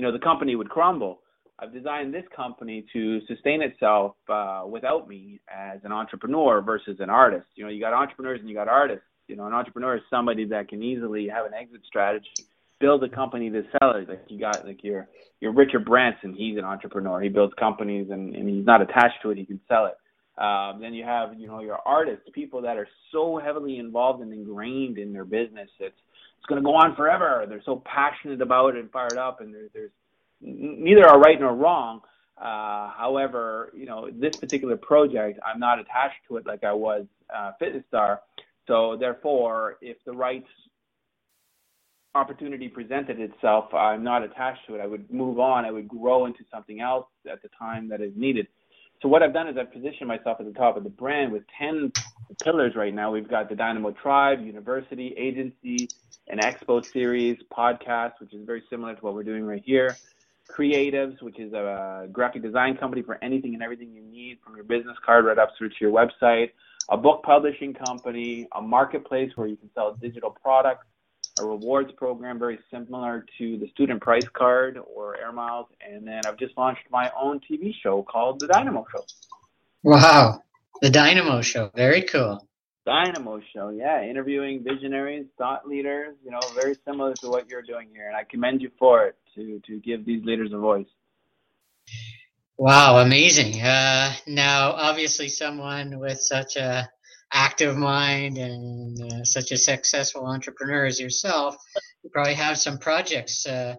you 0.00 0.06
know, 0.06 0.12
the 0.12 0.18
company 0.18 0.56
would 0.56 0.70
crumble. 0.70 1.20
I've 1.58 1.74
designed 1.74 2.14
this 2.14 2.24
company 2.34 2.86
to 2.94 3.20
sustain 3.26 3.60
itself 3.60 4.16
uh, 4.30 4.62
without 4.66 5.06
me 5.06 5.40
as 5.46 5.78
an 5.84 5.92
entrepreneur 5.92 6.62
versus 6.62 6.96
an 7.00 7.10
artist. 7.10 7.44
You 7.54 7.64
know, 7.64 7.70
you 7.70 7.82
got 7.82 7.92
entrepreneurs 7.92 8.40
and 8.40 8.48
you 8.48 8.54
got 8.54 8.66
artists. 8.66 9.04
You 9.28 9.36
know, 9.36 9.46
an 9.46 9.52
entrepreneur 9.52 9.96
is 9.96 10.02
somebody 10.08 10.46
that 10.46 10.70
can 10.70 10.82
easily 10.82 11.28
have 11.28 11.44
an 11.44 11.52
exit 11.52 11.82
strategy, 11.86 12.46
build 12.80 13.04
a 13.04 13.10
company 13.10 13.50
to 13.50 13.62
sell 13.78 13.90
it. 13.90 14.08
Like 14.08 14.24
you 14.28 14.40
got 14.40 14.64
like 14.64 14.82
your 14.82 15.06
your 15.40 15.52
Richard 15.52 15.84
Branson, 15.84 16.32
he's 16.32 16.56
an 16.56 16.64
entrepreneur. 16.64 17.20
He 17.20 17.28
builds 17.28 17.52
companies 17.60 18.08
and, 18.10 18.34
and 18.34 18.48
he's 18.48 18.64
not 18.64 18.80
attached 18.80 19.20
to 19.24 19.32
it. 19.32 19.36
He 19.36 19.44
can 19.44 19.60
sell 19.68 19.84
it. 19.84 20.42
Um, 20.42 20.80
then 20.80 20.94
you 20.94 21.04
have, 21.04 21.38
you 21.38 21.46
know, 21.46 21.60
your 21.60 21.80
artists, 21.84 22.24
people 22.32 22.62
that 22.62 22.78
are 22.78 22.88
so 23.12 23.38
heavily 23.44 23.76
involved 23.76 24.22
and 24.22 24.32
ingrained 24.32 24.96
in 24.96 25.12
their 25.12 25.26
business. 25.26 25.68
It's 25.78 25.94
it's 26.40 26.46
going 26.46 26.60
to 26.60 26.64
go 26.64 26.74
on 26.74 26.96
forever. 26.96 27.44
They're 27.46 27.62
so 27.66 27.82
passionate 27.84 28.40
about 28.40 28.74
it 28.74 28.80
and 28.80 28.90
fired 28.90 29.18
up, 29.18 29.42
and 29.42 29.52
there, 29.52 29.68
there's 29.74 29.90
neither 30.40 31.06
are 31.06 31.20
right 31.20 31.38
nor 31.38 31.54
wrong. 31.54 32.00
Uh, 32.38 32.90
however, 32.96 33.70
you 33.76 33.84
know, 33.84 34.08
this 34.10 34.32
particular 34.40 34.78
project, 34.78 35.38
I'm 35.44 35.60
not 35.60 35.78
attached 35.78 36.16
to 36.28 36.38
it 36.38 36.46
like 36.46 36.64
I 36.64 36.72
was 36.72 37.04
uh, 37.34 37.52
Fitness 37.58 37.84
Star. 37.88 38.22
So 38.66 38.96
therefore, 38.98 39.76
if 39.82 39.98
the 40.06 40.12
right 40.12 40.44
opportunity 42.14 42.68
presented 42.68 43.20
itself, 43.20 43.74
I'm 43.74 44.02
not 44.02 44.22
attached 44.22 44.60
to 44.68 44.76
it. 44.76 44.80
I 44.80 44.86
would 44.86 45.10
move 45.12 45.38
on. 45.38 45.66
I 45.66 45.70
would 45.70 45.88
grow 45.88 46.24
into 46.24 46.40
something 46.50 46.80
else 46.80 47.06
at 47.30 47.42
the 47.42 47.50
time 47.58 47.88
that 47.90 48.00
is 48.00 48.12
needed. 48.16 48.46
So 49.02 49.08
what 49.08 49.22
I've 49.22 49.32
done 49.32 49.48
is 49.48 49.56
I've 49.58 49.72
positioned 49.72 50.08
myself 50.08 50.38
at 50.40 50.46
the 50.46 50.52
top 50.52 50.76
of 50.76 50.84
the 50.84 50.90
brand 50.90 51.32
with 51.32 51.42
10 51.58 51.90
pillars 52.42 52.74
right 52.76 52.94
now. 52.94 53.10
We've 53.10 53.28
got 53.28 53.48
the 53.48 53.54
Dynamo 53.54 53.92
Tribe, 53.92 54.40
University, 54.44 55.14
Agency, 55.16 55.90
an 56.28 56.38
Expo 56.38 56.82
series, 56.92 57.38
podcast, 57.56 58.12
which 58.20 58.34
is 58.34 58.44
very 58.44 58.62
similar 58.68 58.94
to 58.94 59.00
what 59.00 59.14
we're 59.14 59.24
doing 59.24 59.44
right 59.44 59.62
here. 59.64 60.00
Creatives, 60.54 61.22
which 61.22 61.38
is 61.38 61.52
a 61.54 62.08
graphic 62.12 62.42
design 62.42 62.76
company 62.76 63.02
for 63.02 63.22
anything 63.24 63.54
and 63.54 63.62
everything 63.62 63.90
you 63.92 64.02
need 64.02 64.38
from 64.44 64.54
your 64.54 64.64
business 64.64 64.96
card 65.04 65.24
right 65.24 65.38
up 65.38 65.50
through 65.56 65.70
to 65.70 65.76
your 65.80 65.92
website. 65.92 66.50
A 66.90 66.96
book 66.96 67.22
publishing 67.22 67.72
company, 67.72 68.48
a 68.54 68.60
marketplace 68.60 69.30
where 69.36 69.46
you 69.46 69.56
can 69.56 69.70
sell 69.74 69.96
digital 70.00 70.30
products, 70.42 70.86
a 71.40 71.46
rewards 71.46 71.92
program 71.92 72.38
very 72.38 72.58
similar 72.70 73.24
to 73.38 73.58
the 73.58 73.68
student 73.70 74.00
price 74.00 74.28
card 74.32 74.78
or 74.94 75.16
air 75.16 75.32
miles 75.32 75.66
and 75.80 76.06
then 76.06 76.20
i've 76.26 76.36
just 76.36 76.56
launched 76.56 76.82
my 76.90 77.10
own 77.20 77.40
tv 77.40 77.72
show 77.82 78.02
called 78.02 78.40
the 78.40 78.46
dynamo 78.46 78.84
show. 78.92 79.04
Wow. 79.82 80.42
The 80.82 80.90
dynamo 80.90 81.40
show. 81.40 81.70
Very 81.74 82.02
cool. 82.02 82.46
Dynamo 82.86 83.40
show 83.54 83.70
yeah. 83.70 84.02
Interviewing 84.02 84.62
visionaries 84.62 85.26
thought 85.38 85.66
leaders 85.66 86.16
you 86.24 86.30
know 86.30 86.40
very 86.54 86.76
similar 86.86 87.14
to 87.14 87.28
what 87.28 87.48
you're 87.48 87.62
doing 87.62 87.88
here 87.92 88.06
and 88.06 88.16
i 88.16 88.24
commend 88.24 88.60
you 88.60 88.70
for 88.78 89.06
it 89.06 89.16
to 89.34 89.60
to 89.66 89.78
give 89.80 90.04
these 90.04 90.24
leaders 90.24 90.52
a 90.52 90.58
voice. 90.58 90.86
Wow 92.58 92.98
amazing. 92.98 93.60
Uh, 93.60 94.12
now 94.26 94.72
obviously 94.72 95.28
someone 95.28 95.98
with 95.98 96.20
such 96.20 96.56
a 96.56 96.90
active 97.32 97.76
mind 97.76 98.38
and 98.38 99.12
uh, 99.12 99.24
such 99.24 99.52
a 99.52 99.56
successful 99.56 100.26
entrepreneur 100.26 100.84
as 100.84 101.00
yourself, 101.00 101.56
you 102.02 102.10
probably 102.10 102.34
have 102.34 102.58
some 102.58 102.78
projects 102.78 103.46
uh, 103.46 103.76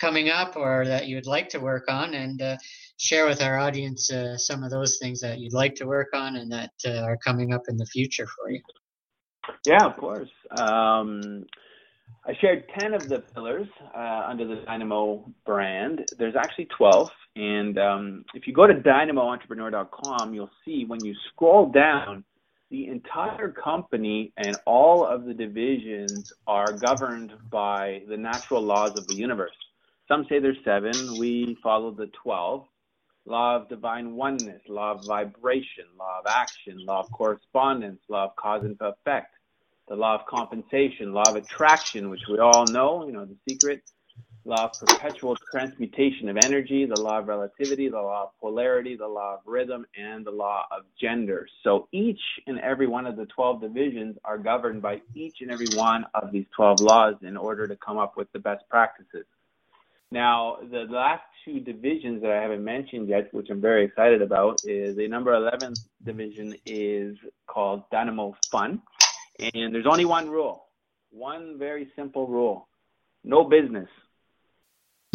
coming 0.00 0.28
up 0.28 0.56
or 0.56 0.84
that 0.84 1.06
you'd 1.06 1.26
like 1.26 1.48
to 1.48 1.58
work 1.58 1.84
on 1.88 2.14
and 2.14 2.42
uh, 2.42 2.56
share 2.96 3.26
with 3.26 3.42
our 3.42 3.58
audience 3.58 4.10
uh, 4.10 4.36
some 4.36 4.62
of 4.62 4.70
those 4.70 4.98
things 5.00 5.20
that 5.20 5.38
you'd 5.38 5.52
like 5.52 5.74
to 5.74 5.86
work 5.86 6.08
on 6.12 6.36
and 6.36 6.50
that 6.50 6.72
uh, 6.86 7.02
are 7.02 7.16
coming 7.16 7.52
up 7.52 7.62
in 7.68 7.76
the 7.76 7.86
future 7.86 8.26
for 8.26 8.50
you. 8.50 8.60
Yeah, 9.66 9.84
of 9.84 9.96
course. 9.96 10.30
Um, 10.56 11.44
I 12.24 12.34
shared 12.40 12.64
10 12.78 12.94
of 12.94 13.08
the 13.08 13.20
pillars 13.34 13.66
uh, 13.96 14.26
under 14.28 14.46
the 14.46 14.62
Dynamo 14.64 15.24
brand. 15.44 16.04
There's 16.18 16.36
actually 16.36 16.66
12. 16.76 17.10
And 17.34 17.78
um, 17.78 18.24
if 18.34 18.46
you 18.46 18.52
go 18.52 18.66
to 18.66 18.74
dynamoentrepreneur.com, 18.74 20.34
you'll 20.34 20.50
see 20.64 20.84
when 20.86 21.04
you 21.04 21.14
scroll 21.32 21.70
down, 21.70 22.24
the 22.72 22.88
entire 22.88 23.50
company 23.50 24.32
and 24.38 24.56
all 24.64 25.06
of 25.06 25.26
the 25.26 25.34
divisions 25.34 26.32
are 26.46 26.72
governed 26.72 27.30
by 27.50 28.00
the 28.08 28.16
natural 28.16 28.62
laws 28.62 28.98
of 28.98 29.06
the 29.06 29.14
universe. 29.14 29.52
Some 30.08 30.24
say 30.26 30.38
there's 30.38 30.56
seven. 30.64 31.18
We 31.18 31.58
follow 31.62 31.90
the 31.90 32.10
12 32.22 32.66
law 33.26 33.56
of 33.56 33.68
divine 33.68 34.16
oneness, 34.16 34.62
law 34.68 34.92
of 34.92 35.04
vibration, 35.04 35.84
law 35.98 36.20
of 36.20 36.26
action, 36.26 36.78
law 36.86 37.00
of 37.00 37.12
correspondence, 37.12 38.00
law 38.08 38.24
of 38.24 38.36
cause 38.36 38.64
and 38.64 38.76
effect, 38.80 39.34
the 39.86 39.94
law 39.94 40.14
of 40.14 40.26
compensation, 40.26 41.12
law 41.12 41.28
of 41.28 41.36
attraction, 41.36 42.08
which 42.08 42.22
we 42.26 42.38
all 42.38 42.66
know, 42.66 43.06
you 43.06 43.12
know, 43.12 43.26
the 43.26 43.36
secret, 43.46 43.82
law 44.44 44.64
of 44.64 44.78
perpetual 44.78 45.36
transmutation 45.50 46.28
of 46.28 46.36
energy, 46.36 46.86
the 46.86 47.00
law 47.00 47.18
of 47.18 47.28
relativity, 47.28 47.88
the 47.88 47.96
law 47.96 48.24
of 48.24 48.30
polarity, 48.40 48.96
the 48.96 49.06
law 49.06 49.34
of 49.34 49.40
rhythm, 49.46 49.86
and 49.96 50.24
the 50.24 50.30
law 50.30 50.64
of 50.70 50.82
gender. 51.00 51.46
So 51.62 51.88
each 51.92 52.20
and 52.46 52.58
every 52.60 52.86
one 52.86 53.06
of 53.06 53.16
the 53.16 53.26
12 53.26 53.60
divisions 53.60 54.16
are 54.24 54.38
governed 54.38 54.82
by 54.82 55.00
each 55.14 55.36
and 55.40 55.50
every 55.50 55.68
one 55.74 56.06
of 56.14 56.32
these 56.32 56.46
12 56.56 56.80
laws 56.80 57.14
in 57.22 57.36
order 57.36 57.68
to 57.68 57.76
come 57.76 57.98
up 57.98 58.16
with 58.16 58.30
the 58.32 58.38
best 58.38 58.68
practices. 58.68 59.26
Now, 60.10 60.58
the 60.70 60.86
last 60.90 61.22
two 61.44 61.60
divisions 61.60 62.20
that 62.22 62.30
I 62.30 62.42
haven't 62.42 62.62
mentioned 62.62 63.08
yet, 63.08 63.32
which 63.32 63.48
I'm 63.50 63.60
very 63.60 63.86
excited 63.86 64.20
about, 64.20 64.60
is 64.64 64.96
the 64.96 65.08
number 65.08 65.32
11 65.32 65.74
division 66.04 66.54
is 66.66 67.16
called 67.46 67.84
Dynamo 67.90 68.36
Fun. 68.50 68.82
And 69.38 69.74
there's 69.74 69.86
only 69.86 70.04
one 70.04 70.28
rule, 70.28 70.66
one 71.10 71.58
very 71.58 71.90
simple 71.96 72.26
rule 72.26 72.68
no 73.24 73.44
business. 73.44 73.88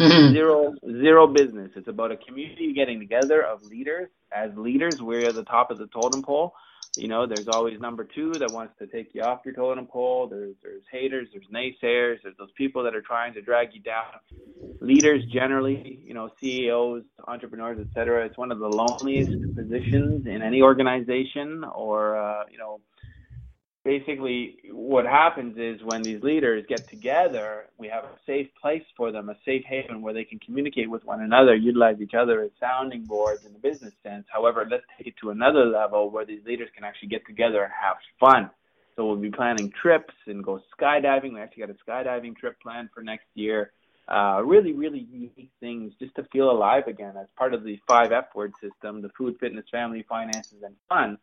Mm-hmm. 0.00 0.32
Zero, 0.32 0.74
zero 0.84 1.26
business. 1.26 1.72
It's 1.74 1.88
about 1.88 2.12
a 2.12 2.16
community 2.16 2.72
getting 2.72 3.00
together 3.00 3.42
of 3.42 3.64
leaders. 3.64 4.08
As 4.32 4.50
leaders, 4.56 5.02
we're 5.02 5.28
at 5.28 5.34
the 5.34 5.42
top 5.44 5.70
of 5.70 5.78
the 5.78 5.88
totem 5.88 6.22
pole. 6.22 6.54
You 6.96 7.08
know, 7.08 7.26
there's 7.26 7.48
always 7.48 7.80
number 7.80 8.04
two 8.04 8.32
that 8.38 8.50
wants 8.52 8.74
to 8.78 8.86
take 8.86 9.14
you 9.14 9.22
off 9.22 9.40
your 9.44 9.54
totem 9.54 9.86
pole. 9.86 10.26
There's 10.28 10.54
there's 10.62 10.82
haters, 10.90 11.28
there's 11.32 11.46
naysayers, 11.52 12.22
there's 12.22 12.36
those 12.38 12.50
people 12.56 12.82
that 12.84 12.94
are 12.94 13.02
trying 13.02 13.34
to 13.34 13.42
drag 13.42 13.74
you 13.74 13.80
down. 13.80 14.14
Leaders 14.80 15.24
generally, 15.26 16.00
you 16.04 16.14
know, 16.14 16.30
CEOs, 16.40 17.04
entrepreneurs, 17.26 17.78
etc. 17.78 18.24
It's 18.26 18.38
one 18.38 18.50
of 18.50 18.58
the 18.58 18.68
loneliest 18.68 19.54
positions 19.54 20.26
in 20.26 20.42
any 20.42 20.62
organization 20.62 21.64
or 21.64 22.16
uh, 22.16 22.44
you 22.50 22.58
know 22.58 22.80
basically 23.88 24.56
what 24.70 25.06
happens 25.06 25.56
is 25.56 25.82
when 25.82 26.04
these 26.04 26.22
leaders 26.22 26.62
get 26.68 26.86
together, 26.90 27.64
we 27.78 27.88
have 27.88 28.04
a 28.04 28.18
safe 28.26 28.46
place 28.60 28.82
for 28.94 29.10
them, 29.10 29.30
a 29.30 29.36
safe 29.46 29.64
haven 29.66 30.02
where 30.02 30.12
they 30.12 30.24
can 30.24 30.38
communicate 30.40 30.90
with 30.90 31.02
one 31.06 31.22
another, 31.22 31.54
utilize 31.54 31.96
each 31.98 32.12
other 32.12 32.42
as 32.42 32.50
sounding 32.60 33.06
boards 33.06 33.40
in 33.46 33.52
the 33.54 33.58
business 33.58 33.94
sense. 34.02 34.26
However, 34.30 34.66
let's 34.70 34.82
take 34.98 35.06
it 35.06 35.14
to 35.22 35.30
another 35.30 35.64
level 35.64 36.10
where 36.10 36.26
these 36.26 36.44
leaders 36.44 36.68
can 36.74 36.84
actually 36.84 37.08
get 37.08 37.26
together 37.26 37.62
and 37.62 37.72
have 37.72 37.96
fun. 38.20 38.50
So 38.94 39.06
we'll 39.06 39.16
be 39.16 39.30
planning 39.30 39.72
trips 39.80 40.12
and 40.26 40.44
go 40.44 40.60
skydiving. 40.78 41.32
We 41.32 41.40
actually 41.40 41.66
got 41.66 41.70
a 41.70 41.90
skydiving 41.90 42.36
trip 42.36 42.60
planned 42.60 42.90
for 42.94 43.02
next 43.02 43.28
year. 43.34 43.72
Uh, 44.06 44.42
really, 44.44 44.72
really 44.72 45.06
unique 45.10 45.52
things 45.60 45.94
just 45.98 46.14
to 46.16 46.24
feel 46.24 46.50
alive 46.50 46.88
again 46.88 47.14
as 47.18 47.26
part 47.38 47.54
of 47.54 47.64
the 47.64 47.78
five 47.86 48.12
F 48.12 48.26
word 48.34 48.52
system: 48.60 49.00
the 49.00 49.10
food, 49.16 49.36
fitness, 49.40 49.64
family, 49.70 50.04
finances, 50.08 50.62
and 50.62 50.74
fun 50.90 51.16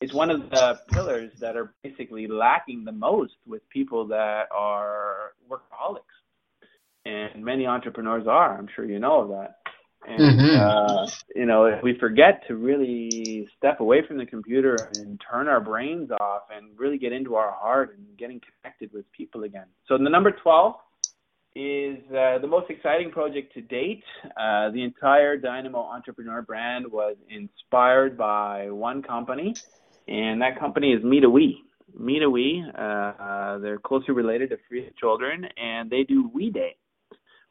it's 0.00 0.14
one 0.14 0.30
of 0.30 0.48
the 0.50 0.78
pillars 0.92 1.32
that 1.40 1.56
are 1.56 1.74
basically 1.82 2.26
lacking 2.26 2.84
the 2.84 2.92
most 2.92 3.34
with 3.46 3.68
people 3.68 4.06
that 4.08 4.44
are 4.52 5.32
workaholics. 5.50 6.02
And 7.04 7.44
many 7.44 7.66
entrepreneurs 7.66 8.26
are. 8.26 8.56
I'm 8.56 8.68
sure 8.74 8.84
you 8.84 8.98
know 8.98 9.22
of 9.22 9.28
that. 9.30 9.56
And, 10.06 10.40
mm-hmm. 10.40 10.60
uh, 10.60 11.06
you 11.34 11.46
know, 11.46 11.80
we 11.82 11.98
forget 11.98 12.42
to 12.46 12.54
really 12.54 13.48
step 13.56 13.80
away 13.80 14.06
from 14.06 14.18
the 14.18 14.26
computer 14.26 14.76
and 14.94 15.20
turn 15.28 15.48
our 15.48 15.60
brains 15.60 16.10
off 16.20 16.42
and 16.54 16.78
really 16.78 16.98
get 16.98 17.12
into 17.12 17.34
our 17.34 17.50
heart 17.52 17.96
and 17.96 18.16
getting 18.16 18.40
connected 18.40 18.92
with 18.92 19.10
people 19.12 19.42
again. 19.42 19.66
So 19.86 19.98
the 19.98 20.08
number 20.08 20.30
12 20.30 20.74
is 21.56 21.98
uh, 22.10 22.38
the 22.38 22.46
most 22.46 22.70
exciting 22.70 23.10
project 23.10 23.52
to 23.54 23.62
date. 23.62 24.04
Uh, 24.24 24.70
the 24.70 24.84
entire 24.84 25.36
Dynamo 25.36 25.80
Entrepreneur 25.80 26.42
brand 26.42 26.86
was 26.90 27.16
inspired 27.28 28.16
by 28.16 28.70
one 28.70 29.02
company 29.02 29.54
and 30.08 30.40
that 30.40 30.58
company 30.58 30.92
is 30.92 31.04
ME 31.04 31.20
to 31.20 31.30
WE. 31.30 31.62
MeetAWee, 31.98 32.78
uh, 32.78 33.22
uh, 33.22 33.58
they're 33.58 33.78
closely 33.78 34.14
related 34.14 34.50
to 34.50 34.58
Free 34.68 34.90
Children, 34.98 35.46
and 35.56 35.90
they 35.90 36.04
do 36.04 36.30
We 36.32 36.50
Day. 36.50 36.76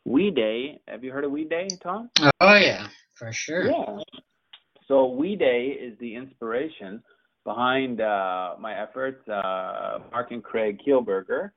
We 0.05 0.31
Day, 0.31 0.79
have 0.87 1.03
you 1.03 1.11
heard 1.11 1.25
of 1.25 1.31
We 1.31 1.43
Day, 1.43 1.67
Tom? 1.81 2.09
Oh 2.39 2.55
yeah, 2.55 2.87
for 3.15 3.31
sure. 3.33 3.69
Yeah. 3.69 3.99
So 4.87 5.07
We 5.07 5.35
Day 5.35 5.77
is 5.79 5.97
the 5.99 6.15
inspiration 6.15 7.03
behind 7.43 7.99
uh, 7.99 8.55
my 8.59 8.79
efforts. 8.81 9.27
Uh, 9.27 9.99
Mark 10.11 10.31
and 10.31 10.43
Craig 10.43 10.79
Kielburger, 10.85 11.51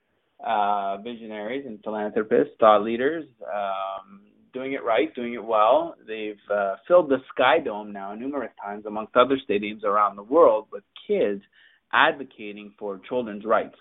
uh, 0.45 0.97
visionaries 0.99 1.65
and 1.67 1.79
philanthropists, 1.85 2.55
thought 2.59 2.83
leaders, 2.83 3.25
um, 3.53 4.23
doing 4.53 4.73
it 4.73 4.85
right, 4.85 5.15
doing 5.15 5.35
it 5.35 5.45
well. 5.45 5.97
They've 6.07 6.37
uh, 6.53 6.77
filled 6.87 7.09
the 7.09 7.19
Sky 7.35 7.59
Dome 7.59 7.93
now 7.93 8.15
numerous 8.15 8.53
times, 8.63 8.87
amongst 8.87 9.17
other 9.17 9.39
stadiums 9.49 9.85
around 9.85 10.17
the 10.17 10.23
world, 10.23 10.67
with 10.73 10.85
kids 11.07 11.43
advocating 11.93 12.73
for 12.79 13.01
children's 13.09 13.45
rights. 13.45 13.77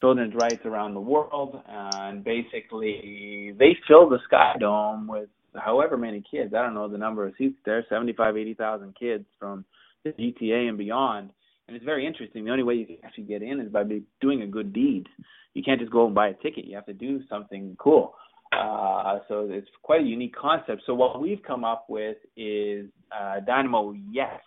Children's 0.00 0.34
rights 0.34 0.64
around 0.64 0.94
the 0.94 1.00
world, 1.00 1.60
and 1.66 2.22
basically 2.22 3.54
they 3.58 3.76
fill 3.88 4.08
the 4.08 4.18
Sky 4.26 4.54
Dome 4.60 5.06
with 5.06 5.28
however 5.54 5.96
many 5.96 6.22
kids. 6.30 6.52
I 6.54 6.62
don't 6.62 6.74
know 6.74 6.88
the 6.88 6.98
number 6.98 7.26
of 7.26 7.34
seats 7.38 7.58
there, 7.64 7.84
75, 7.88 8.36
80,000 8.36 8.94
kids 8.98 9.24
from 9.38 9.64
the 10.04 10.10
GTA 10.10 10.68
and 10.68 10.78
beyond. 10.78 11.30
And 11.66 11.76
it's 11.76 11.84
very 11.84 12.06
interesting. 12.06 12.44
The 12.44 12.50
only 12.50 12.62
way 12.62 12.74
you 12.74 12.86
can 12.86 12.98
actually 13.04 13.24
get 13.24 13.42
in 13.42 13.60
is 13.60 13.72
by 13.72 13.82
doing 14.20 14.42
a 14.42 14.46
good 14.46 14.72
deed. 14.72 15.06
You 15.54 15.62
can't 15.62 15.80
just 15.80 15.92
go 15.92 16.06
and 16.06 16.14
buy 16.14 16.28
a 16.28 16.34
ticket. 16.34 16.66
You 16.66 16.76
have 16.76 16.86
to 16.86 16.92
do 16.92 17.20
something 17.28 17.76
cool. 17.78 18.14
Uh, 18.52 19.18
so 19.28 19.48
it's 19.50 19.68
quite 19.82 20.02
a 20.02 20.04
unique 20.04 20.34
concept. 20.34 20.82
So 20.86 20.94
what 20.94 21.20
we've 21.20 21.42
come 21.46 21.64
up 21.64 21.86
with 21.88 22.16
is 22.36 22.86
uh, 23.12 23.40
Dynamo 23.40 23.92
Yes, 24.10 24.40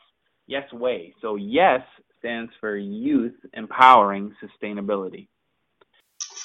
Yes 0.47 0.71
Way. 0.73 1.13
So 1.21 1.35
Yes 1.35 1.81
stands 2.19 2.51
for 2.59 2.75
Youth 2.75 3.35
Empowering 3.53 4.33
Sustainability. 4.43 5.27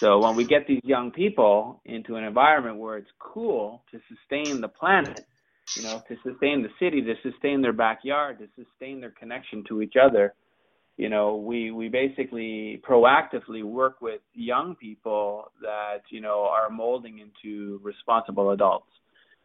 So 0.00 0.18
when 0.18 0.36
we 0.36 0.44
get 0.44 0.66
these 0.66 0.80
young 0.84 1.10
people 1.10 1.80
into 1.84 2.16
an 2.16 2.24
environment 2.24 2.78
where 2.78 2.96
it's 2.98 3.10
cool 3.18 3.82
to 3.90 4.00
sustain 4.08 4.60
the 4.60 4.68
planet, 4.68 5.24
you 5.76 5.82
know, 5.82 6.02
to 6.08 6.16
sustain 6.28 6.62
the 6.62 6.68
city, 6.78 7.00
to 7.02 7.14
sustain 7.22 7.62
their 7.62 7.72
backyard, 7.72 8.38
to 8.38 8.48
sustain 8.56 9.00
their 9.00 9.10
connection 9.12 9.64
to 9.68 9.82
each 9.82 9.94
other, 10.00 10.34
you 10.96 11.08
know 11.08 11.36
we 11.36 11.70
we 11.70 11.88
basically 11.88 12.80
proactively 12.88 13.62
work 13.62 14.00
with 14.00 14.20
young 14.32 14.76
people 14.76 15.50
that 15.62 16.02
you 16.10 16.20
know 16.20 16.48
are 16.50 16.70
molding 16.70 17.18
into 17.18 17.80
responsible 17.82 18.50
adults. 18.50 18.86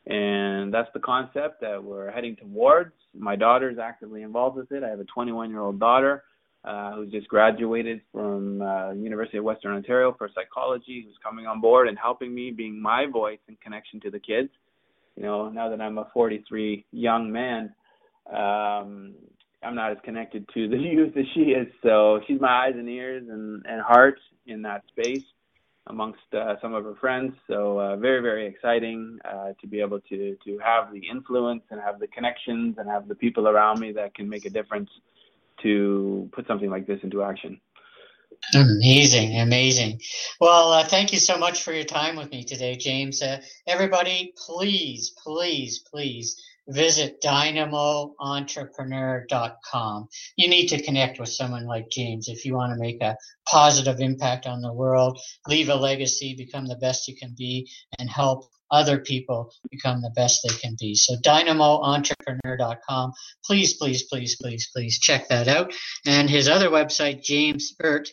And 0.06 0.74
that's 0.74 0.90
the 0.94 1.00
concept 1.00 1.62
that 1.62 1.84
we're 1.84 2.10
heading 2.10 2.36
towards. 2.36 2.94
My 3.14 3.36
daughter 3.36 3.70
is 3.70 3.78
actively 3.78 4.24
involved 4.24 4.58
with 4.58 4.72
it. 4.72 4.82
I 4.82 4.90
have 4.90 5.00
a 5.00 5.06
21 5.06 5.50
year 5.50 5.60
old 5.60 5.80
daughter 5.80 6.24
uh, 6.64 6.94
who's 6.94 7.12
just 7.12 7.28
graduated 7.28 8.02
from 8.12 8.62
uh, 8.62 8.92
University 8.92 9.38
of 9.38 9.44
Western 9.44 9.76
Ontario 9.76 10.14
for 10.18 10.30
psychology, 10.34 11.04
who's 11.06 11.18
coming 11.24 11.48
on 11.48 11.62
board 11.62 11.88
and 11.88 11.98
helping 11.98 12.34
me, 12.34 12.52
being 12.52 12.82
my 12.82 13.06
voice 13.12 13.40
in 13.48 13.56
connection 13.64 14.00
to 14.02 14.10
the 14.10 14.20
kids. 14.20 14.50
You 15.16 15.24
know, 15.24 15.50
now 15.50 15.70
that 15.70 15.82
I'm 15.82 15.98
a 15.98 16.10
43 16.14 16.86
young 16.92 17.32
man, 17.32 17.74
um, 18.34 19.16
I'm 19.64 19.76
not 19.76 19.92
as 19.92 19.98
connected 20.04 20.48
to 20.54 20.68
the 20.68 20.78
youth 20.78 21.16
as 21.18 21.26
she 21.34 21.52
is. 21.52 21.68
So 21.84 22.22
she's 22.28 22.40
my 22.40 22.68
eyes 22.68 22.76
and 22.76 22.90
ears 22.90 23.28
and, 23.30 23.66
and 23.68 23.82
heart 23.82 24.20
in 24.48 24.62
that 24.64 24.84
space 24.88 25.24
amongst 25.88 26.22
uh, 26.34 26.56
some 26.62 26.74
of 26.74 26.84
her 26.84 26.96
friends. 26.96 27.34
So 27.48 27.80
uh, 27.80 27.96
very, 27.98 28.22
very 28.22 28.48
exciting 28.48 29.20
uh, 29.26 29.54
to 29.60 29.68
be 29.68 29.82
able 29.82 30.00
to 30.02 30.38
to 30.46 30.60
have 30.60 30.92
the 30.94 31.02
influence 31.10 31.64
and 31.72 31.82
have 31.82 32.00
the 32.00 32.08
connections 32.08 32.76
and 32.78 32.90
have 32.90 33.08
the 33.08 33.16
people 33.16 33.48
around 33.48 33.80
me 33.80 33.92
that 33.94 34.14
can 34.16 34.30
make 34.30 34.46
a 34.46 34.50
difference 34.50 34.90
to 35.64 36.30
put 36.32 36.48
something 36.48 36.70
like 36.70 36.88
this 36.88 37.00
into 37.04 37.24
action. 37.24 37.60
Amazing, 38.56 39.40
amazing. 39.40 40.00
Well, 40.40 40.72
uh, 40.72 40.86
thank 40.86 41.12
you 41.12 41.20
so 41.20 41.38
much 41.38 41.62
for 41.62 41.74
your 41.74 41.84
time 41.84 42.16
with 42.16 42.32
me 42.32 42.44
today, 42.44 42.78
James. 42.78 43.22
Uh, 43.22 43.42
everybody, 43.68 44.34
please, 44.38 45.10
please, 45.10 45.80
please 45.80 46.42
visit 46.70 47.22
dynamoentrepreneur.com. 47.22 50.08
You 50.38 50.48
need 50.48 50.68
to 50.68 50.82
connect 50.82 51.20
with 51.20 51.28
someone 51.30 51.66
like 51.66 51.90
James 51.90 52.30
if 52.30 52.46
you 52.46 52.56
want 52.56 52.72
to 52.74 52.80
make 52.80 53.02
a 53.02 53.18
positive 53.48 54.00
impact 54.00 54.46
on 54.46 54.62
the 54.62 54.74
world, 54.74 55.20
leave 55.48 55.70
a 55.70 55.76
legacy, 55.76 56.36
become 56.38 56.68
the 56.68 56.78
best 56.78 57.08
you 57.08 57.16
can 57.16 57.34
be, 57.38 57.68
and 57.98 58.08
help 58.10 58.50
other 58.72 59.00
people 59.00 59.52
become 59.72 60.02
the 60.02 60.12
best 60.16 60.46
they 60.48 60.54
can 60.56 60.76
be. 60.80 60.94
So 60.96 61.16
dynamoentrepreneur.com. 61.26 63.14
Please, 63.44 63.74
please, 63.74 64.04
please, 64.04 64.36
please, 64.36 64.70
please 64.74 65.00
check 65.00 65.28
that 65.30 65.48
out. 65.48 65.74
And 66.06 66.30
his 66.30 66.48
other 66.48 66.70
website, 66.70 67.24
jameserdt, 67.24 68.10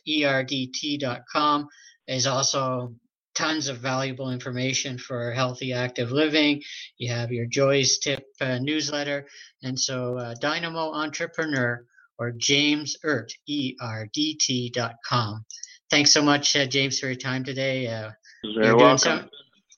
is 2.09 2.27
also 2.27 2.95
tons 3.37 3.69
of 3.69 3.79
valuable 3.79 4.31
information 4.31 4.99
for 4.99 5.31
healthy 5.33 5.73
active 5.73 6.11
living. 6.11 6.63
You 6.99 7.13
have 7.13 7.31
your 7.31 7.47
Joy's 7.47 7.99
Tip 7.99 8.25
uh, 8.41 8.59
newsletter. 8.59 9.27
And 9.63 9.79
so 9.79 10.19
uh, 10.19 10.35
Dynamo 10.41 10.93
Entrepreneur 10.93 11.85
or 12.19 12.33
James 12.33 12.97
Erdt, 13.05 13.33
E-R-D-T 13.47 14.71
dot 14.71 14.95
com. 15.07 15.45
Thanks 15.91 16.11
so 16.11 16.23
much, 16.23 16.57
uh, 16.57 16.67
James, 16.67 16.99
for 16.99 17.07
your 17.07 17.15
time 17.15 17.45
today. 17.45 17.87
Uh, 17.87 18.11
you're, 18.43 18.77
doing 18.77 18.99
some, 18.99 19.29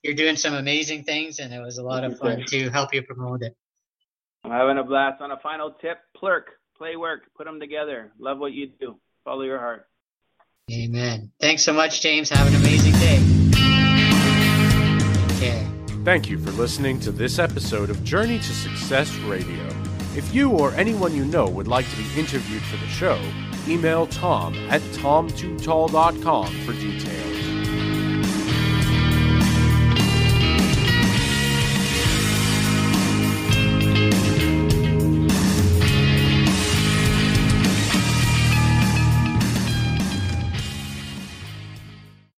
you're 0.03 0.15
doing 0.15 0.35
some 0.35 0.55
amazing 0.55 1.03
things, 1.03 1.39
and 1.39 1.53
it 1.53 1.59
was 1.59 1.77
a 1.77 1.83
lot 1.83 2.03
of 2.03 2.17
fun 2.17 2.43
to 2.47 2.69
help 2.69 2.93
you 2.93 3.03
promote 3.03 3.43
it. 3.43 3.55
I'm 4.43 4.51
having 4.51 4.77
a 4.77 4.83
blast. 4.83 5.21
On 5.21 5.31
a 5.31 5.37
final 5.37 5.71
tip, 5.71 5.99
plurk, 6.15 6.47
play 6.77 6.95
work, 6.95 7.23
put 7.37 7.45
them 7.45 7.59
together. 7.59 8.11
Love 8.19 8.39
what 8.39 8.53
you 8.53 8.71
do. 8.79 8.99
Follow 9.25 9.43
your 9.43 9.59
heart. 9.59 9.85
Amen. 10.71 11.31
Thanks 11.41 11.63
so 11.63 11.73
much, 11.73 12.01
James. 12.01 12.29
Have 12.29 12.47
an 12.47 12.55
amazing 12.55 12.93
day. 12.93 13.38
Thank 16.03 16.29
you 16.29 16.37
for 16.37 16.51
listening 16.51 16.99
to 17.01 17.11
this 17.11 17.39
episode 17.39 17.89
of 17.89 18.03
Journey 18.03 18.39
to 18.39 18.53
Success 18.53 19.13
Radio. 19.19 19.65
If 20.15 20.33
you 20.33 20.51
or 20.51 20.73
anyone 20.73 21.15
you 21.15 21.23
know 21.23 21.47
would 21.47 21.67
like 21.67 21.89
to 21.89 21.97
be 21.97 22.19
interviewed 22.19 22.63
for 22.63 22.77
the 22.77 22.87
show, 22.87 23.19
email 23.67 24.07
tom 24.07 24.53
at 24.69 24.81
tom2tall.com 24.81 26.47
for 26.65 26.73
details. 26.73 27.38